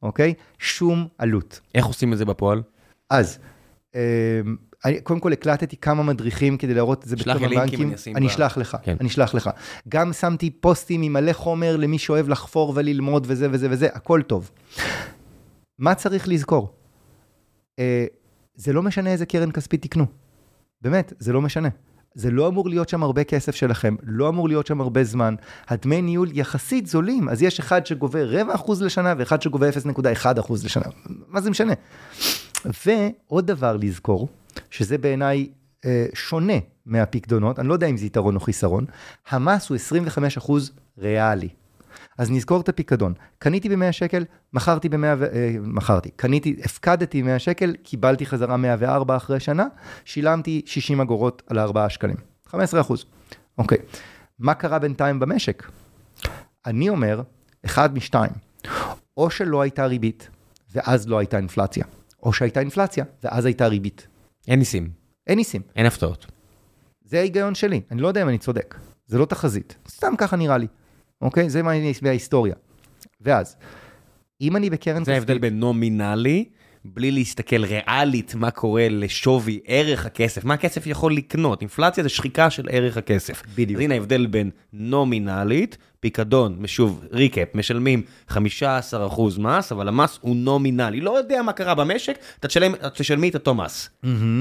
[0.02, 0.34] אוקיי?
[0.58, 1.60] שום עלות.
[1.74, 2.62] איך עושים את זה בפועל?
[3.10, 3.38] אז,
[3.94, 4.40] אה,
[4.84, 7.86] אני, קודם כל הקלטתי כמה מדריכים כדי להראות את זה שלח בכמה לי לינקים.
[7.88, 8.96] אני אשים אני אשלח לך, כן.
[9.00, 9.50] אני אשלח לך.
[9.88, 14.50] גם שמתי פוסטים עם מלא חומר למי שאוהב לחפור וללמוד וזה וזה וזה, הכל טוב.
[15.78, 16.74] מה צריך לזכור?
[17.78, 18.06] אה,
[18.54, 20.06] זה לא משנה איזה קרן כספית תקנו.
[20.82, 21.68] באמת, זה לא משנה.
[22.14, 25.34] זה לא אמור להיות שם הרבה כסף שלכם, לא אמור להיות שם הרבה זמן.
[25.68, 30.64] הדמי ניהול יחסית זולים, אז יש אחד שגובה רבע אחוז לשנה ואחד שגובה 0.1 אחוז
[30.64, 30.84] לשנה.
[31.28, 31.72] מה זה משנה?
[32.86, 34.28] ועוד דבר לזכור,
[34.70, 35.48] שזה בעיניי
[35.84, 38.84] אה, שונה מהפקדונות, אני לא יודע אם זה יתרון או חיסרון,
[39.28, 41.48] המס הוא 25 אחוז ריאלי.
[42.18, 43.12] אז נזכור את הפיקדון.
[43.38, 45.24] קניתי ב-100 שקל, מכרתי ב-100, ו...
[45.24, 49.66] אה, מכרתי, קניתי, הפקדתי 100 שקל, קיבלתי חזרה 104 אחרי שנה,
[50.04, 52.16] שילמתי 60 אגורות על 4 שקלים.
[52.46, 53.04] 15 אחוז.
[53.58, 53.78] אוקיי.
[54.38, 55.70] מה קרה בינתיים במשק?
[56.66, 57.22] אני אומר,
[57.64, 58.30] אחד משתיים,
[59.16, 60.28] או שלא הייתה ריבית,
[60.72, 61.84] ואז לא הייתה אינפלציה,
[62.22, 64.06] או שהייתה אינפלציה, ואז הייתה ריבית.
[64.48, 64.90] אין ניסים,
[65.26, 65.62] אין ניסים.
[65.76, 66.26] אין הפתעות.
[67.04, 68.74] זה ההיגיון שלי, אני לא יודע אם אני צודק.
[69.06, 70.66] זה לא תחזית, סתם ככה נראה לי.
[71.22, 71.50] אוקיי?
[71.50, 71.72] זה מה-
[72.02, 72.54] מההיסטוריה.
[73.20, 73.56] ואז,
[74.40, 76.44] אם אני בקרן זה ההבדל בין נומינלי,
[76.84, 81.60] בלי להסתכל ריאלית מה קורה לשווי ערך הכסף, מה הכסף יכול לקנות.
[81.60, 83.42] אינפלציה זה שחיקה של ערך הכסף.
[83.54, 83.78] בדיוק.
[83.78, 88.34] אז הנה ההבדל בין נומינלית, פיקדון, שוב, ריקאפ, משלמים 15%
[89.38, 91.00] מס, אבל המס הוא נומינלי.
[91.00, 93.90] לא יודע מה קרה במשק, אתה תשלם, תשלמי את אותו מס.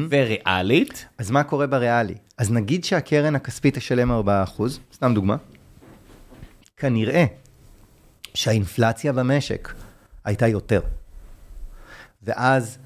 [0.10, 2.16] וריאלית, אז מה קורה בריאלי?
[2.38, 4.22] אז נגיד שהקרן הכספית תשלם 4%,
[4.94, 5.36] סתם דוגמה,
[6.78, 7.26] כנראה
[8.34, 9.74] שהאינפלציה במשק
[10.26, 10.82] הייתה יותר.
[12.24, 12.78] ואז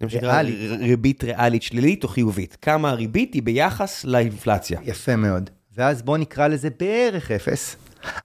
[0.00, 2.56] זה מה שנקרא ריאלי, ר- ריבית ריאלית שלילית או חיובית.
[2.62, 4.80] כמה הריבית היא ביחס לאינפלציה.
[4.82, 5.50] יפה מאוד.
[5.76, 7.76] ואז בוא נקרא לזה בערך אפס.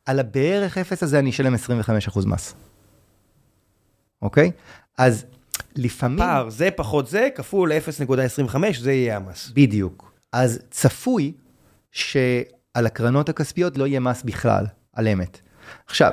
[0.06, 2.54] על הבערך אפס הזה אני אשלם 25% מס.
[4.22, 4.52] אוקיי?
[4.98, 5.26] אז
[5.76, 6.18] לפעמים...
[6.18, 9.52] פער זה פחות זה, כפול 0.25, זה יהיה המס.
[9.54, 10.14] בדיוק.
[10.34, 11.34] אז צפוי
[11.92, 15.42] שעל הקרנות הכספיות לא יהיה מס בכלל, על אמת.
[15.88, 16.12] עכשיו,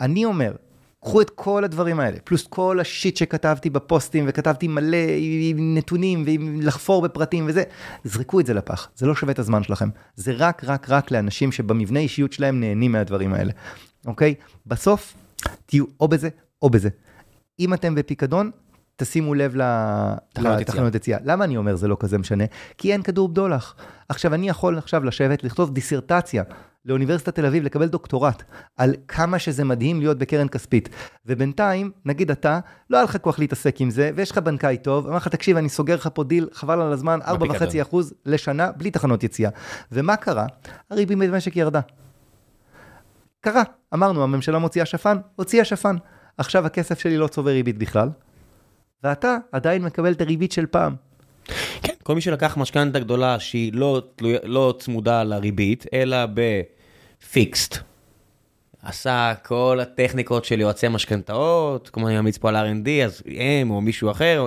[0.00, 0.52] אני אומר,
[1.04, 4.96] קחו את כל הדברים האלה, פלוס כל השיט שכתבתי בפוסטים, וכתבתי מלא
[5.50, 7.62] עם נתונים, ועם לחפור בפרטים וזה,
[8.04, 9.88] זרקו את זה לפח, זה לא שווה את הזמן שלכם.
[10.14, 13.52] זה רק, רק, רק לאנשים שבמבנה אישיות שלהם נהנים מהדברים האלה,
[14.06, 14.34] אוקיי?
[14.66, 15.14] בסוף,
[15.66, 16.28] תהיו או בזה
[16.62, 16.88] או בזה.
[17.60, 18.50] אם אתם בפיקדון,
[18.96, 19.56] תשימו לב.
[20.38, 21.18] לתחנות יציאה.
[21.24, 22.44] למה אני אומר זה לא כזה משנה?
[22.78, 23.74] כי אין כדור בדולח.
[24.08, 26.42] עכשיו, אני יכול עכשיו לשבת, לכתוב דיסרטציה
[26.84, 28.42] לאוניברסיטת תל אביב, לקבל דוקטורט,
[28.76, 30.88] על כמה שזה מדהים להיות בקרן כספית.
[31.26, 35.16] ובינתיים, נגיד אתה, לא היה לך כוח להתעסק עם זה, ויש לך בנקאי טוב, אמר
[35.16, 37.96] לך, תקשיב, אני סוגר לך פה דיל, חבל על הזמן, 4.5%
[38.26, 39.50] לשנה, בלי תחנות יציאה.
[39.92, 40.46] ומה קרה?
[40.90, 41.80] הריבית במשק ירדה.
[43.40, 43.62] קרה,
[43.94, 45.96] אמרנו, הממשלה מוציאה שפן, הוציאה שפן.
[46.38, 48.08] עכשיו הכסף שלי לא צובר ריבית בכלל,
[49.02, 50.94] ואתה עדיין מקבל את הריבית של פעם.
[51.82, 54.02] כן, כל מי שלקח משכנתה גדולה שהיא לא,
[54.44, 56.16] לא צמודה לריבית, אלא
[57.24, 57.78] בפיקסט.
[58.82, 63.22] עשה כל הטכניקות של יועצי משכנתאות, כמו אני ממליץ פה על R&D, אז
[63.60, 64.46] הם או מישהו אחר,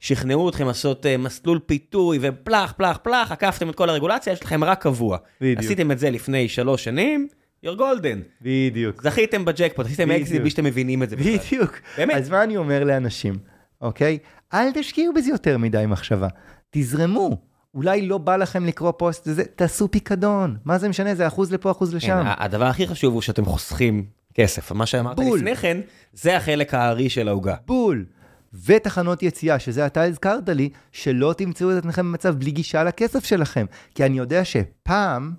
[0.00, 4.64] שכנעו אתכם לעשות אה, מסלול פיתוי ובלה, בלה, בלה, עקפתם את כל הרגולציה, יש לכם
[4.64, 5.18] רק קבוע.
[5.40, 5.58] בדיוק.
[5.58, 7.28] עשיתם את זה לפני שלוש שנים,
[7.66, 8.42] you're golden.
[8.42, 9.02] בדיוק.
[9.02, 10.10] זכיתם בג'קפוט, עשיתם.
[10.10, 11.36] אקזיט בלי שאתם מבינים את זה בכלל.
[11.36, 11.80] בדיוק.
[11.96, 12.16] באמת.
[12.16, 13.34] אז מה אני אומר לאנשים,
[13.80, 14.18] אוקיי?
[14.54, 16.28] אל תשקיעו בזה יותר מדי מחשבה.
[16.70, 17.53] תזרמו.
[17.74, 20.56] אולי לא בא לכם לקרוא פוסט וזה, תעשו פיקדון.
[20.64, 21.14] מה זה משנה?
[21.14, 22.22] זה אחוז לפה, אחוז כן, לשם.
[22.26, 24.72] ה- הדבר הכי חשוב הוא שאתם חוסכים כסף.
[24.72, 25.38] מה שאמרת בול.
[25.38, 25.80] לפני כן,
[26.12, 27.54] זה החלק הארי של העוגה.
[27.66, 28.04] בול.
[28.66, 33.66] ותחנות יציאה, שזה אתה הזכרת לי, שלא תמצאו את עצמכם במצב בלי גישה לכסף שלכם.
[33.94, 35.32] כי אני יודע שפעם,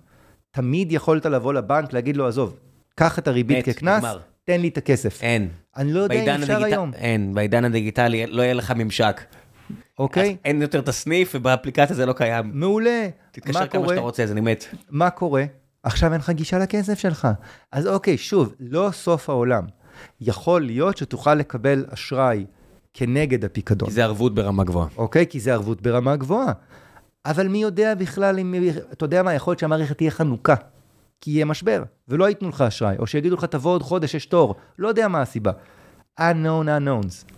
[0.52, 2.56] תמיד יכולת לבוא לבנק, להגיד לו, עזוב,
[2.96, 4.04] קח את הריבית כקנס.
[4.44, 5.22] תן לי את הכסף.
[5.24, 5.50] אין.
[5.78, 9.22] אני לא יודע אם אפשר הדיגיט- היום, אין, בעידן הדיגיטלי לא יהיה לך ממשק.
[10.00, 10.30] אוקיי?
[10.30, 12.52] אז אין יותר את הסניף, ובאפליקציה זה לא קיים.
[12.54, 13.10] מעולה.
[13.32, 13.88] תתקשר מה כמה?
[13.88, 14.66] שאתה רוצה, זה אני מת.
[14.90, 15.44] מה קורה?
[15.84, 17.28] עכשיו אין לך גישה לכסף שלך.
[17.72, 19.64] אז אוקיי, שוב, לא סוף העולם.
[20.22, 22.46] יכול להיות שתוכל לקבל אשראי
[22.94, 24.88] כנגד הפיקדון, כי זה ערבות ברמה גבוהה.
[24.98, 25.26] אוקיי?
[25.28, 26.54] כי זה ערבות ברמה גבוהה.
[27.26, 28.56] אבל מי יודע בכלל אם...
[28.94, 30.56] אתה יודע מה, יכול להיות שהמערכת תהיה חנוכה.
[31.22, 34.56] כי יהיה משבר, ולא ייתנו לך אשראי, או שיגידו לך תבוא עוד חודש, יש תור.
[34.80, 35.52] לא יודע מה הסיבה.
[36.20, 37.35] unknown unknowns.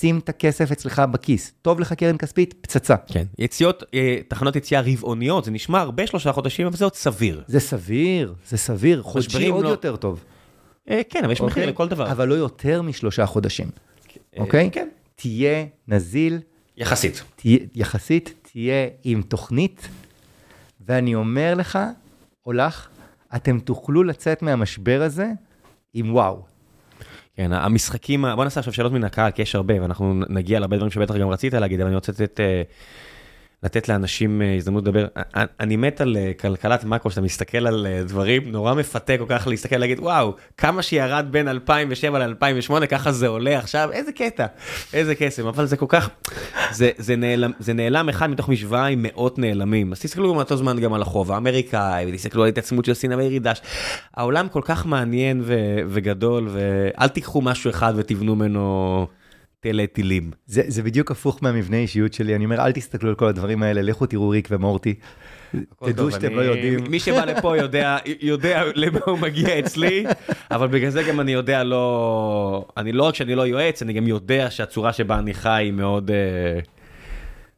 [0.00, 1.52] שים את הכסף אצלך בכיס.
[1.62, 2.54] טוב לך קרן כספית?
[2.60, 2.94] פצצה.
[3.06, 3.24] כן.
[3.38, 7.42] יציאות, אה, תחנות יציאה רבעוניות, זה נשמע הרבה שלושה חודשים, אבל זה עוד סביר.
[7.46, 9.02] זה סביר, זה סביר.
[9.02, 10.24] חודשי עוד לא- יותר טוב.
[10.90, 11.66] אה, כן, אבל יש מחיר אוקיי?
[11.66, 12.12] לכל דבר.
[12.12, 13.70] אבל לא יותר משלושה חודשים,
[14.16, 14.70] אה, אוקיי?
[14.72, 14.88] כן.
[15.14, 16.38] תהיה נזיל,
[16.76, 17.22] יחסית.
[17.36, 19.88] תהיה, יחסית, תהיה עם תוכנית,
[20.86, 21.78] ואני אומר לך,
[22.46, 22.88] או לך,
[23.36, 25.26] אתם תוכלו לצאת מהמשבר הזה
[25.94, 26.42] עם וואו.
[27.40, 30.90] כן, המשחקים, בוא נעשה עכשיו שאלות מן הקהל, כי יש הרבה, ואנחנו נגיע להרבה דברים
[30.90, 32.62] שבטח גם רצית להגיד, אבל אני רוצה לתת, אה,
[33.62, 35.06] לתת לאנשים אה, הזדמנות לדבר.
[35.32, 39.24] א- אני מת על אה, כלכלת מאקרו, שאתה מסתכל על אה, דברים, נורא מפתה כל
[39.28, 44.46] כך להסתכל, להגיד, וואו, כמה שירד בין 2007 ל-2008, ככה זה עולה עכשיו, איזה קטע,
[44.92, 46.10] איזה קסם, אבל זה כל כך,
[46.70, 49.92] זה, זה, נעלם, זה נעלם אחד מתוך משוואה עם מאות נעלמים.
[49.92, 53.52] אז תסתכלו באותו זמן גם על החוב האמריקאי, ותסתכלו על התעצמות של סין וירידה.
[54.16, 59.06] העולם כל כך מעניין ו- וגדול, ואל תיקחו משהו אחד ותבנו ממנו
[59.60, 60.30] תלי טילים.
[60.46, 63.82] זה, זה בדיוק הפוך מהמבנה אישיות שלי, אני אומר, אל תסתכלו על כל הדברים האלה,
[63.82, 64.94] לכו תראו ריק ומורטי.
[65.84, 66.84] תדעו שאתם אני- לא יודעים.
[66.88, 70.04] מי שבא לפה יודע, יודע למה הוא מגיע אצלי,
[70.50, 72.64] אבל בגלל זה גם אני יודע לא...
[72.76, 76.10] אני לא רק שאני לא יועץ, אני גם יודע שהצורה שבה אני חי היא מאוד...
[76.10, 76.60] אה,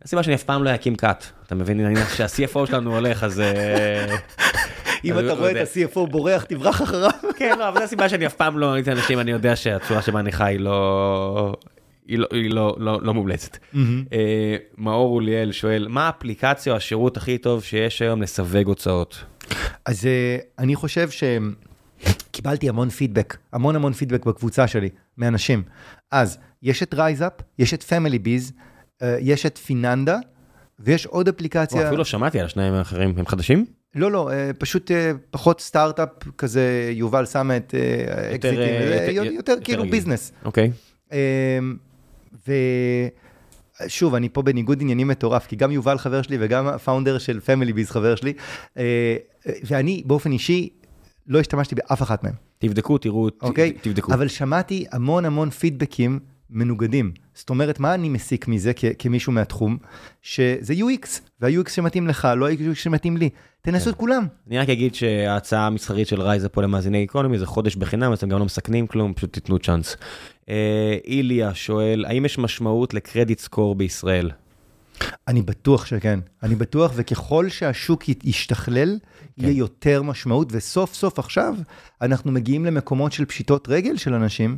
[0.05, 1.81] הסיבה שאני אף פעם לא אקים קאט, אתה מבין?
[1.81, 3.41] נניח שה-CFO שלנו הולך, אז...
[3.41, 4.16] אה,
[5.05, 5.57] אם אתה רואה את.
[5.57, 7.11] ה-CFO בורח, תברח אחריו.
[7.37, 10.20] כן, לא, אבל זו הסיבה שאני אף פעם לא עניתי לאנשים, אני יודע שהצורה שבה
[10.20, 11.57] אני חי לא...
[12.09, 13.57] היא לא, היא לא, לא, לא מומלצת.
[14.12, 19.24] אה, מאור אוליאל שואל, מה האפליקציה או השירות הכי טוב שיש היום לסווג הוצאות?
[19.85, 24.89] אז אה, אני חושב שקיבלתי המון פידבק, המון המון פידבק בקבוצה שלי,
[25.19, 25.62] מאנשים.
[26.11, 28.52] אז יש את RiseUp, יש את Family Biz,
[29.20, 30.19] יש את פיננדה,
[30.81, 33.66] ויש עוד אפליקציה, אפילו לא שמעתי על השניים האחרים, הם חדשים?
[33.95, 34.91] לא, לא, אה, פשוט
[35.31, 36.09] פחות סטארט-אפ
[36.39, 39.93] כזה, יובל שם את יותר, אקזיטים, אה, יותר- יותר יותר כאילו רגיל.
[39.93, 40.32] business.
[40.45, 40.70] אוקיי.
[41.12, 41.19] אמ,
[43.86, 47.40] ושוב, אני פה בניגוד עניינים מטורף, כי גם יובל חבר שלי וגם ה founder של
[47.40, 48.32] Family Biz חבר שלי,
[48.78, 49.16] אה,
[49.64, 50.68] ואני באופן אישי
[51.26, 53.72] לא השתמשתי באף אחת מהם, תבדקו, תראו, ת- אוקיי?
[53.72, 54.14] תבדקו.
[54.14, 56.18] אבל שמעתי המון המון פידבקים
[56.50, 57.12] מנוגדים.
[57.34, 59.76] זאת אומרת, מה אני מסיק מזה כ- כמישהו מהתחום?
[60.22, 61.06] שזה UX,
[61.40, 63.30] וה-UX שמתאים לך, לא ה-UX שמתאים לי.
[63.62, 64.26] תנסו את כולם.
[64.48, 68.28] אני רק אגיד שההצעה המסחרית של רייזה פה למאזיני איקונומי זה חודש בחינם, אז אתם
[68.28, 69.96] גם לא מסכנים כלום, פשוט תיתנו צ'אנס.
[70.48, 74.30] אה, איליה שואל, האם יש משמעות לקרדיט סקור בישראל?
[75.28, 79.44] אני בטוח שכן, אני בטוח, וככל שהשוק ישתכלל, כן.
[79.44, 81.54] יהיה יותר משמעות, וסוף סוף עכשיו
[82.02, 84.56] אנחנו מגיעים למקומות של פשיטות רגל של אנשים,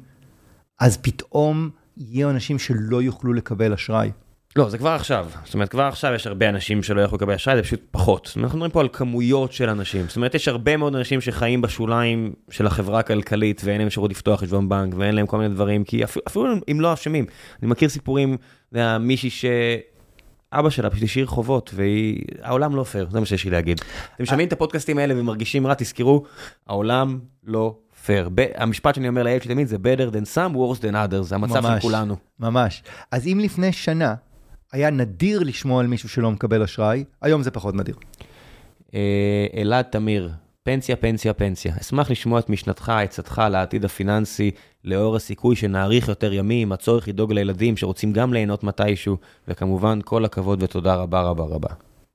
[0.80, 4.10] אז פתאום יהיו אנשים שלא יוכלו לקבל אשראי.
[4.56, 5.28] לא, זה כבר עכשיו.
[5.44, 8.32] זאת אומרת, כבר עכשיו יש הרבה אנשים שלא יכלו לקבל אשראי, זה פשוט פחות.
[8.36, 10.06] אנחנו מדברים פה על כמויות של אנשים.
[10.08, 14.40] זאת אומרת, יש הרבה מאוד אנשים שחיים בשוליים של החברה הכלכלית, ואין להם אפשרות לפתוח
[14.40, 17.26] חשבון בנק, ואין להם כל מיני דברים, כי אפילו, אפילו אם לא אשמים.
[17.62, 18.36] אני מכיר סיפורים,
[18.72, 19.44] יודע, מישהי ש...
[20.52, 22.22] אבא שלה פשוט השאיר חובות, והיא...
[22.42, 23.80] העולם לא פייר, זה מה שיש לי להגיד.
[24.16, 26.24] אתם שומעים את הפודקאסטים האלה ומרגישים רע, תזכרו,
[26.66, 28.30] העולם לא פייר.
[28.54, 31.62] המשפט שאני אומר לילד שלי תמיד זה better than some, worse than others, זה המצב
[31.62, 31.82] של ממש.
[31.82, 32.16] כולנו.
[32.40, 32.82] ממש.
[33.10, 34.14] אז אם לפני שנה
[34.72, 37.94] היה נדיר לשמוע על מישהו שלא מקבל אשראי, היום זה פחות נדיר.
[38.94, 40.30] אה, אלעד תמיר,
[40.62, 41.74] פנסיה, פנסיה, פנסיה.
[41.80, 44.50] אשמח לשמוע את משנתך, עצתך לעתיד הפיננסי,
[44.84, 49.16] לאור הסיכוי שנאריך יותר ימים, הצורך לדאוג לילדים שרוצים גם ליהנות מתישהו,
[49.48, 51.68] וכמובן, כל הכבוד ותודה רבה רבה רבה.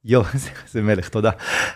[0.05, 1.31] יואו, זה, זה מלך, תודה.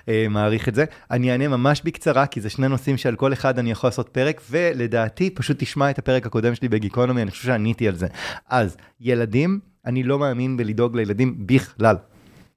[0.10, 0.86] אה, מעריך את זה.
[1.12, 4.42] אני אענה ממש בקצרה, כי זה שני נושאים שעל כל אחד אני יכול לעשות פרק,
[4.50, 8.08] ולדעתי, פשוט תשמע את הפרק הקודם שלי בגיקונומי, אני חושב שעניתי על זה.
[8.50, 11.96] אז, ילדים, אני לא מאמין בלדאוג לילדים בכלל,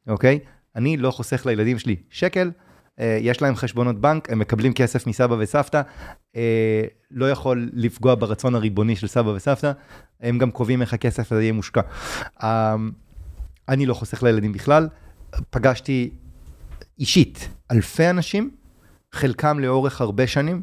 [0.09, 0.39] אוקיי?
[0.77, 2.51] אני לא חוסך לילדים שלי שקל,
[3.01, 5.83] אה, יש להם חשבונות בנק, הם מקבלים כסף מסבא וסבתא,
[6.37, 9.73] אה, לא יכול לפגוע ברצון הריבוני של סבא וסבתא,
[10.21, 11.81] הם גם קובעים איך הכסף הזה יהיה מושקע.
[12.43, 12.77] אה,
[13.69, 14.89] אני לא חוסך לילדים בכלל.
[15.51, 16.11] פגשתי
[16.99, 18.51] אישית אלפי אנשים,
[19.13, 20.63] חלקם לאורך הרבה שנים.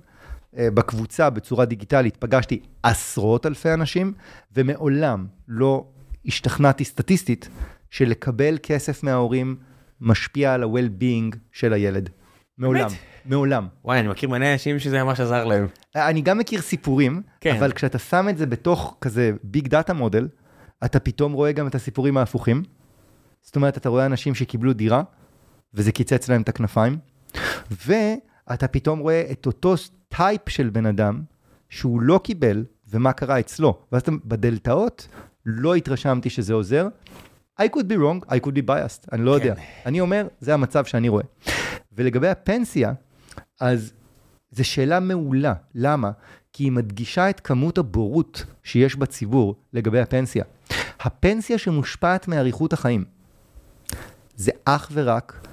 [0.57, 4.13] אה, בקבוצה בצורה דיגיטלית פגשתי עשרות אלפי אנשים,
[4.55, 5.85] ומעולם לא
[6.25, 7.49] השתכנעתי סטטיסטית
[7.89, 9.55] שלקבל כסף מההורים
[10.01, 12.09] משפיע על ה-well-being של הילד.
[12.57, 12.99] מעולם, באמת?
[13.25, 13.67] מעולם.
[13.85, 15.67] וואי, אני מכיר מלא אנשים שזה ממש עזר להם.
[15.95, 17.21] אני גם מכיר סיפורים.
[17.41, 17.55] כן.
[17.55, 20.27] אבל כשאתה שם את זה בתוך כזה ביג דאטה מודל,
[20.85, 22.63] אתה פתאום רואה גם את הסיפורים ההפוכים.
[23.43, 25.03] זאת אומרת, אתה רואה אנשים שקיבלו דירה,
[25.73, 26.97] וזה קיצץ להם את הכנפיים,
[27.71, 29.75] ואתה פתאום רואה את אותו
[30.07, 31.21] טייפ של בן אדם
[31.69, 33.77] שהוא לא קיבל, ומה קרה אצלו.
[33.91, 35.07] ואז אתה, בדלתאות,
[35.45, 36.87] לא התרשמתי שזה עוזר.
[37.61, 39.53] I could be wrong, I could be biased, אני לא יודע.
[39.85, 41.23] אני אומר, זה המצב שאני רואה.
[41.91, 42.93] ולגבי הפנסיה,
[43.59, 43.93] אז
[44.51, 45.53] זו שאלה מעולה.
[45.75, 46.11] למה?
[46.53, 50.43] כי היא מדגישה את כמות הבורות שיש בציבור לגבי הפנסיה.
[50.99, 53.05] הפנסיה שמושפעת מאריכות החיים.
[54.35, 55.47] זה אך ורק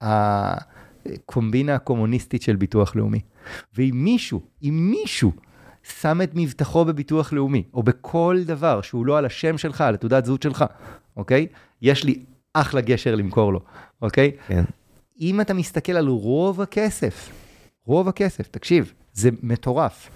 [0.00, 3.20] הקומבינה הקומוניסטית של ביטוח לאומי.
[3.74, 5.32] ואם מישהו, אם מישהו
[5.82, 10.24] שם את מבטחו בביטוח לאומי, או בכל דבר שהוא לא על השם שלך, על התעודת
[10.24, 10.64] זהות שלך,
[11.16, 11.46] אוקיי?
[11.82, 12.24] יש לי
[12.54, 13.60] אחלה גשר למכור לו,
[14.02, 14.30] אוקיי?
[14.46, 14.64] כן.
[15.20, 17.30] אם אתה מסתכל על רוב הכסף,
[17.86, 20.10] רוב הכסף, תקשיב, זה מטורף.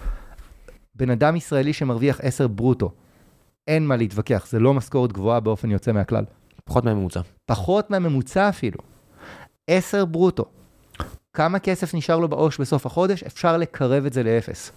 [0.95, 2.93] בן אדם ישראלי שמרוויח 10 ברוטו,
[3.67, 6.25] אין מה להתווכח, זה לא משכורת גבוהה באופן יוצא מהכלל.
[6.69, 7.21] פחות מהממוצע.
[7.47, 8.79] פחות מהממוצע אפילו.
[9.67, 10.45] 10 ברוטו.
[11.33, 13.23] כמה כסף נשאר לו בעו"ש בסוף החודש?
[13.23, 14.73] אפשר לקרב את זה לאפס.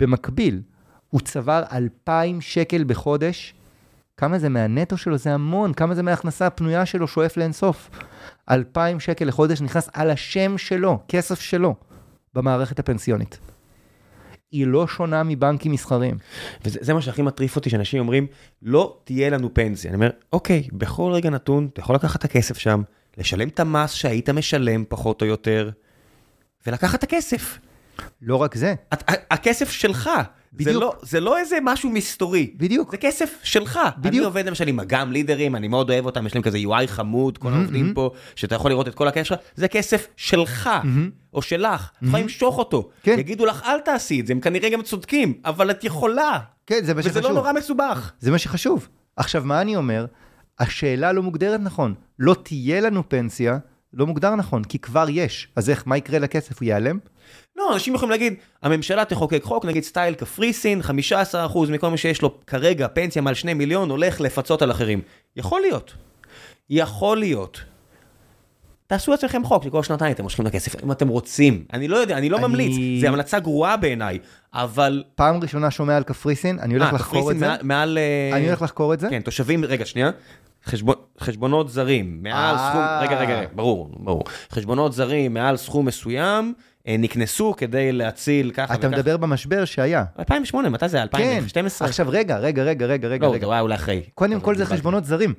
[0.00, 0.62] במקביל,
[1.08, 3.54] הוא צבר 2,000 שקל בחודש.
[4.16, 5.18] כמה זה מהנטו שלו?
[5.18, 5.72] זה המון.
[5.72, 7.08] כמה זה מההכנסה הפנויה שלו?
[7.08, 7.90] שואף לאינסוף.
[8.50, 11.74] 2,000 שקל לחודש נכנס על השם שלו, כסף שלו,
[12.34, 13.38] במערכת הפנסיונית.
[14.52, 16.18] היא לא שונה מבנקים מסחריים.
[16.64, 18.26] וזה זה מה שהכי מטריף אותי, שאנשים אומרים,
[18.62, 19.88] לא תהיה לנו פנסיה.
[19.88, 22.82] אני אומר, אוקיי, בכל רגע נתון, אתה יכול לקחת את הכסף שם,
[23.18, 25.70] לשלם את המס שהיית משלם, פחות או יותר,
[26.66, 27.58] ולקחת את הכסף.
[28.22, 28.74] לא רק זה.
[28.92, 30.10] את, הכסף שלך.
[30.52, 30.74] בדיוק.
[30.74, 32.50] זה לא, זה לא איזה משהו מסתורי.
[32.56, 32.90] בדיוק.
[32.90, 33.80] זה כסף שלך.
[33.98, 34.14] בדיוק.
[34.14, 37.38] אני עובד למשל עם אגם לידרים, אני מאוד אוהב אותם, יש להם כזה UI חמוד,
[37.38, 37.94] כל העובדים mm-hmm.
[37.94, 41.34] פה, שאתה יכול לראות את כל הכסף שלך, זה כסף שלך, mm-hmm.
[41.34, 42.90] או שלך, את יכולה למשוך אותו.
[43.02, 43.18] כן.
[43.18, 46.38] יגידו לך, אל תעשי את זה, הם כנראה גם צודקים, אבל את יכולה.
[46.66, 47.18] כן, זה מה שחשוב.
[47.18, 48.12] וזה לא נורא מסובך.
[48.20, 48.88] זה מה שחשוב.
[49.16, 50.06] עכשיו, מה אני אומר?
[50.58, 51.94] השאלה לא מוגדרת נכון.
[52.18, 53.58] לא תהיה לנו פנסיה,
[53.94, 55.48] לא מוגדר נכון, כי כבר יש.
[55.56, 56.60] אז איך, מה יקרה לכסף?
[56.60, 56.98] הוא ייעלם?
[57.56, 60.84] לא, אנשים יכולים להגיד, הממשלה תחוקק חוק, נגיד סטייל קפריסין, 15%
[61.70, 65.00] מכל מי שיש לו כרגע פנסיה מעל 2 מיליון הולך לפצות על אחרים.
[65.36, 65.94] יכול להיות.
[66.70, 67.60] יכול להיות.
[68.86, 71.64] תעשו לעצמכם חוק שכל שנתיים אתם מושכים את הכסף, אם אתם רוצים.
[71.72, 72.46] אני לא יודע, אני לא אני...
[72.46, 74.18] ממליץ, זו המלצה גרועה בעיניי,
[74.54, 75.04] אבל...
[75.14, 77.46] פעם ראשונה שומע על קפריסין, אני הולך 아, לחקור את זה.
[77.46, 77.58] מעל...
[77.62, 77.98] מעל...
[77.98, 79.08] אה, אני הולך לחקור את זה.
[79.08, 80.10] כן, תושבים, רגע, שנייה.
[80.66, 84.24] חשבון, חשבונות זרים, מעל סכום, רגע, רגע, רגע, ברור, ברור.
[84.50, 86.54] חשבונות זרים מעל סכום מסוים,
[86.88, 88.74] אה, נקנסו כדי להציל ככה וככה.
[88.74, 90.04] אתה מדבר במשבר שהיה.
[90.18, 91.02] 2008, מתי זה?
[91.02, 91.86] 2012?
[91.86, 93.26] כן, עכשיו רגע, רגע, רגע, רגע, רגע.
[93.26, 94.02] לא, זה היה אולי אחרי.
[94.14, 95.34] קודם כל זה חשבונות זרים.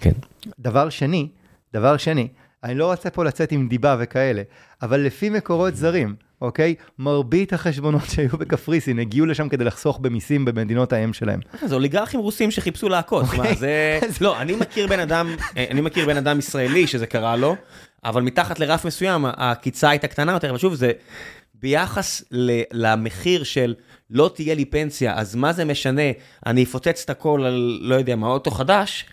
[0.00, 0.12] כן.
[0.58, 1.28] דבר שני,
[1.72, 2.28] דבר שני,
[2.64, 4.42] אני לא רוצה פה לצאת עם דיבה וכאלה,
[4.82, 6.74] אבל לפי מקורות זרים, אוקיי?
[6.98, 11.40] מרבית החשבונות שהיו בקפריסין הגיעו לשם כדי לחסוך במיסים במדינות האם שלהם.
[11.62, 13.24] אה, זה אוליגרכים רוסים שחיפשו להכות.
[13.24, 13.56] אוקיי.
[14.20, 17.56] לא, אני מכיר בן אדם, אה, אני מכיר בן אדם ישראלי שזה קרה לו,
[18.04, 20.92] אבל מתחת לרף מסוים הקיצה הייתה קטנה יותר, אבל שוב, זה
[21.54, 22.24] ביחס
[22.72, 23.74] למחיר של
[24.10, 26.02] לא תהיה לי פנסיה, אז מה זה משנה,
[26.46, 29.04] אני אפוצץ את הכל על, לא יודע מה, אוטו חדש?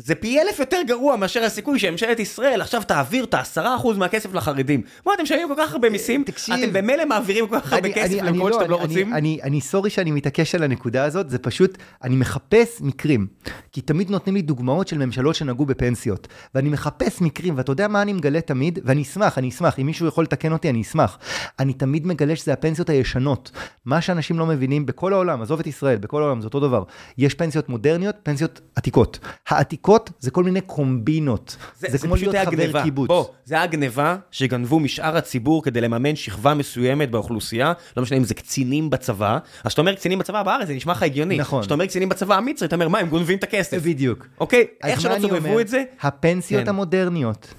[0.00, 4.34] זה פי אלף יותר גרוע מאשר הסיכוי שממשלת ישראל עכשיו תעביר את העשרה אחוז מהכסף
[4.34, 4.82] לחרדים.
[5.06, 6.24] מה, אתם משלמים כל כך הרבה מיסים?
[6.24, 6.54] תקשיב.
[6.54, 9.14] אתם במילא מעבירים כל כך הרבה כסף למקומות שאתם לא רוצים?
[9.14, 13.26] אני סורי שאני מתעקש על הנקודה הזאת, זה פשוט, אני מחפש מקרים.
[13.72, 16.28] כי תמיד נותנים לי דוגמאות של ממשלות שנגעו בפנסיות.
[16.54, 18.78] ואני מחפש מקרים, ואתה יודע מה אני מגלה תמיד?
[18.84, 21.18] ואני אשמח, אני אשמח, אם מישהו יכול לתקן אותי, אני אשמח.
[21.58, 23.50] אני תמיד מגלה שזה הפנסיות הישנות.
[23.84, 26.82] מה שאנשים לא מבינים בכל העולם, עזוב את ישראל, בכל העולם זה אותו דבר.
[27.18, 29.18] יש פנסיות מודרניות, פנסיות עתיקות.
[29.48, 31.56] העתיקות עתיקות זה כל מיני קומבינות.
[31.78, 32.82] זה, זה, זה כמו להיות חבר גניבה.
[32.82, 33.08] קיבוץ.
[33.08, 38.24] בוא, זה היה גניבה שגנבו משאר הציבור כדי לממן שכבה מסוימת באוכלוסייה, לא משנה אם
[38.24, 41.38] זה קצינים בצבא, אז כשאתה אומר קצינים בצבא בארץ זה נשמע לך הגיוני.
[41.38, 41.60] נכון.
[41.60, 43.82] כשאתה אומר קצינים בצבא המצרי, אתה אומר מה, הם גונבים את הכסף.
[43.82, 44.26] בדיוק.
[44.40, 45.84] אוקיי, איך שלא תסובבו את זה?
[46.00, 46.68] הפנסיות כן.
[46.68, 47.54] המודרניות.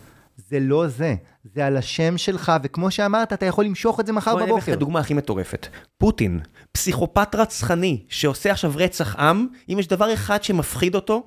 [0.49, 1.15] זה לא זה,
[1.55, 4.47] זה על השם שלך, וכמו שאמרת, אתה יכול למשוך את זה מחר בבוקר.
[4.47, 5.67] בוא נלך את הדוגמה הכי מטורפת.
[5.97, 6.39] פוטין,
[6.71, 11.23] פסיכופת רצחני, שעושה עכשיו רצח עם, אם יש דבר אחד שמפחיד אותו,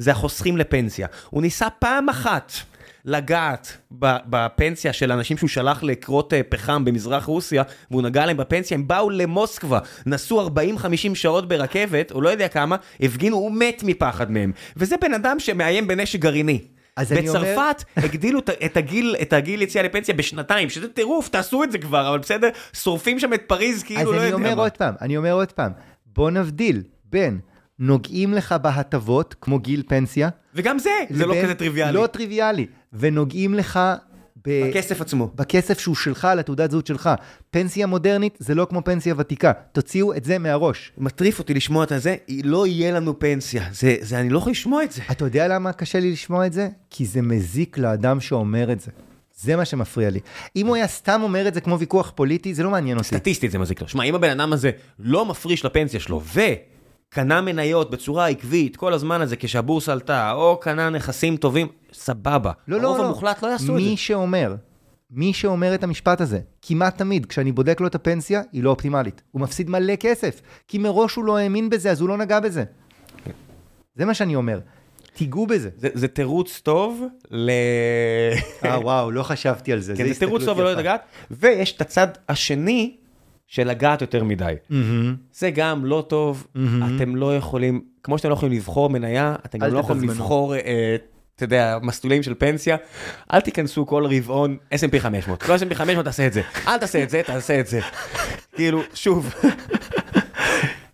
[0.00, 1.06] זה החוסכים לפנסיה.
[1.30, 2.52] הוא ניסה פעם אחת
[3.04, 3.76] לגעת
[4.26, 8.88] בפנסיה של אנשים שהוא שלח לקרות אה, פחם במזרח רוסיה, והוא נגע להם בפנסיה, הם
[8.88, 10.50] באו למוסקבה, נסעו 40-50
[11.14, 14.52] שעות ברכבת, או לא יודע כמה, הפגינו, הוא מת מפחד מהם.
[14.76, 16.60] וזה בן אדם שמאיים בנשק גרעיני.
[17.00, 17.74] בצרפת אומר...
[17.96, 22.18] הגדילו את הגיל, את הגיל יציאה לפנסיה בשנתיים, שזה טירוף, תעשו את זה כבר, אבל
[22.18, 24.36] בסדר, שורפים שם את פריז כאילו לא יודע מה.
[24.36, 25.72] אז אני אומר עוד פעם, אני אומר עוד פעם,
[26.06, 27.40] בוא נבדיל בין
[27.80, 30.28] נוגעים לך בהטבות, כמו גיל פנסיה.
[30.54, 31.92] וגם זה, זה לא כזה טריוויאלי.
[31.92, 32.66] לא טריוויאלי.
[32.92, 33.80] ונוגעים לך...
[34.46, 34.68] ב...
[34.68, 35.30] בכסף עצמו.
[35.34, 37.10] בכסף שהוא שלך, על התעודת זהות שלך.
[37.50, 39.52] פנסיה מודרנית זה לא כמו פנסיה ותיקה.
[39.72, 40.92] תוציאו את זה מהראש.
[40.98, 43.64] מטריף אותי לשמוע את זה, לא יהיה לנו פנסיה.
[43.72, 45.02] זה, זה, אני לא יכול לשמוע את זה.
[45.10, 46.68] אתה יודע למה קשה לי לשמוע את זה?
[46.90, 48.90] כי זה מזיק לאדם שאומר את זה.
[49.40, 50.20] זה מה שמפריע לי.
[50.56, 53.08] אם הוא היה סתם אומר את זה כמו ויכוח פוליטי, זה לא מעניין אותי.
[53.08, 53.88] סטטיסטית זה מזיק לו.
[53.88, 56.40] שמע, אם הבן אדם הזה לא מפריש לפנסיה שלו, ו...
[57.10, 62.52] קנה מניות בצורה עקבית כל הזמן הזה כשהבורסה עלתה, או קנה נכסים טובים, סבבה.
[62.68, 62.88] לא, לא, לא.
[62.88, 63.88] הרוב המוחלט לא יעשו את זה.
[63.88, 64.54] מי שאומר,
[65.10, 69.22] מי שאומר את המשפט הזה, כמעט תמיד, כשאני בודק לו את הפנסיה, היא לא אופטימלית.
[69.30, 72.64] הוא מפסיד מלא כסף, כי מראש הוא לא האמין בזה, אז הוא לא נגע בזה.
[73.94, 74.60] זה מה שאני אומר.
[75.14, 75.70] תיגעו בזה.
[75.76, 77.50] זה, זה תירוץ טוב ל...
[78.64, 79.96] אה, וואו, לא חשבתי על זה.
[79.96, 81.00] כן, זה, זה תירוץ טוב ולא לגעת.
[81.30, 82.96] ויש את הצד השני
[83.50, 84.54] של לגעת יותר מדי.
[84.70, 84.74] Mm-hmm.
[85.32, 86.60] זה גם לא טוב, mm-hmm.
[86.96, 90.96] אתם לא יכולים, כמו שאתם לא יכולים לבחור מניה, אתם גם לא יכולים לבחור, אה,
[91.36, 92.76] אתה יודע, מסלולים של פנסיה,
[93.32, 97.10] אל תיכנסו כל רבעון S&P 500, כל S&P 500 תעשה את זה, אל תעשה את
[97.10, 97.80] זה, תעשה את זה.
[98.56, 99.34] כאילו, שוב,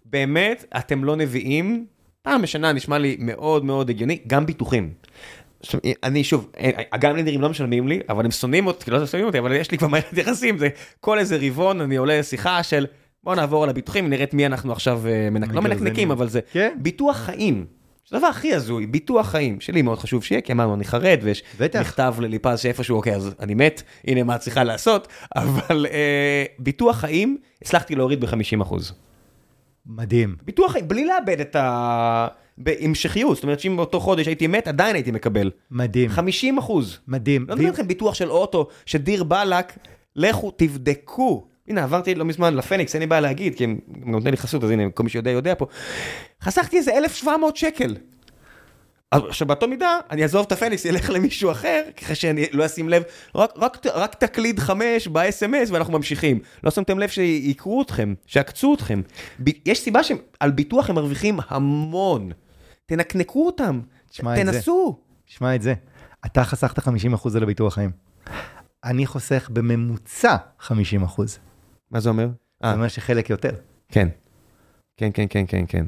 [0.04, 1.86] באמת, אתם לא נביאים,
[2.22, 4.92] פעם בשנה נשמע לי מאוד מאוד הגיוני, גם ביטוחים.
[5.66, 6.50] עכשיו, אני שוב,
[6.92, 9.88] הגמלינרים לא משלמים לי, אבל הם שונאים אותי, לא שונאים אותי, אבל יש לי כבר
[9.88, 10.68] מערכת יחסים, זה
[11.00, 12.86] כל איזה רבעון אני עולה לשיחה של
[13.24, 15.54] בוא נעבור על הביטוחים, נראה את מי אנחנו עכשיו מנק...
[15.54, 16.76] לא מנקנקים, אבל זה כן.
[16.82, 17.66] ביטוח חיים.
[18.08, 21.42] זה הדבר הכי הזוי, ביטוח חיים, שלי מאוד חשוב שיהיה, כי אמרנו, אני חרד, ויש
[21.58, 21.80] בטח.
[21.80, 26.96] מכתב לליפז שאיפשהו, אוקיי, אז אני מת, הנה מה את צריכה לעשות, אבל אה, ביטוח
[26.96, 28.74] חיים, הצלחתי להוריד ב-50%.
[29.86, 30.36] מדהים.
[30.42, 32.28] ביטוח חיים, בלי לאבד את ה...
[32.58, 35.50] בהמשכיות, זאת אומרת שאם באותו חודש הייתי מת, עדיין הייתי מקבל.
[35.70, 36.10] מדהים.
[36.10, 36.98] 50 אחוז.
[37.08, 37.46] מדהים.
[37.48, 39.72] לא מדבר איתכם ביטוח של אוטו, שדיר באלק,
[40.16, 41.46] לכו תבדקו.
[41.68, 44.70] הנה, עברתי לא מזמן לפניקס, אין לי בעיה להגיד, כי הם נותנים לי חסות, אז
[44.70, 45.66] הנה, כל מי שיודע יודע פה.
[46.42, 47.96] חסכתי איזה 1,700 שקל.
[49.10, 53.02] עכשיו באותו מידה, אני אעזוב את הפניקס, ילך למישהו אחר, ככה שאני לא אשים לב,
[53.34, 56.38] רק, רק, רק תקליד חמש ב-SMS ואנחנו ממשיכים.
[56.64, 59.00] לא שמתם לב שיקרו אתכם, שעקצו אתכם.
[59.44, 62.30] ב- יש סיבה שעל ביטוח הם מרוויחים המון.
[62.86, 63.80] תנקנקו אותם.
[64.10, 65.00] תנסו.
[65.26, 65.74] שמע את זה.
[66.26, 67.90] אתה חסכת 50% על הביטוח חיים.
[68.84, 70.72] אני חוסך בממוצע 50%.
[71.90, 72.28] מה זה אומר?
[72.62, 73.50] זה אומר שחלק יותר.
[73.88, 74.08] כן.
[74.96, 75.84] כן, כן, כן, כן, כן.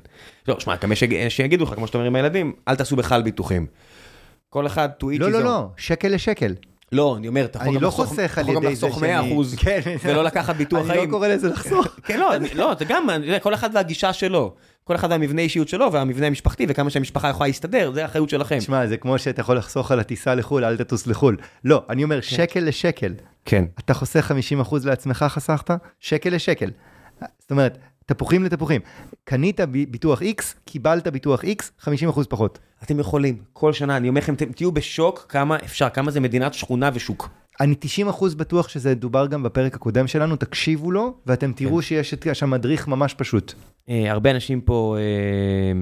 [0.49, 0.93] לא, שמע, גם
[1.29, 3.67] שיגידו לך, כמו שאתה אומר עם הילדים, אל תעשו בכלל ביטוחים.
[4.49, 5.43] כל אחד to each לא, לא.
[5.43, 6.55] לא, שקל לשקל.
[6.93, 9.37] לא, אני אומר, אתה יכול אני גם לא לחסוך- אתה גם לחסוך שאני...
[9.55, 9.81] 100% כן.
[10.05, 11.05] ולא לקחת ביטוח אני חיים.
[11.11, 11.87] לא קורא לזה לחסוך.
[12.07, 14.55] כן, לא, אני- לא, זה גם, אני כל אחד והגישה שלו.
[14.85, 18.59] כל אחד והמבנה אישיות שלו והמבנה המשפחתי וכמה שהמשפחה יכולה להסתדר, זה האחריות שלכם.
[18.59, 21.37] תשמע, זה כמו שאתה יכול לחסוך על הטיסה לחו"ל, אל תטוס לחו"ל.
[21.65, 23.15] לא, אני אומר, שקל לשקל.
[23.45, 23.65] כן.
[23.79, 24.33] אתה חוסך
[24.71, 25.71] 50% לעצמך חסכת,
[26.01, 26.71] שקל לשקל.
[27.39, 27.79] זאת אומרת,
[28.09, 28.81] תפוחים לתפוחים.
[29.25, 29.61] קנית
[29.91, 31.89] ביטוח X, קיבלת ביטוח X, 50%
[32.29, 32.59] פחות.
[32.83, 36.55] אתם יכולים, כל שנה, אני אומר לכם, אתם תהיו בשוק כמה אפשר, כמה זה מדינת
[36.55, 37.29] שכונה ושוק.
[37.61, 37.75] אני
[38.09, 42.51] 90% בטוח שזה דובר גם בפרק הקודם שלנו, תקשיבו לו, ואתם תראו שיש את- שם
[42.51, 43.53] מדריך ממש פשוט.
[43.89, 45.73] אה, הרבה אנשים פה אה,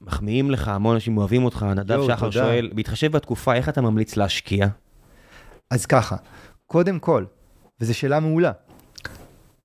[0.00, 2.30] מחמיאים לך, המון אנשים אוהבים אותך, נדב שחר.
[2.30, 4.66] שואל, בהתחשב בתקופה, איך אתה ממליץ להשקיע?
[5.70, 6.16] אז ככה,
[6.66, 7.24] קודם כל,
[7.80, 8.52] וזו שאלה מעולה,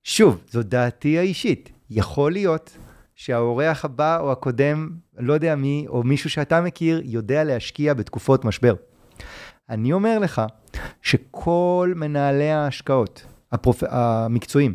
[0.03, 2.77] שוב, זו דעתי האישית, יכול להיות
[3.15, 8.75] שהאורח הבא או הקודם, לא יודע מי, או מישהו שאתה מכיר, יודע להשקיע בתקופות משבר.
[9.69, 10.41] אני אומר לך
[11.01, 13.83] שכל מנהלי ההשקעות, הפרופ...
[13.87, 14.73] המקצועיים,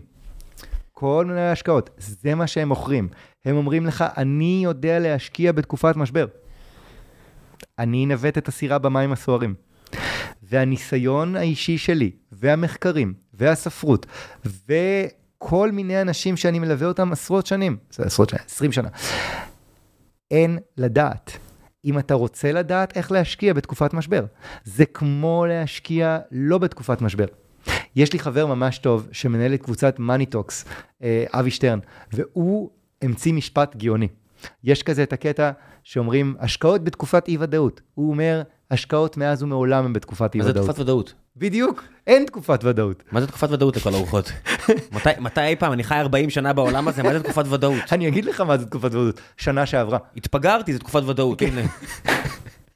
[0.93, 3.09] כל מנהלי ההשקעות, זה מה שהם מוכרים.
[3.45, 6.27] הם אומרים לך, אני יודע להשקיע בתקופת משבר.
[7.79, 9.55] אני אנווט את הסירה במים הסוערים.
[10.43, 14.07] והניסיון האישי שלי, והמחקרים, והספרות,
[14.45, 18.89] וכל מיני אנשים שאני מלווה אותם עשרות שנים, זה עשרות שנים, 20 שנה,
[20.31, 21.39] אין לדעת.
[21.85, 24.25] אם אתה רוצה לדעת איך להשקיע בתקופת משבר.
[24.65, 27.27] זה כמו להשקיע לא בתקופת משבר.
[27.97, 30.65] יש לי חבר ממש טוב שמנהל את קבוצת מאני טוקס,
[31.33, 31.79] אבי שטרן,
[32.13, 32.71] והוא
[33.03, 34.09] המציא משפט גאוני.
[34.65, 35.51] יש כזה את הקטע
[35.83, 37.81] שאומרים, השקעות בתקופת אי-ודאות.
[37.95, 40.53] הוא אומר, השקעות מאז ומעולם הם בתקופת מה זה.
[40.53, 41.15] תקופת ודאות?
[41.37, 43.03] בדיוק, אין תקופת ודאות.
[43.13, 44.33] מה זה תקופת ודאות לכל הרוחות?
[44.93, 47.83] מתי- מתי אי פעם, אני חי 40 שנה בעולם הזה, מה זה תקופת ודאות?
[47.93, 49.99] אני אגיד לך מה זה תקופת ודאות, שנה שעברה.
[50.17, 51.61] התפגרתי, זה תקופת ודאות, הנה.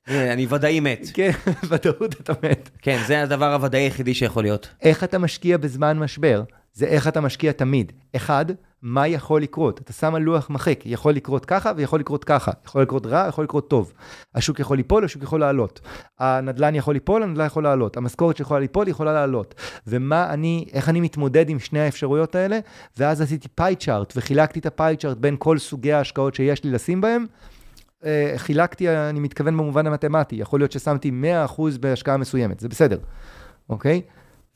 [0.06, 1.06] הנה, אני ודאי מת.
[1.14, 1.30] כן,
[1.68, 2.70] ודאות אתה מת.
[2.82, 4.68] כן, זה הדבר הוודאי היחידי שיכול להיות.
[4.82, 6.42] איך אתה משקיע בזמן משבר,
[6.72, 7.92] זה איך אתה משקיע תמיד.
[8.16, 8.44] אחד,
[8.82, 9.80] מה יכול לקרות?
[9.80, 12.50] אתה שם על לוח מחיק, יכול לקרות ככה ויכול לקרות ככה.
[12.64, 13.92] יכול לקרות רע, יכול לקרות טוב.
[14.34, 15.80] השוק יכול ליפול, השוק יכול לעלות.
[16.18, 17.96] הנדל"ן יכול ליפול, הנדל"ן יכול לעלות.
[17.96, 19.54] המשכורת שיכולה ליפול, יכולה לעלות.
[19.86, 22.58] ומה אני, איך אני מתמודד עם שני האפשרויות האלה?
[22.96, 27.00] ואז עשיתי פאי צ'ארט, וחילקתי את הפאי צ'ארט בין כל סוגי ההשקעות שיש לי לשים
[27.00, 27.26] בהם.
[28.04, 31.10] אה, חילקתי, אני מתכוון במובן המתמטי, יכול להיות ששמתי
[31.56, 32.98] 100% בהשקעה מסוימת, זה בסדר,
[33.68, 34.02] אוקיי?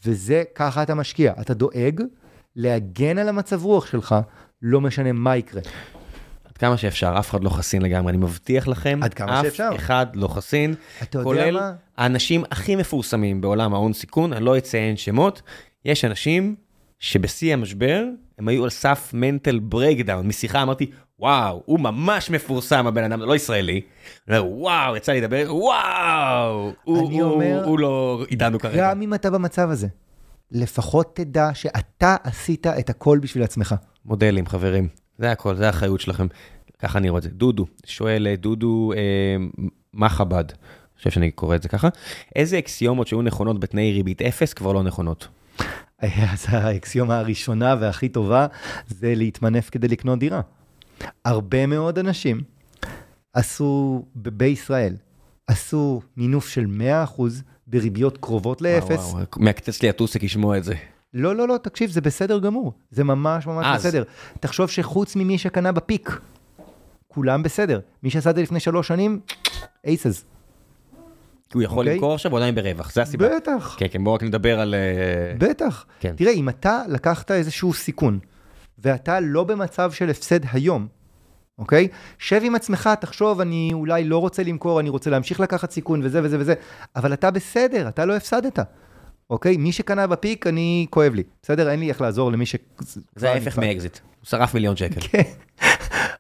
[0.05, 2.03] וזה, ככה אתה משקיע, אתה דואג
[2.57, 4.15] להגן על המצב רוח שלך,
[4.63, 5.61] לא משנה מה יקרה.
[6.45, 9.71] עד כמה שאפשר, אף אחד לא חסין לגמרי, אני מבטיח לכם, עד כמה שאפשר.
[9.75, 10.75] אף אחד לא חסין,
[11.23, 11.73] כולל מה?
[11.99, 15.43] האנשים הכי מפורסמים בעולם ההון סיכון, אני לא אציין שמות,
[15.85, 16.55] יש אנשים
[16.99, 18.05] שבשיא המשבר,
[18.39, 23.37] הם היו על סף mental breakdown, מהשיחה אמרתי, וואו, הוא ממש מפורסם הבן אדם, לא
[23.37, 23.81] ישראלי,
[24.29, 28.91] וואו, יצא לי לדבר, וואו, הוא, הוא, אומר- הוא לא איתנו כרגע.
[28.91, 29.87] גם אם אתה במצב הזה,
[30.55, 33.75] לפחות תדע שאתה עשית את הכל בשביל עצמך.
[34.05, 36.27] מודלים, חברים, זה הכל, זה האחריות שלכם.
[36.79, 37.29] ככה אני רואה את זה.
[37.31, 39.37] דודו, שואל אה, דודו, אה,
[39.93, 40.45] מה חב"ד?
[40.51, 41.89] אני חושב שאני קורא את זה ככה.
[42.37, 45.29] איזה אקסיומות שהיו נכונות בתנאי ריבית אפס כבר לא נכונות?
[45.99, 48.47] אז האקסיומה הראשונה והכי טובה
[48.89, 50.41] זה להתמנף כדי לקנות דירה.
[51.25, 52.41] הרבה מאוד אנשים
[53.33, 54.97] עשו, בישראל,
[55.47, 56.67] עשו מינוף של
[57.17, 57.23] 100%
[57.75, 58.91] בריביות קרובות לאפס.
[58.91, 60.75] וואו, וואו, מעקצץ לי הטוסיק לשמוע את זה.
[61.15, 62.73] לא, לא, לא, תקשיב, זה בסדר גמור.
[62.91, 63.87] זה ממש ממש אז.
[63.87, 64.03] בסדר.
[64.41, 66.21] תחשוב שחוץ ממי שקנה בפיק,
[67.09, 67.81] כולם בסדר.
[68.03, 69.21] מי שעשה את זה לפני שלוש שנים,
[69.87, 70.25] אייסס.
[71.55, 71.95] הוא יכול אוקיי.
[71.95, 73.37] למכור עכשיו, הוא עדיין ברווח, זה הסיבה.
[73.37, 74.75] בטח, כן, כן, בואו רק נדבר על...
[74.75, 75.87] אה, בטח.
[76.01, 76.15] כן.
[76.17, 78.19] תראה, אם אתה לקחת איזשהו סיכון,
[78.79, 80.87] ואתה לא במצב של הפסד היום,
[81.59, 81.89] אוקיי?
[82.19, 86.21] שב עם עצמך, תחשוב, אני אולי לא רוצה למכור, אני רוצה להמשיך לקחת סיכון וזה
[86.23, 86.55] וזה וזה,
[86.97, 88.59] אבל אתה בסדר, אתה לא הפסדת.
[89.31, 89.57] אוקיי?
[89.57, 91.23] מי שקנה ב peak, אני, כואב לי.
[91.43, 91.71] בסדר?
[91.71, 92.57] אין לי איך לעזור למי ש...
[93.17, 93.99] זה ההפך מאקזיט.
[94.21, 95.01] הוא שרף מיליון שקל.
[95.11, 95.23] כן.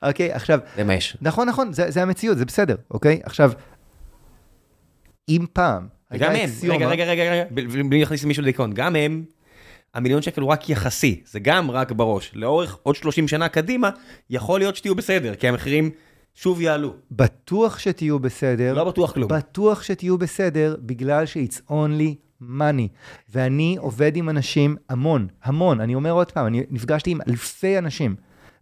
[0.02, 1.16] אוקיי, עכשיו, זה מה יש.
[1.20, 3.20] נכון, נכון, זה, זה המציאות, זה בסדר, אוקיי?
[3.24, 3.52] עכשיו,
[5.28, 5.88] אם פעם...
[6.10, 7.44] הייתה הם, רגע, רגע, רגע, רגע,
[7.88, 9.24] בלי להכניס מישהו לדיכאון, גם הם,
[9.94, 12.30] המיליון שקל הוא רק יחסי, זה גם רק בראש.
[12.34, 13.90] לאורך עוד 30 שנה קדימה,
[14.30, 15.90] יכול להיות שתהיו בסדר, כי המחירים
[16.34, 16.94] שוב יעלו.
[17.10, 18.74] בטוח שתהיו בסדר.
[18.74, 19.28] לא בטוח כלום.
[19.28, 22.88] בטוח שתהיו בסדר, בגלל ש-it's only money.
[23.28, 28.16] ואני עובד עם אנשים המון, המון, אני אומר עוד פעם, אני נפגשתי עם אלפי אנשים,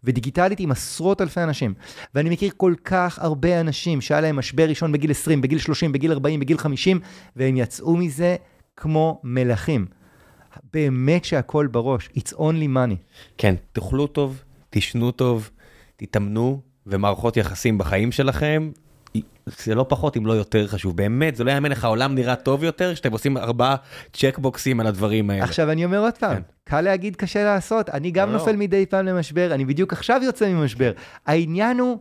[0.04, 1.74] ודיגיטלית עם עשרות אלפי אנשים,
[2.14, 6.12] ואני מכיר כל כך הרבה אנשים שהיה להם משבר ראשון בגיל 20, בגיל 30, בגיל
[6.12, 7.00] 40, בגיל 50,
[7.36, 8.36] והם יצאו מזה
[8.76, 10.01] כמו מלכים.
[10.72, 12.96] באמת שהכל בראש, it's only money.
[13.38, 15.50] כן, תאכלו טוב, תישנו טוב,
[15.96, 18.70] תתאמנו, ומערכות יחסים בחיים שלכם,
[19.46, 20.96] זה לא פחות אם לא יותר חשוב.
[20.96, 23.76] באמת, זה לא יאמן איך העולם נראה טוב יותר, שאתם עושים ארבעה
[24.12, 25.44] צ'קבוקסים על הדברים האלה.
[25.44, 26.42] עכשיו אני אומר עוד פעם, כן.
[26.64, 27.88] קל להגיד, קשה לעשות.
[27.88, 28.38] אני גם לא.
[28.38, 30.92] נופל מדי פעם למשבר, אני בדיוק עכשיו יוצא ממשבר.
[31.26, 31.98] העניין הוא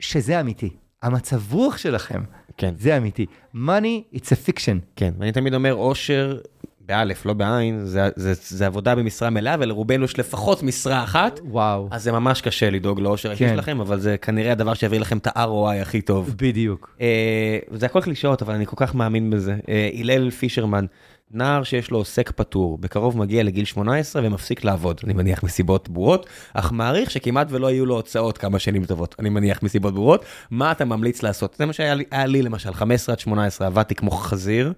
[0.00, 0.70] שזה אמיתי.
[1.02, 2.22] המצב רוח שלכם,
[2.56, 2.74] כן.
[2.78, 3.26] זה אמיתי.
[3.54, 4.78] money, it's a fiction.
[4.96, 6.38] כן, ואני תמיד אומר, אושר,
[6.86, 11.88] באלף, לא בעין, זה, זה, זה עבודה במשרה מלאה, ולרובנו יש לפחות משרה אחת, וואו.
[11.90, 13.54] אז זה ממש קשה לדאוג לאושר האישי כן.
[13.54, 16.34] שלכם, אבל זה כנראה הדבר שיביא לכם את ה-ROI הכי טוב.
[16.36, 16.96] בדיוק.
[17.00, 19.56] אה, זה הכל קלישאות, אבל אני כל כך מאמין בזה.
[19.68, 20.86] אה, הלל פישרמן,
[21.30, 26.26] נער שיש לו עוסק פטור, בקרוב מגיע לגיל 18 ומפסיק לעבוד, אני מניח מסיבות ברורות,
[26.54, 30.24] אך מעריך שכמעט ולא יהיו לו הוצאות כמה שנים טובות, אני מניח מסיבות ברורות.
[30.50, 31.56] מה אתה ממליץ לעשות?
[31.58, 34.72] זה מה שהיה לי, לי למשל, 15 עד 18 עבדתי כמו חזיר,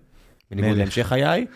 [0.57, 0.79] בניגוד.
[0.79, 1.47] להמשך חיי.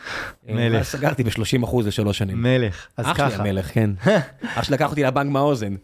[0.48, 0.82] אה, מלך.
[0.82, 2.42] סגרתי ב-30 אחוז לשלוש שנים.
[2.42, 2.86] מלך.
[2.96, 3.42] אז אח שלי ככה.
[3.42, 3.90] המלך, כן.
[4.56, 5.74] אח שלקח אותי לבנק מהאוזן.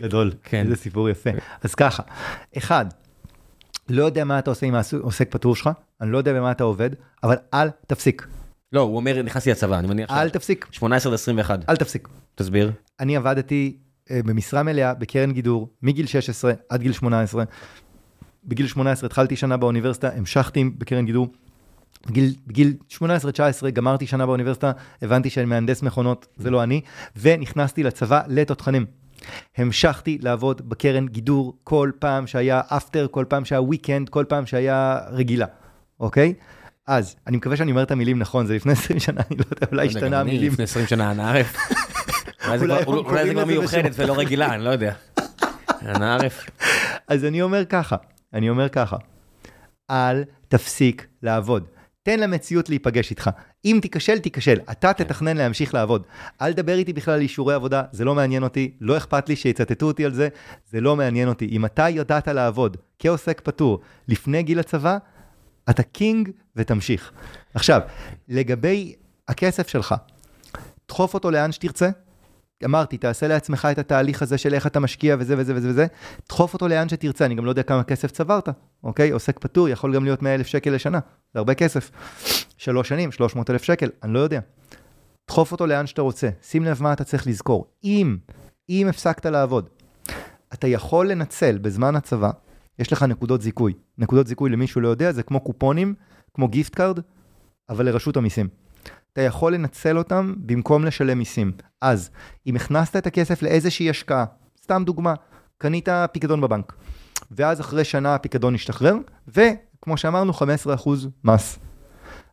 [0.00, 0.32] גדול.
[0.42, 0.64] כן.
[0.64, 1.30] איזה סיפור יפה.
[1.62, 2.02] אז ככה,
[2.56, 2.86] אחד,
[3.88, 6.90] לא יודע מה אתה עושה עם העוסק פטור שלך, אני לא יודע במה אתה עובד,
[7.22, 8.26] אבל אל תפסיק.
[8.72, 10.10] לא, הוא אומר, נכנסתי לצבא, אני מניח.
[10.10, 10.66] אל תפסיק.
[10.70, 11.68] 18 עד 21.
[11.68, 12.08] אל תפסיק.
[12.34, 12.72] תסביר.
[13.00, 13.76] אני עבדתי
[14.10, 17.44] אה, במשרה מלאה בקרן גידור מגיל 16 עד גיל 18.
[18.44, 21.28] בגיל 18 התחלתי שנה באוניברסיטה, המשכתי בקרן גידור.
[22.06, 23.00] בגיל, בגיל 18-19
[23.72, 24.72] גמרתי שנה באוניברסיטה,
[25.02, 26.80] הבנתי שאני מהנדס מכונות, זה לא אני,
[27.16, 28.86] ונכנסתי לצבא לתותחנים.
[29.56, 34.98] המשכתי לעבוד בקרן גידור כל פעם שהיה אפטר, כל פעם שהיה weekend, כל פעם שהיה
[35.10, 35.46] רגילה,
[36.00, 36.34] אוקיי?
[36.86, 39.66] אז, אני מקווה שאני אומר את המילים נכון, זה לפני 20 שנה, אני לא יודע,
[39.72, 40.52] אולי לא השתנה המילים.
[40.52, 41.56] לפני 20 שנה אנא ערף.
[42.48, 42.66] אולי זה
[43.32, 44.92] כבר- מיוחדת ולא רגילה, אני לא יודע.
[45.86, 46.46] אנא ערף.
[47.08, 47.96] אז אני אומר ככה,
[48.34, 48.96] אני אומר ככה,
[49.90, 51.64] אל תפסיק לעבוד.
[52.04, 53.30] תן למציאות להיפגש איתך.
[53.64, 54.56] אם תיכשל, תיכשל.
[54.70, 56.02] אתה תתכנן להמשיך לעבוד.
[56.42, 59.86] אל תדבר איתי בכלל על אישורי עבודה, זה לא מעניין אותי, לא אכפת לי שיצטטו
[59.86, 60.28] אותי על זה,
[60.70, 61.48] זה לא מעניין אותי.
[61.52, 64.98] אם אתה ידעת לעבוד כעוסק פטור לפני גיל הצבא,
[65.70, 67.12] אתה קינג ותמשיך.
[67.54, 67.80] עכשיו,
[68.28, 68.94] לגבי
[69.28, 69.94] הכסף שלך,
[70.88, 71.90] דחוף אותו לאן שתרצה.
[72.64, 75.86] אמרתי, תעשה לעצמך את התהליך הזה של איך אתה משקיע וזה וזה וזה וזה,
[76.28, 78.48] דחוף אותו לאן שתרצה, אני גם לא יודע כמה כסף צברת,
[78.84, 79.10] אוקיי?
[79.10, 80.98] עוסק פטור יכול גם להיות 100 אלף שקל לשנה,
[81.32, 81.90] זה הרבה כסף.
[82.58, 84.40] שלוש שנים, 300 אלף שקל, אני לא יודע.
[85.28, 87.66] דחוף אותו לאן שאתה רוצה, שים לב מה אתה צריך לזכור.
[87.84, 88.16] אם,
[88.68, 89.68] אם הפסקת לעבוד,
[90.52, 92.30] אתה יכול לנצל בזמן הצבא,
[92.78, 93.72] יש לך נקודות זיכוי.
[93.98, 95.94] נקודות זיכוי למי שהוא לא יודע, זה כמו קופונים,
[96.34, 96.98] כמו gift card,
[97.68, 98.48] אבל לרשות המיסים.
[99.12, 101.52] אתה יכול לנצל אותם במקום לשלם מיסים.
[101.80, 102.10] אז,
[102.46, 104.24] אם הכנסת את הכסף לאיזושהי השקעה,
[104.62, 105.14] סתם דוגמה,
[105.58, 106.72] קנית פיקדון בבנק,
[107.30, 108.94] ואז אחרי שנה הפיקדון השתחרר,
[109.28, 110.36] וכמו שאמרנו, 15%
[111.24, 111.58] מס.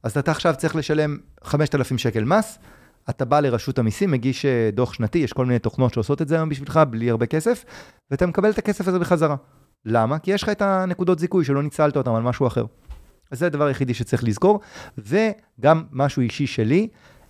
[0.04, 2.60] אז אתה עכשיו צריך לשלם 5,000 שקל מס,
[3.10, 6.36] אתה בא לרשות המיסים, מגיש אה, דוח שנתי, יש כל מיני תוכנות שעושות את זה
[6.36, 7.66] היום בשבילך, בלי הרבה כסף,
[8.12, 9.36] ואתה מקבל את הכסף הזה בחזרה.
[9.86, 10.20] למה?
[10.20, 12.66] כי יש לך את הנקודות זיכוי שלא ניצלת אותם על משהו אחר.
[13.32, 14.60] אז זה הדבר היחידי שצריך לזכור,
[14.98, 16.88] וגם משהו אישי שלי,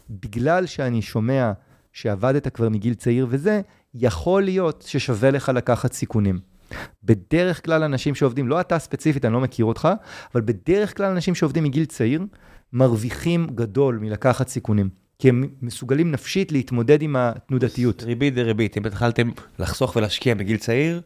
[0.10, 1.52] בגלל שאני שומע
[1.94, 3.62] שעבדת כבר מגיל צעיר וזה,
[3.94, 6.40] יכול להיות ששווה לך לקחת סיכונים.
[7.04, 9.88] בדרך כלל אנשים שעובדים, לא אתה ספציפית, אני לא מכיר אותך,
[10.34, 12.26] אבל בדרך כלל אנשים שעובדים מגיל צעיר,
[12.74, 14.90] מרוויחים גדול מלקחת סיכונים.
[15.20, 18.04] כי הם מסוגלים נפשית להתמודד עם התנודתיות.
[18.04, 19.30] ריבית דריבית, אם התחלתם
[19.60, 21.02] לחסוך ולהשקיע בגיל צעיר,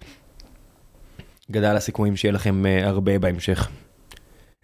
[1.52, 3.70] גדל הסיכויים שיהיה לכם אה, הרבה בהמשך.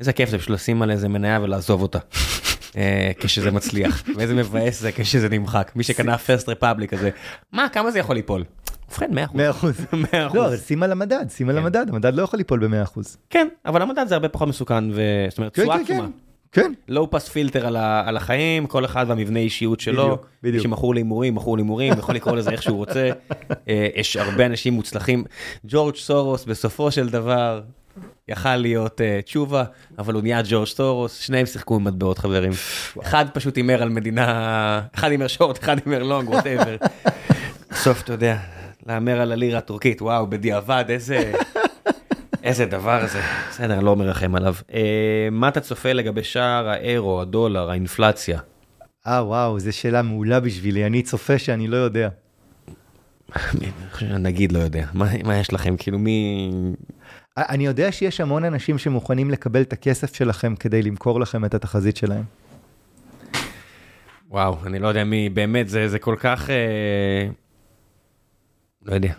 [0.02, 2.00] איזה כיף זה פשוט לשים על איזה מניה ולעזוב אותה.
[2.78, 5.72] אה, כשזה מצליח, ואיזה מבאס זה כשזה נמחק.
[5.76, 7.10] מי שקנה פרסט רפבליק כזה,
[7.52, 8.44] מה, כמה זה יכול ליפול?
[8.90, 9.86] ובכן, 100 מאה אחוז.
[9.94, 10.36] מאה אחוז.
[10.40, 11.62] לא, אבל שים על המדד, שים על כן.
[11.62, 13.18] המדד, המדד לא יכול ליפול במאה אחוז.
[13.30, 14.92] כן, אבל המדד זה הרבה פחות מסוכן.
[15.30, 16.08] זאת אומרת, כן, תשואה כן, עצומה.
[16.52, 16.74] כן.
[16.88, 20.04] לואו פס פילטר על, ה, על החיים, כל אחד והמבנה אישיות שלו.
[20.04, 20.64] בדיוק, בדיוק.
[20.64, 23.10] שמכור להימורים, מכור להימורים, יכול לקרוא לזה איך שהוא רוצה.
[23.70, 25.24] אה, יש הרבה אנשים מוצלחים.
[25.66, 27.62] ג'ורג' סורוס בסופו של דבר
[28.28, 29.64] יכל להיות אה, תשובה,
[30.00, 32.52] אבל הוא נהיה ג'ורג' סורוס, שניהם שיחקו עם מטבעות חברים.
[33.02, 36.76] אחד פשוט הימר על מדינה, אחד הימר שורט, אחד הימר לונג, ווטאבר.
[37.72, 38.38] בסוף אתה יודע,
[38.86, 41.32] להמר על הלירה הטורקית, וואו, בדיעבד, איזה...
[42.44, 43.22] איזה דבר זה.
[43.50, 44.56] בסדר, אני לא מרחם עליו.
[44.74, 48.40] אה, מה אתה צופה לגבי שער האירו, הדולר, האינפלציה?
[49.08, 52.10] אה, וואו, זו שאלה מעולה בשבילי, אני צופה שאני לא יודע.
[53.98, 54.86] שהנגיד לא יודע.
[54.94, 55.76] מה, מה יש לכם?
[55.78, 56.52] כאילו מי...
[57.38, 61.98] אני יודע שיש המון אנשים שמוכנים לקבל את הכסף שלכם כדי למכור לכם את התחזית
[61.98, 62.24] שלהם.
[64.30, 66.50] וואו, אני לא יודע מי, באמת, זה, זה כל כך...
[66.50, 67.28] אה...
[68.86, 69.14] לא יודע,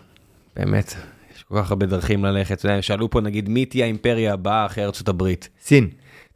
[0.55, 0.93] באמת.
[1.35, 2.59] יש כל כך הרבה דרכים ללכת.
[2.59, 5.49] אתה יודע, שאלו פה נגיד, מי תהיה האימפריה הבאה אחרי ארצות הברית?
[5.61, 5.89] סין.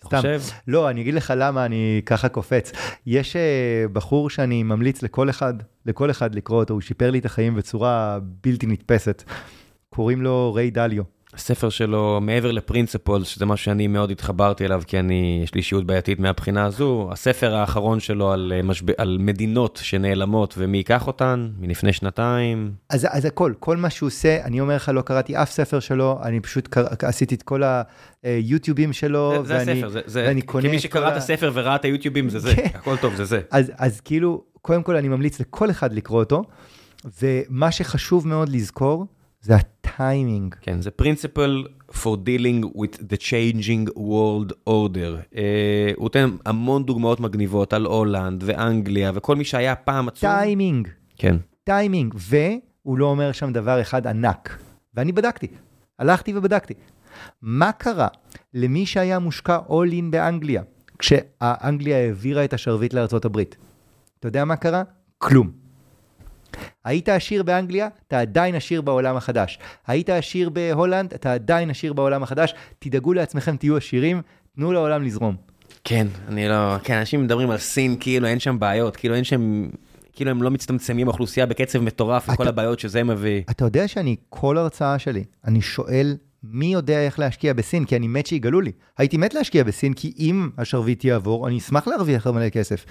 [0.06, 0.18] סתם.
[0.18, 0.42] חושב?
[0.68, 2.72] לא, אני אגיד לך למה אני ככה קופץ.
[3.06, 5.54] יש uh, בחור שאני ממליץ לכל אחד,
[5.86, 9.24] לכל אחד לקרוא אותו, הוא שיפר לי את החיים בצורה בלתי נתפסת.
[9.90, 11.04] קוראים לו ריי דליו.
[11.34, 15.86] הספר שלו, מעבר לפרינציפולס, שזה משהו שאני מאוד התחברתי אליו, כי אני, יש לי אישיות
[15.86, 18.86] בעייתית מהבחינה הזו, הספר האחרון שלו על, אה, משב...
[18.98, 22.72] על מדינות שנעלמות ומי ייקח אותן, מלפני שנתיים.
[22.90, 26.20] אז, אז הכל, כל מה שהוא עושה, אני אומר לך, לא קראתי אף ספר שלו,
[26.24, 26.86] אני פשוט קר...
[27.02, 27.62] עשיתי את כל
[28.24, 31.52] היוטיובים שלו, זה, זה ואני, הספר, זה, זה, ואני קונה כמי שקרא את ה- הספר
[31.54, 32.68] וראה את היוטיובים, זה זה, כן.
[32.74, 33.42] הכל טוב, זה זה.
[33.52, 36.44] אז, אז כאילו, קודם כל אני ממליץ לכל אחד לקרוא אותו,
[37.22, 39.06] ומה שחשוב מאוד לזכור,
[39.48, 40.56] זה הטיימינג.
[40.62, 45.34] כן, זה principles for dealing with the changing world order.
[45.34, 45.38] Uh,
[45.96, 50.30] הוא נותן המון דוגמאות מגניבות על הולנד ואנגליה וכל מי שהיה פעם עצום.
[50.30, 50.88] טיימינג,
[51.18, 51.36] כן.
[51.64, 54.58] טיימינג, והוא לא אומר שם דבר אחד ענק.
[54.94, 55.48] ואני בדקתי,
[56.00, 56.74] הלכתי ובדקתי.
[57.42, 58.08] מה קרה
[58.54, 60.62] למי שהיה מושקע all in באנגליה,
[61.00, 62.94] כשאנגליה העבירה את השרביט
[63.26, 63.58] הברית?
[64.20, 64.84] אתה יודע מה קרה?
[65.18, 65.67] כלום.
[66.86, 69.60] היית עשיר באנגליה, אתה עדיין עשיר בעולם החדש.
[69.88, 72.54] היית עשיר בהולנד, אתה עדיין עשיר בעולם החדש.
[72.80, 74.22] תדאגו לעצמכם, תהיו עשירים,
[74.56, 75.36] תנו לעולם לזרום.
[75.84, 76.78] כן, אני לא...
[76.84, 79.70] כן, אנשים מדברים על סין כאילו אין שם בעיות, כאילו אין שם...
[80.14, 83.42] כאילו הם לא מצטמצמים האוכלוסייה בקצב מטורף עם כל הבעיות שזה מביא.
[83.50, 88.08] אתה יודע שאני, כל הרצאה שלי, אני שואל מי יודע איך להשקיע בסין, כי אני
[88.08, 88.72] מת שיגלו לי.
[88.98, 92.86] הייתי מת להשקיע בסין, כי אם השרביט יעבור, אני אשמח להרוויח מלא כסף.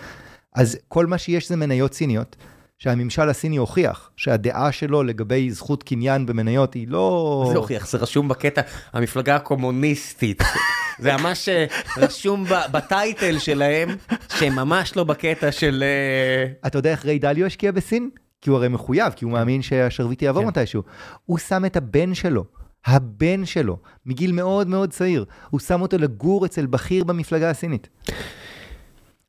[0.55, 2.37] אז כל מה שיש זה מניות סיניות,
[2.79, 7.43] שהממשל הסיני הוכיח שהדעה שלו לגבי זכות קניין במניות היא לא...
[7.47, 7.87] מה זה הוכיח?
[7.87, 8.61] זה רשום בקטע,
[8.93, 10.43] המפלגה הקומוניסטית.
[10.99, 11.67] זה ממש אה,
[11.97, 13.89] רשום בטייטל שלהם,
[14.29, 15.85] שהם ממש לא בקטע של...
[15.87, 18.11] אה, אתה יודע איך ריי דליו השקיע בסין?
[18.41, 20.49] כי הוא הרי מחויב, כי הוא מאמין שהשרביט יעבור כן.
[20.49, 20.83] מתישהו.
[21.25, 22.45] הוא שם את הבן שלו,
[22.87, 27.89] הבן שלו, מגיל מאוד מאוד צעיר, הוא שם אותו לגור אצל בכיר במפלגה הסינית.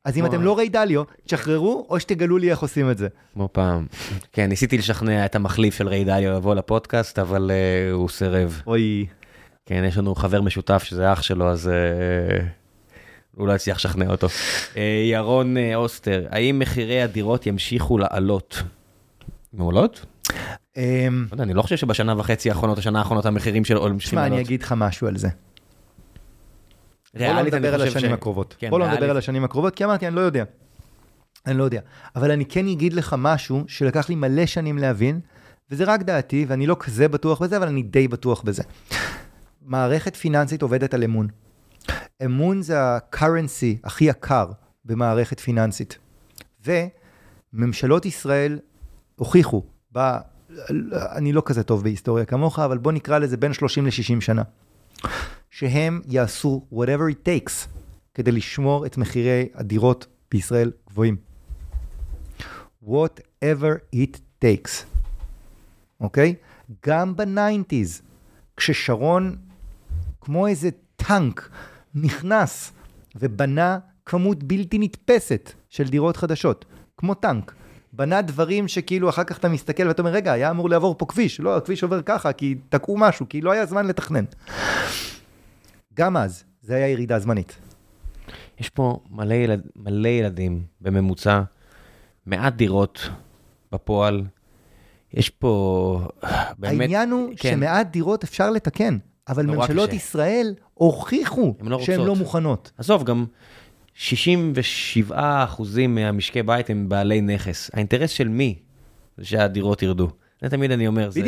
[0.08, 0.26] אז אם.
[0.26, 3.08] אתם לא ריי דליו, תשחררו, או שתגלו לי איך עושים את זה.
[3.34, 3.86] כמו פעם.
[4.32, 8.62] כן, ניסיתי לשכנע את המחליף של ריי דליו לבוא לפודקאסט, אבל אה, הוא סירב.
[8.66, 9.06] אוי,
[9.66, 12.46] כן, יש לנו חבר משותף שזה אח שלו, אז אה,
[13.36, 14.26] הוא לא הצליח לשכנע אותו.
[14.76, 18.62] אה, ירון אה, אוסטר, האם מחירי הדירות ימשיכו לעלות?
[19.52, 20.06] מעולות?
[20.76, 24.26] אמ, לא אני לא חושב שבשנה וחצי האחרונות, השנה האחרונות, המחירים של עולים ממשיכים תשמע,
[24.26, 24.46] אני לעלות.
[24.46, 25.28] אגיד לך משהו על זה.
[27.14, 28.54] בוא לא ריאלית, אני נדבר על חושב השנים ש- הקרובות.
[28.58, 28.92] כן, בוא לא.
[28.92, 30.44] נדבר על השנים הקרובות, כי אמרתי, אני לא יודע.
[31.46, 31.80] אני לא יודע.
[32.16, 35.20] אבל אני כן אגיד לך משהו שלקח לי מלא שנים להבין,
[35.70, 38.62] וזה רק דעתי, ואני לא כזה בטוח בזה, אבל אני די בטוח בזה.
[39.62, 41.28] מערכת פיננסית עובדת על אמון.
[42.24, 44.46] אמון זה ה-currency הכי יקר
[44.84, 45.98] במערכת פיננסית.
[46.64, 48.58] וממשלות ישראל
[49.16, 49.62] הוכיחו,
[49.92, 49.98] ב...
[51.16, 54.42] אני לא כזה טוב בהיסטוריה כמוך, אבל בוא נקרא לזה בין 30 ל-60 שנה.
[55.50, 57.68] שהם יעשו whatever it takes
[58.14, 61.16] כדי לשמור את מחירי הדירות בישראל גבוהים.
[62.84, 64.84] whatever it takes,
[66.00, 66.34] אוקיי?
[66.86, 68.02] גם ב nineties,
[68.56, 69.36] כששרון,
[70.20, 71.50] כמו איזה טנק,
[71.94, 72.72] נכנס
[73.16, 76.64] ובנה כמות בלתי נתפסת של דירות חדשות,
[76.96, 77.54] כמו טנק.
[77.92, 81.40] בנה דברים שכאילו אחר כך אתה מסתכל ואתה אומר, רגע, היה אמור לעבור פה כביש.
[81.40, 84.24] לא, הכביש עובר ככה, כי תקעו משהו, כי לא היה זמן לתכנן.
[85.98, 87.58] גם אז, זה היה ירידה זמנית.
[88.58, 91.42] יש פה מלא, ילד, מלא ילדים בממוצע,
[92.26, 93.08] מעט דירות
[93.72, 94.24] בפועל.
[95.14, 96.08] יש פה
[96.58, 96.80] באמת...
[96.80, 97.50] העניין הוא כן.
[97.50, 98.98] שמעט דירות אפשר לתקן,
[99.28, 99.96] אבל נורא ממשלות קשה.
[99.96, 102.16] ישראל הוכיחו לא שהן לא.
[102.16, 102.72] מוכנות.
[102.78, 103.24] עזוב, גם
[103.94, 107.70] 67 אחוזים מהמשקי בית הם בעלי נכס.
[107.74, 108.58] האינטרס של מי?
[109.16, 110.08] זה שהדירות ירדו.
[110.42, 111.20] זה תמיד אני אומר, זה...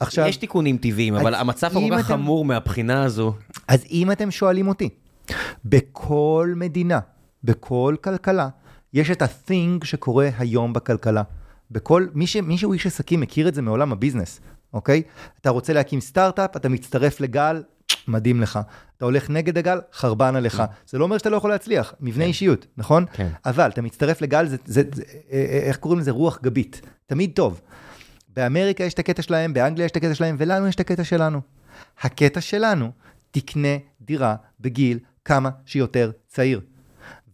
[0.00, 3.34] עכשיו, יש תיקונים טבעיים, אבל המצב כל כך אתם- חמור מהבחינה הזו.
[3.68, 4.88] אז אם אתם שואלים אותי,
[5.64, 6.98] בכל מדינה,
[7.44, 8.48] בכל כלכלה,
[8.94, 11.22] יש את ה-thing שקורה היום בכלכלה.
[11.70, 14.40] בכל, מי, ש, מי שהוא איש עסקים מכיר את זה מעולם הביזנס,
[14.72, 15.02] אוקיי?
[15.40, 17.62] אתה רוצה להקים סטארט-אפ, אתה מצטרף לגל,
[18.08, 18.58] מדהים לך.
[18.96, 20.62] אתה הולך נגד הגל, חרבן עליך.
[20.86, 23.04] זה לא אומר שאתה לא יכול להצליח, מבנה אישיות, נכון?
[23.12, 23.28] כן.
[23.46, 26.10] אבל אתה מצטרף לגל, זה, זה, זה, אה, אה, איך קוראים לזה?
[26.10, 26.80] רוח גבית.
[27.06, 27.60] תמיד טוב.
[28.38, 31.40] באמריקה יש את הקטע שלהם, באנגליה יש את הקטע שלהם, ולנו יש את הקטע שלנו.
[32.00, 32.90] הקטע שלנו,
[33.30, 36.60] תקנה דירה בגיל כמה שיותר צעיר.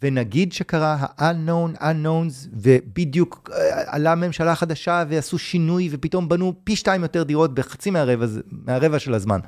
[0.02, 7.02] ונגיד שקרה ה-unknown unknowns, ובדיוק אה, עלה ממשלה חדשה ועשו שינוי, ופתאום בנו פי שתיים
[7.02, 9.40] יותר דירות בחצי מהרבע, מהרבע של הזמן.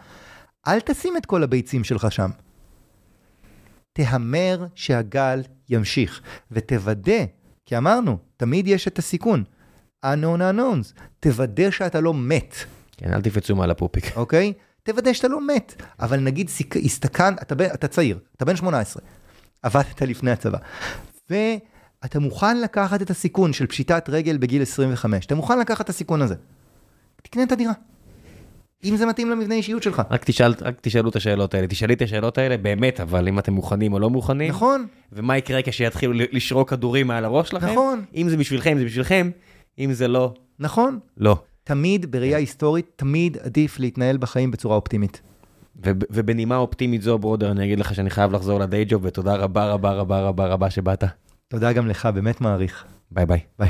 [0.69, 2.31] אל תשים את כל הביצים שלך שם.
[3.93, 6.21] תהמר שהגל ימשיך,
[6.53, 7.25] ותוודא,
[7.67, 9.45] כי אמרנו, תמיד יש את הסיכון.
[10.15, 12.55] Unknown unknowns, תוודא שאתה לא מת.
[12.97, 14.17] כן, אל תפצו מעל הפופיק.
[14.17, 14.53] אוקיי?
[14.83, 15.83] תוודא שאתה לא מת.
[16.01, 16.51] אבל נגיד
[16.85, 19.03] הסתכן, אתה, אתה צעיר, אתה בן 18,
[19.63, 20.59] עבדת לפני הצבא,
[21.31, 26.23] ואתה מוכן לקחת את הסיכון של פשיטת רגל בגיל 25, אתה מוכן לקחת את הסיכון
[26.23, 26.35] הזה.
[27.23, 27.73] תקנה את הדירה.
[28.85, 30.03] אם זה מתאים למבנה אישיות שלך.
[30.11, 33.53] רק, תשאל, רק תשאלו את השאלות האלה, תשאלי את השאלות האלה באמת, אבל אם אתם
[33.53, 38.05] מוכנים או לא מוכנים, נכון, ומה יקרה כשיתחילו לשרוק כדורים מעל הראש שלכם, נכון.
[38.15, 39.31] אם זה בשבילכם זה בשבילכם,
[39.79, 40.99] אם זה לא, נכון.
[41.17, 41.37] לא.
[41.65, 45.21] תמיד, בראייה היסטורית, תמיד עדיף להתנהל בחיים בצורה אופטימית.
[45.85, 49.35] וב- ובנימה אופטימית זו, brother, אני אגיד לך שאני חייב לחזור ל day job, ותודה
[49.37, 51.05] רבה רבה רבה רבה רבה שבאת.
[51.49, 52.85] תודה גם לך, באמת מעריך.
[53.11, 53.41] bye bye.
[53.59, 53.69] bye.